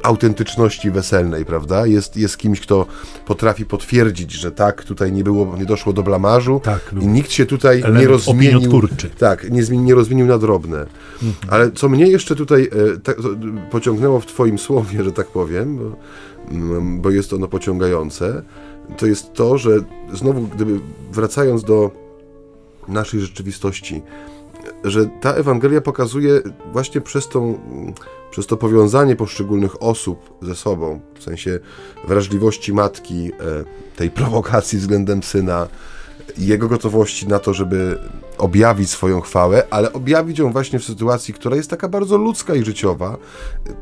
autentyczności 0.03 0.91
weselnej, 0.91 1.45
prawda? 1.45 1.85
Jest, 1.85 2.17
jest 2.17 2.37
kimś, 2.37 2.59
kto 2.59 2.85
potrafi 3.25 3.65
potwierdzić, 3.65 4.31
że 4.31 4.51
tak, 4.51 4.83
tutaj 4.83 5.11
nie 5.11 5.23
było, 5.23 5.57
nie 5.57 5.65
doszło 5.65 5.93
do 5.93 6.03
blamarzu 6.03 6.61
tak, 6.63 6.93
i 7.01 7.07
nikt 7.07 7.31
się 7.31 7.45
tutaj 7.45 7.83
nie 7.99 8.07
rozmienił. 8.07 8.81
Tak, 9.17 9.49
nie, 9.49 9.61
nie 9.77 9.95
rozmienił 9.95 10.25
na 10.25 10.37
drobne. 10.37 10.85
Mhm. 11.23 11.33
Ale 11.49 11.71
co 11.71 11.89
mnie 11.89 12.07
jeszcze 12.07 12.35
tutaj 12.35 12.69
e, 12.95 12.97
tak, 12.97 13.17
pociągnęło 13.71 14.19
w 14.19 14.25
twoim 14.25 14.59
słowie, 14.59 15.03
że 15.03 15.11
tak 15.11 15.27
powiem, 15.27 15.77
bo, 15.77 15.95
mm, 16.51 17.01
bo 17.01 17.09
jest 17.09 17.33
ono 17.33 17.47
pociągające, 17.47 18.43
to 18.97 19.05
jest 19.05 19.33
to, 19.33 19.57
że 19.57 19.71
znowu, 20.13 20.41
gdyby 20.41 20.79
wracając 21.11 21.63
do 21.63 21.91
naszej 22.87 23.19
rzeczywistości, 23.19 24.01
że 24.83 25.05
ta 25.21 25.33
Ewangelia 25.33 25.81
pokazuje 25.81 26.41
właśnie 26.73 27.01
przez 27.01 27.29
tą 27.29 27.59
przez 28.31 28.47
to 28.47 28.57
powiązanie 28.57 29.15
poszczególnych 29.15 29.83
osób 29.83 30.33
ze 30.41 30.55
sobą, 30.55 30.99
w 31.19 31.23
sensie 31.23 31.59
wrażliwości 32.07 32.73
matki, 32.73 33.31
e, 33.31 33.31
tej 33.95 34.09
prowokacji 34.09 34.79
względem 34.79 35.23
syna, 35.23 35.67
jego 36.37 36.67
gotowości 36.67 37.27
na 37.27 37.39
to, 37.39 37.53
żeby 37.53 37.97
objawić 38.37 38.89
swoją 38.89 39.21
chwałę, 39.21 39.63
ale 39.69 39.93
objawić 39.93 40.39
ją 40.39 40.51
właśnie 40.51 40.79
w 40.79 40.83
sytuacji, 40.83 41.33
która 41.33 41.55
jest 41.55 41.69
taka 41.69 41.89
bardzo 41.89 42.17
ludzka 42.17 42.55
i 42.55 42.65
życiowa, 42.65 43.17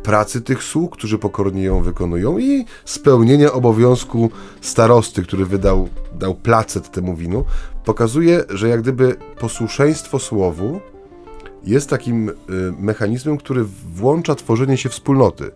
pracy 0.03 0.41
tych 0.41 0.63
sług, 0.63 0.97
którzy 0.97 1.17
pokornie 1.17 1.63
ją 1.63 1.83
wykonują 1.83 2.39
i 2.39 2.65
spełnienia 2.85 3.51
obowiązku 3.51 4.29
starosty, 4.61 5.23
który 5.23 5.45
wydał 5.45 5.89
dał 6.13 6.35
placet 6.35 6.91
temu 6.91 7.15
winu, 7.15 7.45
pokazuje, 7.85 8.43
że 8.49 8.69
jak 8.69 8.81
gdyby 8.81 9.15
posłuszeństwo 9.39 10.19
słowu 10.19 10.79
jest 11.63 11.89
takim 11.89 12.29
y, 12.29 12.33
mechanizmem, 12.79 13.37
który 13.37 13.65
włącza 13.93 14.35
tworzenie 14.35 14.77
się 14.77 14.89
wspólnoty. 14.89 15.51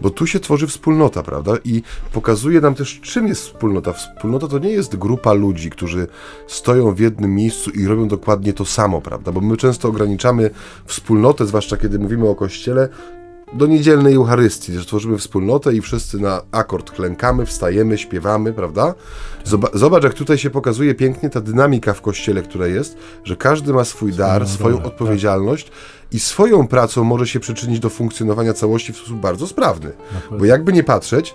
Bo 0.00 0.10
tu 0.10 0.26
się 0.26 0.40
tworzy 0.40 0.66
wspólnota, 0.66 1.22
prawda? 1.22 1.52
I 1.64 1.82
pokazuje 2.12 2.60
nam 2.60 2.74
też, 2.74 3.00
czym 3.00 3.26
jest 3.28 3.42
wspólnota. 3.42 3.92
Wspólnota 3.92 4.48
to 4.48 4.58
nie 4.58 4.70
jest 4.70 4.96
grupa 4.96 5.32
ludzi, 5.32 5.70
którzy 5.70 6.06
stoją 6.46 6.94
w 6.94 6.98
jednym 6.98 7.34
miejscu 7.34 7.70
i 7.70 7.86
robią 7.86 8.08
dokładnie 8.08 8.52
to 8.52 8.64
samo, 8.64 9.00
prawda? 9.00 9.32
Bo 9.32 9.40
my 9.40 9.56
często 9.56 9.88
ograniczamy 9.88 10.50
wspólnotę, 10.86 11.46
zwłaszcza 11.46 11.76
kiedy 11.76 11.98
mówimy 11.98 12.28
o 12.28 12.34
kościele, 12.34 12.88
do 13.54 13.66
niedzielnej 13.66 14.14
Eucharystii, 14.14 14.78
że 14.78 14.84
tworzymy 14.84 15.18
wspólnotę 15.18 15.74
i 15.74 15.80
wszyscy 15.80 16.18
na 16.18 16.42
akord 16.52 16.90
klękamy, 16.90 17.46
wstajemy, 17.46 17.98
śpiewamy, 17.98 18.52
prawda? 18.52 18.94
Zobacz, 19.74 20.04
jak 20.04 20.14
tutaj 20.14 20.38
się 20.38 20.50
pokazuje 20.50 20.94
pięknie 20.94 21.30
ta 21.30 21.40
dynamika 21.40 21.94
w 21.94 22.00
kościele, 22.00 22.42
która 22.42 22.66
jest, 22.66 22.96
że 23.24 23.36
każdy 23.36 23.72
ma 23.72 23.84
swój 23.84 24.12
dar, 24.12 24.48
swoją 24.48 24.76
tak. 24.76 24.86
odpowiedzialność 24.86 25.70
i 26.12 26.20
swoją 26.20 26.68
pracą 26.68 27.04
może 27.04 27.26
się 27.26 27.40
przyczynić 27.40 27.80
do 27.80 27.90
funkcjonowania 27.90 28.54
całości 28.54 28.92
w 28.92 28.96
sposób 28.96 29.20
bardzo 29.20 29.46
sprawny. 29.46 29.92
Bo 30.38 30.44
jakby 30.44 30.72
nie 30.72 30.84
patrzeć, 30.84 31.34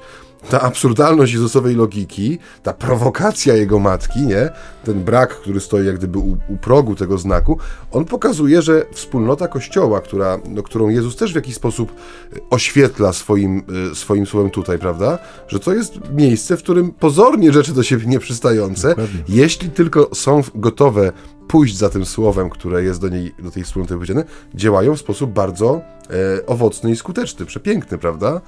ta 0.50 0.62
absurdalność 0.62 1.34
Jezusowej 1.34 1.76
logiki, 1.76 2.38
ta 2.64 2.74
prowokacja 2.74 3.56
jego 3.56 3.80
matki, 3.80 4.22
nie? 4.22 4.50
ten 4.84 5.04
brak, 5.04 5.30
który 5.30 5.60
stoi 5.60 5.86
jak 5.86 5.98
gdyby 5.98 6.20
u, 6.20 6.38
u, 6.50 6.58
progu 6.62 6.96
tego 6.96 7.18
znaku, 7.18 7.58
on 7.92 8.06
pokazuje, 8.06 8.62
że 8.62 8.86
wspólnota 8.94 9.48
Kościoła, 9.48 10.02
która, 10.02 10.40
no, 10.50 10.64
którą 10.64 10.90
Jezus 10.90 11.16
też 11.16 11.32
w 11.32 11.36
jakiś 11.36 11.56
sposób 11.56 11.92
e, 11.92 12.40
oświetla 12.50 13.14
swoim, 13.14 13.64
e, 13.92 13.96
swoim 13.96 14.26
słowem 14.26 14.52
tutaj, 14.52 14.80
prawda? 14.80 15.20
Że 15.48 15.60
to 15.60 15.74
jest 15.74 16.00
miejsce, 16.12 16.58
w 16.58 16.64
którym 16.64 16.92
pozornie 16.92 17.54
rzeczy 17.54 17.74
do 17.74 17.84
siebie 17.84 18.06
nieprzystające, 18.06 18.90
Dokładnie. 18.90 19.24
jeśli 19.30 19.70
tylko 19.70 20.10
są 20.14 20.42
gotowe 20.56 21.12
pójść 21.50 21.78
za 21.78 21.90
tym 21.90 22.06
słowem, 22.06 22.50
które 22.50 22.84
jest 22.84 23.02
do 23.02 23.10
niej, 23.10 23.34
do 23.40 23.52
tej 23.52 23.64
wspólnoty 23.64 23.94
powiedziane, 23.94 24.24
działają 24.56 24.96
w 24.96 25.00
sposób 25.00 25.32
bardzo 25.32 25.82
e, 26.10 26.46
owocny 26.46 26.92
i 26.92 26.96
skuteczny, 26.96 27.46
przepiękny, 27.46 27.98
prawda? 27.98 28.42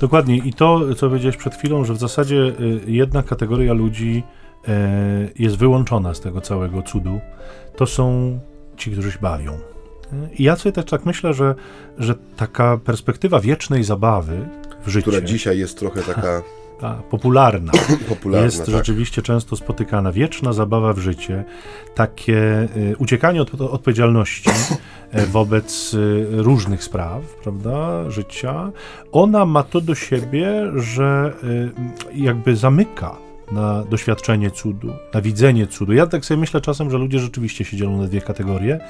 Dokładnie. 0.00 0.36
I 0.36 0.52
to, 0.52 0.94
co 0.94 1.08
powiedziałeś 1.08 1.36
przed 1.36 1.54
chwilą, 1.54 1.84
że 1.84 1.94
w 1.94 1.98
zasadzie 1.98 2.36
e, 2.36 2.90
jedna 2.90 3.22
kategoria 3.22 3.72
ludzi 3.72 4.22
e, 4.68 5.28
jest 5.38 5.56
wyłączona 5.56 6.14
z 6.14 6.20
tego 6.20 6.40
całego 6.40 6.82
cudu, 6.82 7.20
to 7.76 7.86
są 7.86 8.38
ci, 8.76 8.90
którzy 8.90 9.12
się 9.12 9.18
bawią. 9.18 9.58
I 10.38 10.42
ja 10.42 10.56
sobie 10.56 10.72
też 10.72 10.84
tak 10.84 11.06
myślę, 11.06 11.34
że, 11.34 11.54
że 11.98 12.14
taka 12.36 12.78
perspektywa 12.78 13.40
wiecznej 13.40 13.84
zabawy 13.84 14.48
w 14.84 14.88
życiu. 14.88 15.10
Która 15.10 15.26
dzisiaj 15.26 15.58
jest 15.58 15.78
trochę 15.78 16.02
taka 16.02 16.42
ta 16.80 16.94
popularna, 17.10 17.72
popularna 18.08 18.44
jest 18.44 18.58
tak. 18.58 18.68
rzeczywiście 18.68 19.22
często 19.22 19.56
spotykana. 19.56 20.12
Wieczna 20.12 20.52
zabawa 20.52 20.92
w 20.92 20.98
życie, 20.98 21.44
takie 21.94 22.68
y, 22.76 22.96
uciekanie 22.98 23.42
od, 23.42 23.54
od 23.54 23.60
odpowiedzialności 23.60 24.50
y, 25.14 25.26
wobec 25.36 25.94
y, 25.94 26.26
różnych 26.30 26.84
spraw, 26.84 27.22
prawda, 27.42 28.10
życia, 28.10 28.72
ona 29.12 29.46
ma 29.46 29.62
to 29.62 29.80
do 29.80 29.94
siebie, 29.94 30.72
że 30.74 31.32
y, 31.44 31.70
jakby 32.14 32.56
zamyka 32.56 33.26
na 33.52 33.84
doświadczenie 33.84 34.50
cudu, 34.50 34.92
na 35.14 35.20
widzenie 35.20 35.66
cudu. 35.66 35.92
Ja 35.92 36.06
tak 36.06 36.24
sobie 36.24 36.40
myślę 36.40 36.60
czasem, 36.60 36.90
że 36.90 36.98
ludzie 36.98 37.18
rzeczywiście 37.18 37.64
się 37.64 37.76
dzielą 37.76 37.98
na 37.98 38.06
dwie 38.06 38.20
kategorie. 38.20 38.80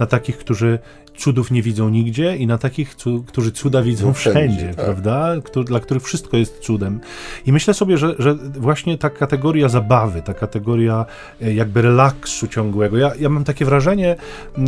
Na 0.00 0.06
takich, 0.06 0.38
którzy 0.38 0.78
cudów 1.16 1.50
nie 1.50 1.62
widzą 1.62 1.88
nigdzie 1.88 2.36
i 2.36 2.46
na 2.46 2.58
takich, 2.58 2.96
którzy 3.26 3.52
cuda 3.52 3.82
widzą 3.82 4.12
wszędzie, 4.12 4.40
wszędzie 4.40 4.74
tak. 4.74 4.84
prawda? 4.84 5.34
dla 5.64 5.80
których 5.80 6.02
wszystko 6.02 6.36
jest 6.36 6.58
cudem. 6.58 7.00
I 7.46 7.52
myślę 7.52 7.74
sobie, 7.74 7.98
że, 7.98 8.14
że 8.18 8.34
właśnie 8.34 8.98
ta 8.98 9.10
kategoria 9.10 9.68
zabawy, 9.68 10.22
ta 10.22 10.34
kategoria 10.34 11.06
e, 11.42 11.54
jakby 11.54 11.82
relaksu 11.82 12.48
ciągłego. 12.48 12.98
Ja, 12.98 13.12
ja 13.18 13.28
mam 13.28 13.44
takie 13.44 13.64
wrażenie, 13.64 14.10
e, 14.10 14.60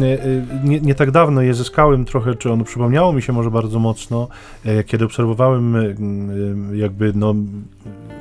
nie, 0.65 0.81
nie 0.81 0.95
tak 0.95 1.11
dawno 1.11 1.43
je 1.43 1.55
zyskałem 1.55 2.05
trochę, 2.05 2.35
czy 2.35 2.53
ono 2.53 2.65
przypomniało 2.65 3.13
mi 3.13 3.23
się 3.23 3.33
może 3.33 3.51
bardzo 3.51 3.79
mocno, 3.79 4.29
e, 4.65 4.85
kiedy 4.85 5.05
obserwowałem 5.05 5.77
jakby 6.73 7.13
no 7.15 7.35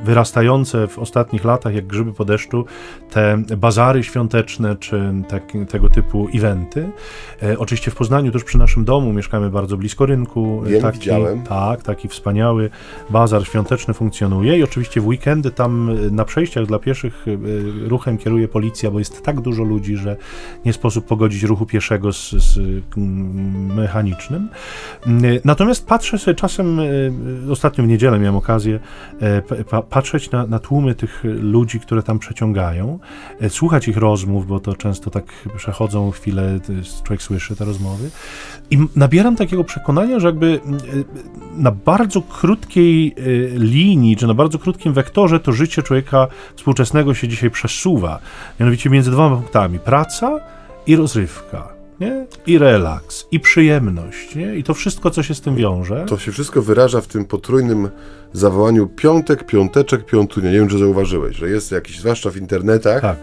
wyrastające 0.04 0.88
w 0.88 1.00
ostatnich 1.00 1.44
latach, 1.46 1.76
jak 1.76 1.88
grzyby 1.88 2.14
po 2.14 2.26
deszczu, 2.26 2.66
te 3.12 3.38
bazary 3.58 4.04
świąteczne, 4.04 4.76
czy 4.76 5.14
tak, 5.28 5.44
tego 5.70 5.90
typu 5.90 6.28
eventy. 6.34 6.90
Oczywiście 7.58 7.92
w 7.92 7.96
Poznaniu, 7.96 8.15
tuż 8.24 8.44
przy 8.44 8.58
naszym 8.58 8.86
domu, 8.86 9.14
mieszkamy 9.14 9.50
bardzo 9.50 9.78
blisko 9.78 10.06
rynku. 10.06 10.62
Wiem, 10.66 10.82
taki, 10.82 11.00
widziałem. 11.00 11.44
Tak, 11.44 11.84
taki 11.84 12.08
wspaniały 12.08 12.70
bazar 13.10 13.46
świąteczny 13.46 13.94
funkcjonuje 13.94 14.58
i 14.58 14.64
oczywiście 14.64 15.02
w 15.02 15.08
weekendy 15.08 15.52
tam 15.52 15.90
e, 15.90 16.12
na 16.12 16.26
przejściach 16.26 16.66
dla 16.66 16.80
pieszych 16.80 17.26
e, 17.28 17.88
ruchem 17.90 18.18
kieruje 18.18 18.48
policja, 18.48 18.92
bo 18.92 19.00
jest 19.00 19.24
tak 19.24 19.42
dużo 19.42 19.64
ludzi, 19.64 19.98
że 19.98 20.18
nie 20.66 20.74
sposób 20.74 21.06
pogodzić 21.06 21.44
ruchu 21.44 21.66
pieszego 21.66 22.14
z, 22.14 22.30
z 22.32 22.60
mechanicznym. 23.76 24.50
Natomiast 25.46 25.88
patrzę 25.88 26.18
sobie 26.18 26.36
czasem, 26.36 26.80
ostatnio 27.50 27.84
w 27.84 27.88
niedzielę 27.88 28.20
miałem 28.20 28.36
okazję 28.36 28.80
patrzeć 29.90 30.32
na, 30.32 30.48
na 30.48 30.60
tłumy 30.60 30.96
tych 30.96 31.24
ludzi, 31.24 31.80
które 31.80 32.04
tam 32.04 32.20
przeciągają, 32.20 33.00
słuchać 33.50 33.88
ich 33.88 33.98
rozmów, 33.98 34.48
bo 34.48 34.60
to 34.60 34.76
często 34.76 35.10
tak 35.10 35.26
przechodzą 35.58 36.12
chwilę, 36.12 36.60
człowiek 37.04 37.22
słyszy 37.22 37.56
te 37.56 37.66
rozmowy 37.66 38.05
i 38.72 38.78
nabieram 38.96 39.36
takiego 39.36 39.64
przekonania, 39.64 40.20
że 40.20 40.28
jakby 40.28 40.48
e, 40.48 41.62
na 41.62 41.72
bardzo 41.72 42.22
krótkiej 42.22 43.16
e, 43.18 43.22
linii, 43.60 44.16
czy 44.16 44.28
na 44.28 44.34
bardzo 44.34 44.60
krótkim 44.60 44.94
wektorze 44.94 45.40
to 45.40 45.52
życie 45.52 45.84
człowieka 45.84 46.28
współczesnego 46.56 47.14
się 47.14 47.28
dzisiaj 47.28 47.52
przesuwa, 47.52 48.20
mianowicie 48.60 48.90
między 48.90 49.12
dwoma 49.12 49.36
punktami, 49.36 49.80
praca 49.80 50.40
i 50.88 50.96
rozrywka 50.96 51.76
nie? 52.00 52.26
I 52.48 52.58
relaks, 52.58 53.28
i 53.32 53.40
przyjemność, 53.40 54.36
nie? 54.36 54.56
I 54.56 54.64
to 54.64 54.74
wszystko, 54.74 55.12
co 55.12 55.24
się 55.24 55.36
z 55.36 55.42
tym 55.42 55.56
wiąże. 55.56 56.06
To 56.08 56.18
się 56.18 56.32
wszystko 56.32 56.62
wyraża 56.62 57.02
w 57.02 57.08
tym 57.08 57.26
potrójnym 57.26 57.90
zawołaniu 58.34 58.88
piątek, 58.88 59.46
piąteczek, 59.46 60.06
piątunia. 60.06 60.52
Nie 60.52 60.60
wiem, 60.60 60.68
czy 60.68 60.78
zauważyłeś, 60.78 61.36
że 61.36 61.50
jest 61.50 61.72
jakiś, 61.72 62.00
zwłaszcza 62.00 62.30
w 62.30 62.38
internetach, 62.38 63.02
tak, 63.02 63.18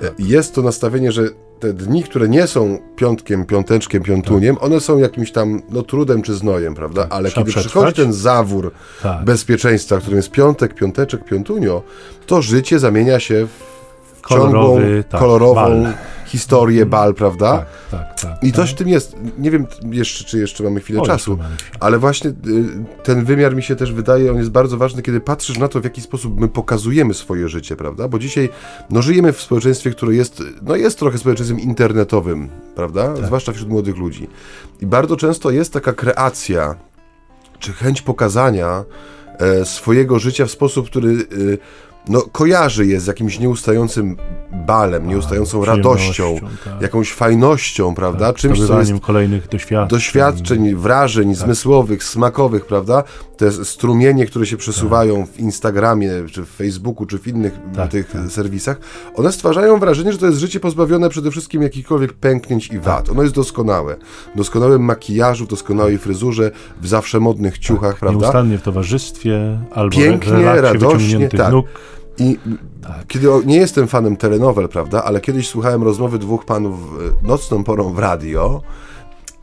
tak. 0.00 0.12
jest 0.18 0.54
to 0.54 0.62
nastawienie, 0.62 1.12
że 1.12 1.28
te 1.60 1.72
dni, 1.72 2.02
które 2.02 2.28
nie 2.28 2.46
są 2.46 2.78
piątkiem, 2.96 3.46
piąteczkiem, 3.46 4.02
piątuniem, 4.02 4.54
tak. 4.54 4.64
one 4.64 4.80
są 4.80 4.98
jakimś 4.98 5.32
tam 5.32 5.62
no, 5.70 5.82
trudem 5.82 6.22
czy 6.22 6.34
znojem, 6.34 6.74
prawda? 6.74 7.02
Tak. 7.02 7.12
Ale 7.12 7.28
Trzeba 7.28 7.42
kiedy 7.42 7.50
przetrwać. 7.52 7.70
przychodzi 7.70 8.02
ten 8.02 8.12
zawór 8.12 8.72
tak. 9.02 9.24
bezpieczeństwa, 9.24 9.98
którym 9.98 10.16
jest 10.16 10.30
piątek, 10.30 10.74
piąteczek, 10.74 11.24
piątunio, 11.24 11.82
to 12.26 12.42
życie 12.42 12.78
zamienia 12.78 13.20
się 13.20 13.46
w 13.46 14.20
Kolorowy, 14.20 14.82
ciągłą, 14.82 15.02
tak, 15.08 15.20
kolorową. 15.20 15.92
Historię 16.34 16.82
mhm. 16.82 16.90
bal, 16.90 17.14
prawda? 17.14 17.66
Tak, 17.90 18.00
tak, 18.10 18.20
tak. 18.20 18.44
I 18.44 18.52
coś 18.52 18.68
tak. 18.70 18.76
w 18.76 18.78
tym 18.78 18.88
jest. 18.88 19.16
Nie 19.38 19.50
wiem 19.50 19.66
jeszcze, 19.90 20.24
czy 20.24 20.38
jeszcze 20.38 20.64
mamy 20.64 20.80
chwilę 20.80 21.00
o, 21.00 21.06
czasu, 21.06 21.36
mamy 21.36 21.56
ale 21.80 21.98
właśnie 21.98 22.30
y, 22.30 22.34
ten 23.02 23.24
wymiar 23.24 23.56
mi 23.56 23.62
się 23.62 23.76
też 23.76 23.92
wydaje, 23.92 24.30
on 24.30 24.38
jest 24.38 24.50
bardzo 24.50 24.76
ważny, 24.76 25.02
kiedy 25.02 25.20
patrzysz 25.20 25.58
na 25.58 25.68
to, 25.68 25.80
w 25.80 25.84
jaki 25.84 26.00
sposób 26.00 26.40
my 26.40 26.48
pokazujemy 26.48 27.14
swoje 27.14 27.48
życie, 27.48 27.76
prawda? 27.76 28.08
Bo 28.08 28.18
dzisiaj 28.18 28.48
no, 28.90 29.02
żyjemy 29.02 29.32
w 29.32 29.42
społeczeństwie, 29.42 29.90
które 29.90 30.14
jest, 30.14 30.42
no, 30.62 30.76
jest 30.76 30.98
trochę 30.98 31.18
społeczeństwem 31.18 31.60
internetowym, 31.60 32.48
prawda? 32.74 33.14
Tak. 33.14 33.26
Zwłaszcza 33.26 33.52
wśród 33.52 33.68
młodych 33.68 33.96
ludzi. 33.96 34.28
I 34.80 34.86
bardzo 34.86 35.16
często 35.16 35.50
jest 35.50 35.72
taka 35.72 35.92
kreacja, 35.92 36.74
czy 37.58 37.72
chęć 37.72 38.02
pokazania 38.02 38.84
e, 39.38 39.64
swojego 39.64 40.18
życia 40.18 40.46
w 40.46 40.50
sposób, 40.50 40.86
który 40.86 41.08
y, 41.10 41.58
no, 42.08 42.22
kojarzy 42.32 42.86
je 42.86 43.00
z 43.00 43.06
jakimś 43.06 43.38
nieustającym 43.38 44.16
balem, 44.66 45.08
nieustającą 45.08 45.64
radością, 45.64 46.40
tak. 46.64 46.82
jakąś 46.82 47.12
fajnością, 47.12 47.94
prawda? 47.94 48.26
Tak, 48.26 48.36
Czymś, 48.36 48.66
co 48.66 48.80
jest 48.80 48.92
kolejnych 49.00 49.48
doświadczeń. 49.48 49.88
Doświadczeń, 49.88 50.74
wrażeń 50.74 51.28
tak. 51.28 51.36
zmysłowych, 51.36 52.04
smakowych, 52.04 52.66
prawda? 52.66 53.02
Te 53.36 53.52
strumienie, 53.52 54.26
które 54.26 54.46
się 54.46 54.56
przesuwają 54.56 55.26
tak. 55.26 55.34
w 55.34 55.40
Instagramie, 55.40 56.10
czy 56.32 56.44
w 56.44 56.48
Facebooku, 56.48 57.06
czy 57.06 57.18
w 57.18 57.26
innych 57.26 57.52
tak, 57.76 57.90
tych 57.90 58.12
tak. 58.12 58.30
serwisach, 58.30 58.80
one 59.14 59.32
stwarzają 59.32 59.78
wrażenie, 59.78 60.12
że 60.12 60.18
to 60.18 60.26
jest 60.26 60.38
życie 60.38 60.60
pozbawione 60.60 61.08
przede 61.08 61.30
wszystkim 61.30 61.62
jakichkolwiek 61.62 62.12
pęknięć 62.12 62.68
i 62.68 62.78
wad. 62.78 63.10
Ono 63.10 63.22
jest 63.22 63.34
doskonałe. 63.34 63.96
W 64.34 64.38
doskonałym 64.38 64.82
makijażu, 64.82 65.46
doskonałej 65.46 65.98
fryzurze, 65.98 66.50
w 66.80 66.88
zawsze 66.88 67.20
modnych 67.20 67.58
ciuchach, 67.58 67.98
prawda? 67.98 68.18
Nieustannie 68.18 68.58
w 68.58 68.62
towarzystwie, 68.62 69.58
albo 69.74 69.96
Pięknie, 69.96 70.60
radośnie, 70.60 71.28
tak. 71.28 71.52
Nóg. 71.52 71.66
I 72.18 72.38
tak. 72.82 73.06
kiedy 73.08 73.28
nie 73.46 73.56
jestem 73.56 73.88
fanem 73.88 74.16
telenowel, 74.16 74.68
prawda, 74.68 75.04
ale 75.04 75.20
kiedyś 75.20 75.48
słuchałem 75.48 75.82
rozmowy 75.82 76.18
dwóch 76.18 76.44
panów 76.44 76.78
nocną 77.22 77.64
porą 77.64 77.92
w 77.92 77.98
radio 77.98 78.62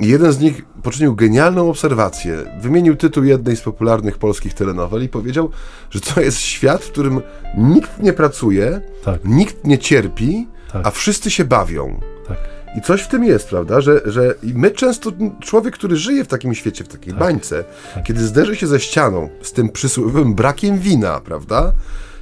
i 0.02 0.08
jeden 0.08 0.32
z 0.32 0.40
nich 0.40 0.66
poczynił 0.84 1.16
genialną 1.16 1.70
obserwację. 1.70 2.60
Wymienił 2.62 2.96
tytuł 2.96 3.24
jednej 3.24 3.56
z 3.56 3.62
popularnych 3.62 4.18
polskich 4.18 4.54
telenowel 4.54 5.04
i 5.04 5.10
powiedział, 5.10 5.50
że 5.90 6.02
to 6.02 6.22
jest 6.22 6.38
świat, 6.38 6.84
w 6.84 6.92
którym 6.92 7.22
nikt 7.58 8.00
nie 8.00 8.14
pracuje, 8.14 8.82
tak. 9.04 9.20
nikt 9.26 9.66
nie 9.66 9.78
cierpi, 9.78 10.48
tak. 10.74 10.88
a 10.88 10.92
wszyscy 10.92 11.32
się 11.32 11.46
bawią. 11.46 12.00
Tak. 12.28 12.38
I 12.78 12.82
coś 12.82 13.02
w 13.02 13.08
tym 13.08 13.24
jest, 13.24 13.50
prawda, 13.50 13.82
że, 13.82 14.02
że 14.06 14.36
my 14.44 14.72
często, 14.72 15.12
człowiek, 15.40 15.74
który 15.74 15.96
żyje 15.96 16.24
w 16.24 16.28
takim 16.28 16.56
świecie, 16.56 16.84
w 16.84 16.88
takiej 16.88 17.14
tak. 17.14 17.20
bańce, 17.20 17.64
tak. 17.96 18.04
kiedy 18.04 18.28
zderzy 18.28 18.56
się 18.56 18.68
ze 18.68 18.80
ścianą, 18.80 19.30
z 19.42 19.52
tym 19.52 19.70
przysłowiowym 19.70 20.36
brakiem 20.36 20.80
wina, 20.80 21.20
prawda, 21.20 21.74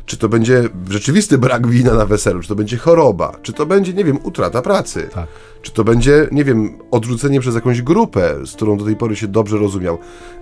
czy 0.10 0.18
to 0.18 0.30
będzie 0.30 0.70
rzeczywisty 0.90 1.38
brak 1.38 1.68
wina 1.68 1.94
na 1.94 2.06
weselu, 2.06 2.42
czy 2.42 2.48
to 2.48 2.56
będzie 2.56 2.78
choroba, 2.78 3.36
czy 3.44 3.54
to 3.54 3.66
będzie, 3.66 3.94
nie 3.94 4.04
wiem, 4.04 4.20
utrata 4.24 4.62
pracy. 4.62 5.10
Tak. 5.14 5.28
Czy 5.62 5.72
to 5.72 5.84
będzie, 5.84 6.28
nie 6.32 6.44
wiem, 6.44 6.78
odrzucenie 6.92 7.40
przez 7.40 7.56
jakąś 7.56 7.82
grupę, 7.82 8.36
z 8.46 8.52
którą 8.52 8.78
do 8.78 8.86
tej 8.86 8.96
pory 8.96 9.16
się 9.16 9.28
dobrze 9.28 9.58
rozumiał. 9.58 9.98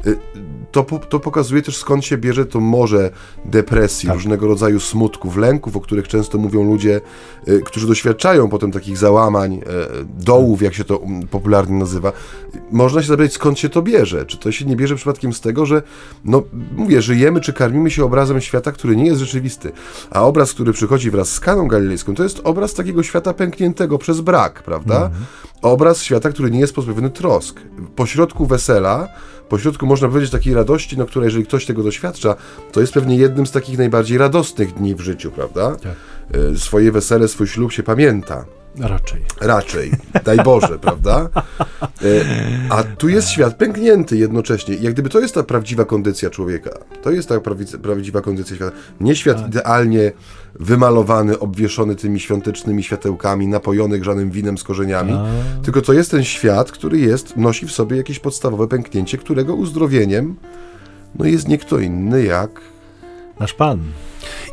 Y, 0.07 0.17
to, 0.71 0.83
to 1.09 1.19
pokazuje 1.19 1.61
też 1.61 1.77
skąd 1.77 2.05
się 2.05 2.17
bierze 2.17 2.45
to 2.45 2.59
morze 2.59 3.11
depresji, 3.45 4.07
tak. 4.07 4.15
różnego 4.15 4.47
rodzaju 4.47 4.79
smutków, 4.79 5.37
lęków, 5.37 5.75
o 5.75 5.81
których 5.81 6.07
często 6.07 6.37
mówią 6.37 6.63
ludzie, 6.63 7.01
y, 7.47 7.61
którzy 7.65 7.87
doświadczają 7.87 8.49
potem 8.49 8.71
takich 8.71 8.97
załamań, 8.97 9.53
y, 9.53 9.61
dołów, 10.23 10.61
jak 10.61 10.73
się 10.73 10.83
to 10.83 11.01
mm, 11.01 11.27
popularnie 11.27 11.77
nazywa. 11.77 12.13
Można 12.71 13.01
się 13.01 13.07
zapytać, 13.07 13.33
skąd 13.33 13.59
się 13.59 13.69
to 13.69 13.81
bierze. 13.81 14.25
Czy 14.25 14.37
to 14.37 14.51
się 14.51 14.65
nie 14.65 14.75
bierze 14.75 14.95
przypadkiem 14.95 15.33
z 15.33 15.41
tego, 15.41 15.65
że, 15.65 15.81
no 16.25 16.43
mówię, 16.75 17.01
żyjemy 17.01 17.41
czy 17.41 17.53
karmimy 17.53 17.91
się 17.91 18.05
obrazem 18.05 18.41
świata, 18.41 18.71
który 18.71 18.95
nie 18.95 19.05
jest 19.05 19.19
rzeczywisty. 19.19 19.71
A 20.11 20.23
obraz, 20.23 20.53
który 20.53 20.73
przychodzi 20.73 21.11
wraz 21.11 21.29
z 21.29 21.39
kaną 21.39 21.67
galilejską, 21.67 22.15
to 22.15 22.23
jest 22.23 22.41
obraz 22.43 22.73
takiego 22.73 23.03
świata 23.03 23.33
pękniętego 23.33 23.97
przez 23.97 24.21
brak, 24.21 24.63
prawda? 24.63 25.06
Mhm. 25.07 25.25
Obraz 25.61 26.03
świata, 26.03 26.29
który 26.29 26.51
nie 26.51 26.59
jest 26.59 26.75
pozbawiony 26.75 27.09
trosk. 27.09 27.59
Pośrodku 27.95 28.45
wesela, 28.45 29.07
pośrodku 29.49 29.85
można 29.85 30.07
powiedzieć 30.07 30.31
takiej 30.31 30.53
radości, 30.53 30.97
no 30.97 31.05
która 31.05 31.25
jeżeli 31.25 31.45
ktoś 31.45 31.65
tego 31.65 31.83
doświadcza, 31.83 32.35
to 32.71 32.81
jest 32.81 32.93
pewnie 32.93 33.15
jednym 33.15 33.45
z 33.45 33.51
takich 33.51 33.77
najbardziej 33.77 34.17
radosnych 34.17 34.73
dni 34.73 34.95
w 34.95 35.01
życiu, 35.01 35.31
prawda? 35.31 35.75
Tak. 35.75 35.95
E, 36.53 36.57
swoje 36.57 36.91
wesele, 36.91 37.27
swój 37.27 37.47
ślub 37.47 37.71
się 37.71 37.83
pamięta. 37.83 38.45
Raczej. 38.79 39.21
Raczej. 39.41 39.91
Daj 40.23 40.37
Boże, 40.37 40.79
prawda? 40.87 41.29
E, 41.81 42.25
a 42.69 42.83
tu 42.83 43.09
jest 43.09 43.29
świat 43.29 43.57
pęknięty 43.57 44.17
jednocześnie. 44.17 44.75
Jak 44.75 44.93
gdyby 44.93 45.09
to 45.09 45.19
jest 45.19 45.35
ta 45.35 45.43
prawdziwa 45.43 45.85
kondycja 45.85 46.29
człowieka. 46.29 46.69
To 47.01 47.11
jest 47.11 47.29
ta 47.29 47.39
prawdziwa 47.81 48.21
kondycja 48.21 48.55
świata. 48.55 48.75
Nie 48.99 49.15
świat 49.15 49.37
tak. 49.37 49.47
idealnie 49.47 50.11
wymalowany, 50.59 51.39
obwieszony 51.39 51.95
tymi 51.95 52.19
świątecznymi 52.19 52.83
światełkami, 52.83 53.47
napojony 53.47 53.99
grzanym 53.99 54.31
winem 54.31 54.57
z 54.57 54.63
korzeniami, 54.63 55.13
A. 55.13 55.25
tylko 55.63 55.81
to 55.81 55.93
jest 55.93 56.11
ten 56.11 56.23
świat, 56.23 56.71
który 56.71 56.99
jest, 56.99 57.37
nosi 57.37 57.65
w 57.65 57.71
sobie 57.71 57.97
jakieś 57.97 58.19
podstawowe 58.19 58.67
pęknięcie, 58.67 59.17
którego 59.17 59.55
uzdrowieniem 59.55 60.35
no 61.15 61.25
jest 61.25 61.47
nie 61.47 61.57
kto 61.57 61.79
inny 61.79 62.23
jak 62.23 62.61
nasz 63.39 63.53
Pan. 63.53 63.79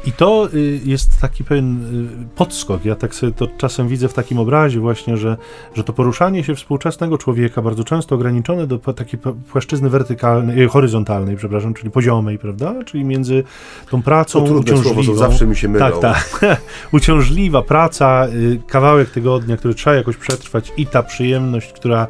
I 0.07 0.13
to 0.13 0.49
y, 0.55 0.81
jest 0.85 1.21
taki 1.21 1.45
pewien 1.45 1.85
y, 2.25 2.37
podskok. 2.37 2.85
Ja 2.85 2.95
tak 2.95 3.15
sobie 3.15 3.33
to 3.33 3.47
czasem 3.59 3.89
widzę 3.89 4.09
w 4.09 4.15
takim 4.15 4.39
obrazie 4.39 4.81
właśnie, 4.81 5.17
że, 5.17 5.37
że 5.75 5.85
to 5.85 5.93
poruszanie 5.93 6.45
się 6.45 6.55
współczesnego 6.55 7.19
człowieka, 7.19 7.63
bardzo 7.63 7.85
często 7.85 8.15
ograniczone 8.15 8.67
do 8.67 8.79
takiej 8.79 9.21
płaszczyzny 9.53 9.91
wertykalnej, 9.91 10.63
y, 10.63 10.69
horyzontalnej, 10.69 11.37
przepraszam, 11.37 11.75
czyli 11.75 11.91
poziomej, 11.91 12.39
prawda? 12.39 12.75
Czyli 12.85 13.05
między 13.05 13.45
tą 13.91 14.03
pracą 14.03 14.45
to 14.45 14.55
uciążliwą. 14.55 15.03
Słowo, 15.03 15.19
zawsze 15.19 15.47
mi 15.47 15.57
się 15.57 15.69
mylą. 15.69 16.01
Tak, 16.01 16.39
tak. 16.39 16.61
Uciążliwa 16.93 17.63
praca, 17.63 18.27
kawałek 18.67 19.11
tygodnia, 19.11 19.57
który 19.57 19.75
trzeba 19.75 19.97
jakoś 19.97 20.17
przetrwać 20.17 20.73
i 20.77 20.87
ta 20.87 21.03
przyjemność, 21.03 21.73
która 21.73 22.07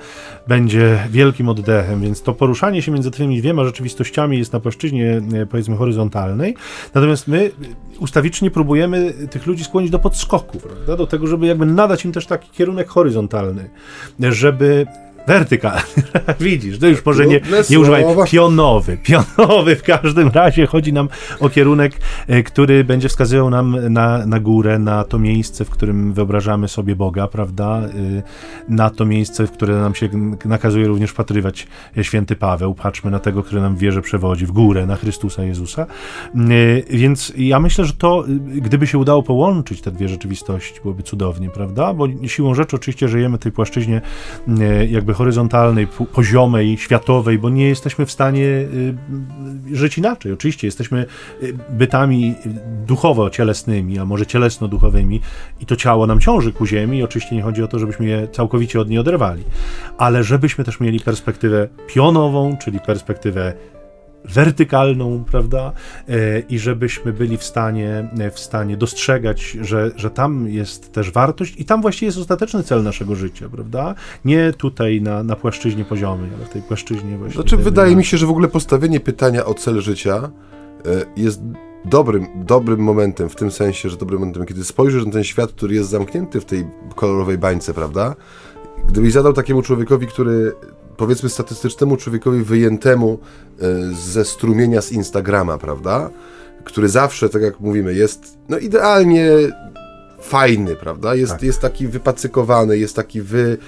będzie 0.49 0.99
wielkim 1.11 1.49
oddechem, 1.49 2.01
więc 2.01 2.23
to 2.23 2.33
poruszanie 2.33 2.83
się 2.83 2.93
między 2.93 3.11
tymi 3.11 3.41
dwiema 3.41 3.65
rzeczywistościami 3.65 4.39
jest 4.39 4.53
na 4.53 4.61
płaszczyźnie, 4.61 5.23
powiedzmy, 5.51 5.77
horyzontalnej. 5.77 6.57
Natomiast 6.95 7.29
my 7.29 7.51
ustawicznie 7.99 8.51
próbujemy 8.51 9.15
tych 9.31 9.47
ludzi 9.47 9.65
skłonić 9.65 9.91
do 9.91 9.99
podskoku, 9.99 10.59
prawda? 10.59 10.97
do 10.97 11.07
tego, 11.07 11.27
żeby 11.27 11.47
jakby 11.47 11.67
nadać 11.67 12.05
im 12.05 12.13
też 12.13 12.27
taki 12.27 12.51
kierunek 12.51 12.89
horyzontalny, 12.89 13.71
żeby 14.21 14.87
Wertykalny. 15.27 15.81
Widzisz, 16.41 16.79
to 16.79 16.87
już 16.87 17.05
może 17.05 17.27
nie, 17.27 17.41
nie 17.71 17.81
używaj. 17.81 18.05
Pionowy. 18.27 18.99
Pionowy 19.37 19.77
w 19.77 19.83
każdym 19.83 20.29
razie 20.29 20.67
chodzi 20.67 20.93
nam 20.93 21.09
o 21.41 21.49
kierunek, 21.49 21.93
e, 22.27 22.43
który 22.43 22.85
będzie 22.85 23.09
wskazywał 23.09 23.51
nam 23.51 23.77
na, 23.93 24.27
na 24.27 24.41
górę, 24.41 24.79
na 24.79 25.05
to 25.05 25.19
miejsce, 25.19 25.65
w 25.65 25.71
którym 25.71 26.13
wyobrażamy 26.13 26.69
sobie 26.69 26.97
Boga, 26.97 27.29
prawda? 27.29 27.81
E, 27.81 28.23
na 28.69 28.91
to 28.91 29.05
miejsce, 29.05 29.47
w 29.47 29.51
które 29.51 29.81
nam 29.81 29.95
się 29.95 30.09
nakazuje 30.45 30.87
również 30.87 31.13
patrywać 31.13 31.67
święty 32.03 32.37
Paweł. 32.37 32.75
Patrzmy 32.75 33.11
na 33.11 33.19
tego, 33.19 33.43
który 33.43 33.61
nam 33.61 33.77
w 33.77 33.79
wierze 33.79 34.03
przewodzi, 34.03 34.47
w 34.47 34.53
górę, 34.53 34.87
na 34.87 34.97
Chrystusa 34.97 35.45
Jezusa. 35.45 35.87
E, 36.35 36.39
więc 36.91 37.33
ja 37.37 37.61
myślę, 37.61 37.85
że 37.85 37.93
to, 37.93 38.25
gdyby 38.55 38.87
się 38.87 38.99
udało 38.99 39.23
połączyć 39.23 39.81
te 39.81 39.91
dwie 39.91 40.09
rzeczywistości, 40.09 40.81
byłoby 40.83 41.03
cudownie, 41.03 41.51
prawda? 41.51 41.95
Bo 41.95 42.09
siłą 42.27 42.55
rzeczy 42.55 42.77
oczywiście 42.77 43.09
żyjemy 43.09 43.37
w 43.37 43.41
tej 43.41 43.53
płaszczyźnie 43.53 44.01
jakby 44.89 45.14
horyzontalnej, 45.15 45.87
poziomej, 46.13 46.79
światowej, 46.79 47.39
bo 47.39 47.51
nie 47.51 47.69
jesteśmy 47.69 48.07
w 48.07 48.11
stanie 48.11 48.45
y, 48.45 48.95
żyć 49.73 49.99
inaczej. 49.99 50.33
Oczywiście 50.33 50.67
jesteśmy 50.67 51.07
y, 51.43 51.55
bytami 51.71 52.35
duchowo-cielesnymi, 52.87 53.99
a 53.99 54.05
może 54.05 54.27
cielesno-duchowymi 54.27 55.21
i 55.61 55.67
to 55.67 55.77
ciało 55.77 56.07
nam 56.07 56.21
ciąży 56.21 56.53
ku 56.53 56.67
ziemi. 56.67 57.03
Oczywiście 57.03 57.37
nie 57.37 57.43
chodzi 57.43 57.63
o 57.63 57.69
to, 57.69 57.79
żebyśmy 57.79 58.07
je 58.07 58.29
całkowicie 58.29 58.81
od 58.81 58.89
niej 58.89 58.99
oderwali, 58.99 59.43
ale 59.99 60.25
żebyśmy 60.25 60.65
też 60.65 60.81
mieli 60.81 61.01
perspektywę 61.01 61.69
pionową, 61.87 62.57
czyli 62.57 62.81
perspektywę 62.81 63.53
wertykalną, 64.25 65.25
prawda? 65.31 65.73
E, 66.09 66.41
I 66.41 66.59
żebyśmy 66.59 67.13
byli 67.13 67.37
w 67.37 67.45
stanie, 67.45 68.09
e, 68.19 68.31
w 68.31 68.39
stanie 68.39 68.77
dostrzegać, 68.77 69.59
że, 69.61 69.91
że 69.97 70.11
tam 70.11 70.49
jest 70.49 70.93
też 70.93 71.11
wartość 71.11 71.55
i 71.59 71.65
tam 71.65 71.83
właściwie 71.83 72.07
jest 72.07 72.19
ostateczny 72.19 72.63
cel 72.63 72.83
naszego 72.83 73.15
życia, 73.15 73.49
prawda? 73.49 73.95
Nie 74.25 74.53
tutaj 74.53 75.01
na, 75.03 75.23
na 75.23 75.37
płaszczyźnie 75.37 75.85
poziomej, 75.85 76.31
ale 76.37 76.47
w 76.47 76.49
tej 76.49 76.63
płaszczyźnie 76.63 77.19
właśnie. 77.19 77.35
Znaczy, 77.35 77.57
wydaje 77.57 77.97
mi 77.97 78.05
się, 78.05 78.17
że 78.17 78.27
w 78.27 78.31
ogóle 78.31 78.49
postawienie 78.49 79.01
pytania 79.01 79.45
o 79.45 79.55
cel 79.55 79.81
życia 79.81 80.31
e, 80.87 81.05
jest 81.17 81.41
dobrym, 81.85 82.27
dobrym 82.35 82.81
momentem, 82.81 83.29
w 83.29 83.35
tym 83.35 83.51
sensie, 83.51 83.89
że 83.89 83.97
dobrym 83.97 84.21
momentem, 84.21 84.47
kiedy 84.47 84.65
spojrzysz 84.65 85.07
na 85.07 85.13
ten 85.13 85.25
świat, 85.25 85.53
który 85.53 85.75
jest 85.75 85.91
zamknięty 85.91 86.41
w 86.41 86.45
tej 86.45 86.67
kolorowej 86.95 87.39
bańce, 87.39 87.75
prawda? 87.75 88.15
Gdybyś 88.89 89.13
zadał 89.13 89.33
takiemu 89.33 89.63
człowiekowi, 89.63 90.07
który 90.07 90.53
powiedzmy 90.97 91.29
statystycznemu 91.29 91.97
człowiekowi 91.97 92.43
wyjętemu 92.43 93.19
e, 93.61 93.65
ze 93.95 94.25
strumienia 94.25 94.83
z 94.83 94.93
Instagrama, 94.93 95.59
prawda? 95.59 96.11
Który 96.65 96.89
zawsze, 96.89 97.29
tak 97.29 97.43
jak 97.43 97.61
mówimy, 97.61 97.95
jest 97.95 98.39
no 98.49 98.59
idealnie 98.59 99.31
fajny, 100.25 100.77
prawda? 100.77 101.15
Jest, 101.15 101.33
tak. 101.33 101.43
jest 101.43 101.61
taki 101.61 101.89
wypacykowany, 101.89 102.79
jest 102.79 102.97
taki 102.97 103.21
wy, 103.23 103.59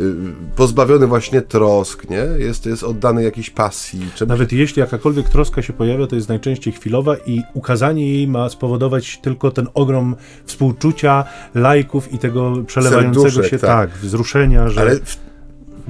y, 0.00 0.14
pozbawiony 0.56 1.06
właśnie 1.06 1.42
trosk, 1.42 2.10
nie? 2.10 2.26
Jest, 2.38 2.66
jest 2.66 2.84
oddany 2.84 3.22
jakiejś 3.22 3.50
pasji. 3.50 4.00
Nawet 4.26 4.52
jeśli 4.52 4.80
jakakolwiek 4.80 5.28
troska 5.28 5.62
się 5.62 5.72
pojawia, 5.72 6.06
to 6.06 6.16
jest 6.16 6.28
najczęściej 6.28 6.72
chwilowa 6.72 7.16
i 7.26 7.42
ukazanie 7.54 8.12
jej 8.12 8.28
ma 8.28 8.48
spowodować 8.48 9.18
tylko 9.22 9.50
ten 9.50 9.68
ogrom 9.74 10.16
współczucia, 10.44 11.24
lajków 11.54 12.12
i 12.12 12.18
tego 12.18 12.52
przelewającego 12.66 13.30
Serduszek, 13.30 13.50
się, 13.50 13.58
tak, 13.58 13.90
tak 13.90 13.98
wzruszenia, 13.98 14.68
że... 14.68 14.80
Ale 14.80 14.96
w 14.96 15.25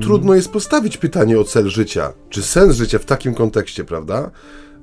trudno 0.01 0.35
jest 0.35 0.53
postawić 0.53 0.97
pytanie 0.97 1.41
o 1.41 1.45
cel 1.45 1.69
życia, 1.69 2.13
czy 2.31 2.43
sens 2.43 2.77
życia 2.77 2.99
w 2.99 3.05
takim 3.05 3.35
kontekście, 3.35 3.85
prawda? 3.85 4.31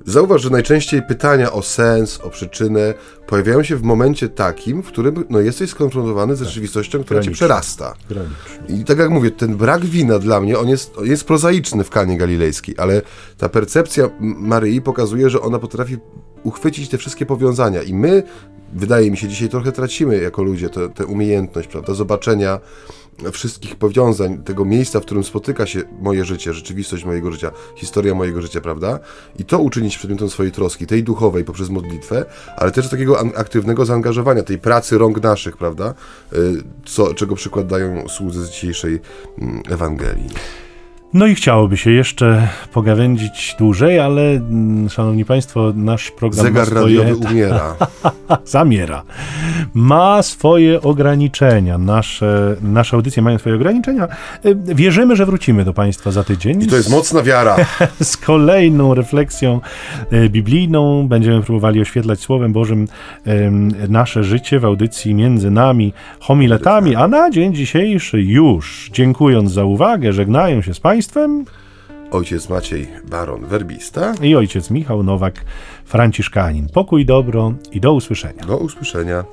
Zauważ, 0.06 0.42
że 0.42 0.50
najczęściej 0.50 1.02
pytania 1.02 1.52
o 1.52 1.62
sens, 1.62 2.20
o 2.20 2.30
przyczynę 2.30 2.94
pojawiają 3.26 3.62
się 3.62 3.76
w 3.76 3.82
momencie 3.82 4.28
takim, 4.28 4.82
w 4.82 4.86
którym 4.86 5.24
no, 5.30 5.40
jesteś 5.40 5.70
skonfrontowany 5.70 6.36
z 6.36 6.38
tak. 6.38 6.48
rzeczywistością, 6.48 7.04
która 7.04 7.20
Granicznie. 7.20 7.32
cię 7.32 7.36
przerasta. 7.36 7.94
I 8.68 8.84
tak 8.84 8.98
jak 8.98 9.10
mówię, 9.10 9.30
ten 9.30 9.56
brak 9.56 9.84
wina 9.84 10.18
dla 10.18 10.40
mnie, 10.40 10.58
on 10.58 10.68
jest, 10.68 10.98
on 10.98 11.06
jest 11.06 11.24
prozaiczny 11.24 11.84
w 11.84 11.90
Kanie 11.90 12.18
Galilejskiej, 12.18 12.74
ale 12.78 13.02
ta 13.38 13.48
percepcja 13.48 14.10
Maryi 14.20 14.82
pokazuje, 14.82 15.30
że 15.30 15.40
ona 15.40 15.58
potrafi 15.58 15.98
uchwycić 16.44 16.88
te 16.88 16.98
wszystkie 16.98 17.26
powiązania 17.26 17.82
i 17.82 17.94
my, 17.94 18.22
wydaje 18.72 19.10
mi 19.10 19.16
się, 19.16 19.28
dzisiaj 19.28 19.48
trochę 19.48 19.72
tracimy 19.72 20.22
jako 20.22 20.42
ludzie 20.42 20.68
tę 20.68 21.06
umiejętność, 21.06 21.68
prawda, 21.68 21.94
zobaczenia 21.94 22.60
wszystkich 23.32 23.76
powiązań, 23.76 24.38
tego 24.38 24.64
miejsca, 24.64 25.00
w 25.00 25.02
którym 25.02 25.24
spotyka 25.24 25.66
się 25.66 25.82
moje 26.00 26.24
życie, 26.24 26.54
rzeczywistość 26.54 27.04
mojego 27.04 27.32
życia, 27.32 27.50
historia 27.76 28.14
mojego 28.14 28.42
życia, 28.42 28.60
prawda? 28.60 28.98
I 29.38 29.44
to 29.44 29.58
uczynić 29.58 29.98
przedmiotem 29.98 30.30
swojej 30.30 30.52
troski, 30.52 30.86
tej 30.86 31.02
duchowej 31.02 31.44
poprzez 31.44 31.70
modlitwę, 31.70 32.24
ale 32.56 32.70
też 32.70 32.88
takiego 32.88 33.20
aktywnego 33.36 33.84
zaangażowania, 33.84 34.42
tej 34.42 34.58
pracy 34.58 34.98
rąk 34.98 35.22
naszych, 35.22 35.56
prawda? 35.56 35.94
Y, 36.32 36.62
co, 36.84 37.14
czego 37.14 37.34
przykład 37.34 37.66
dają 37.66 38.08
słudzy 38.08 38.44
z 38.44 38.50
dzisiejszej 38.50 39.00
mm, 39.38 39.62
Ewangelii. 39.70 40.28
No 41.14 41.26
i 41.26 41.34
chciałoby 41.34 41.76
się 41.76 41.90
jeszcze 41.90 42.48
pogawędzić 42.72 43.56
dłużej, 43.58 43.98
ale 43.98 44.22
mm, 44.22 44.88
szanowni 44.90 45.24
państwo, 45.24 45.72
nasz 45.76 46.10
program 46.10 46.46
Zegar 46.46 46.66
swoje... 46.66 46.98
radiowy 46.98 47.16
umiera. 47.16 47.76
Zamiera. 48.44 49.02
Ma 49.74 50.22
swoje 50.22 50.82
ograniczenia. 50.82 51.78
Nasze, 51.78 52.56
nasze 52.62 52.96
audycje 52.96 53.22
mają 53.22 53.38
swoje 53.38 53.54
ograniczenia. 53.54 54.08
Y, 54.44 54.56
wierzymy, 54.64 55.16
że 55.16 55.26
wrócimy 55.26 55.64
do 55.64 55.72
państwa 55.72 56.10
za 56.10 56.24
tydzień. 56.24 56.62
I 56.62 56.66
to 56.66 56.76
jest 56.76 56.90
mocna 56.90 57.22
wiara. 57.22 57.56
Z 58.02 58.16
kolejną 58.16 58.94
refleksją 58.94 59.60
y, 60.12 60.28
biblijną 60.28 61.08
będziemy 61.08 61.42
próbowali 61.42 61.80
oświetlać 61.80 62.20
Słowem 62.20 62.52
Bożym 62.52 62.88
nasze 63.88 64.24
życie 64.24 64.60
w 64.60 64.64
audycji 64.64 65.14
między 65.14 65.50
nami 65.50 65.92
homiletami, 66.20 66.96
a 66.96 67.08
na 67.08 67.30
dzień 67.30 67.54
dzisiejszy 67.54 68.22
już, 68.22 68.90
dziękując 68.92 69.52
za 69.52 69.64
uwagę, 69.64 70.12
żegnają 70.12 70.62
się 70.62 70.74
z 70.74 70.80
państwem 70.80 71.03
ojciec 72.10 72.48
Maciej 72.48 72.88
Baron 73.04 73.46
Werbista 73.46 74.12
i 74.22 74.36
ojciec 74.36 74.70
Michał 74.70 75.02
Nowak 75.02 75.44
Franciszkanin. 75.84 76.68
Pokój, 76.68 77.06
dobro 77.06 77.52
i 77.72 77.80
do 77.80 77.92
usłyszenia. 77.92 78.44
Do 78.46 78.56
usłyszenia. 78.56 79.24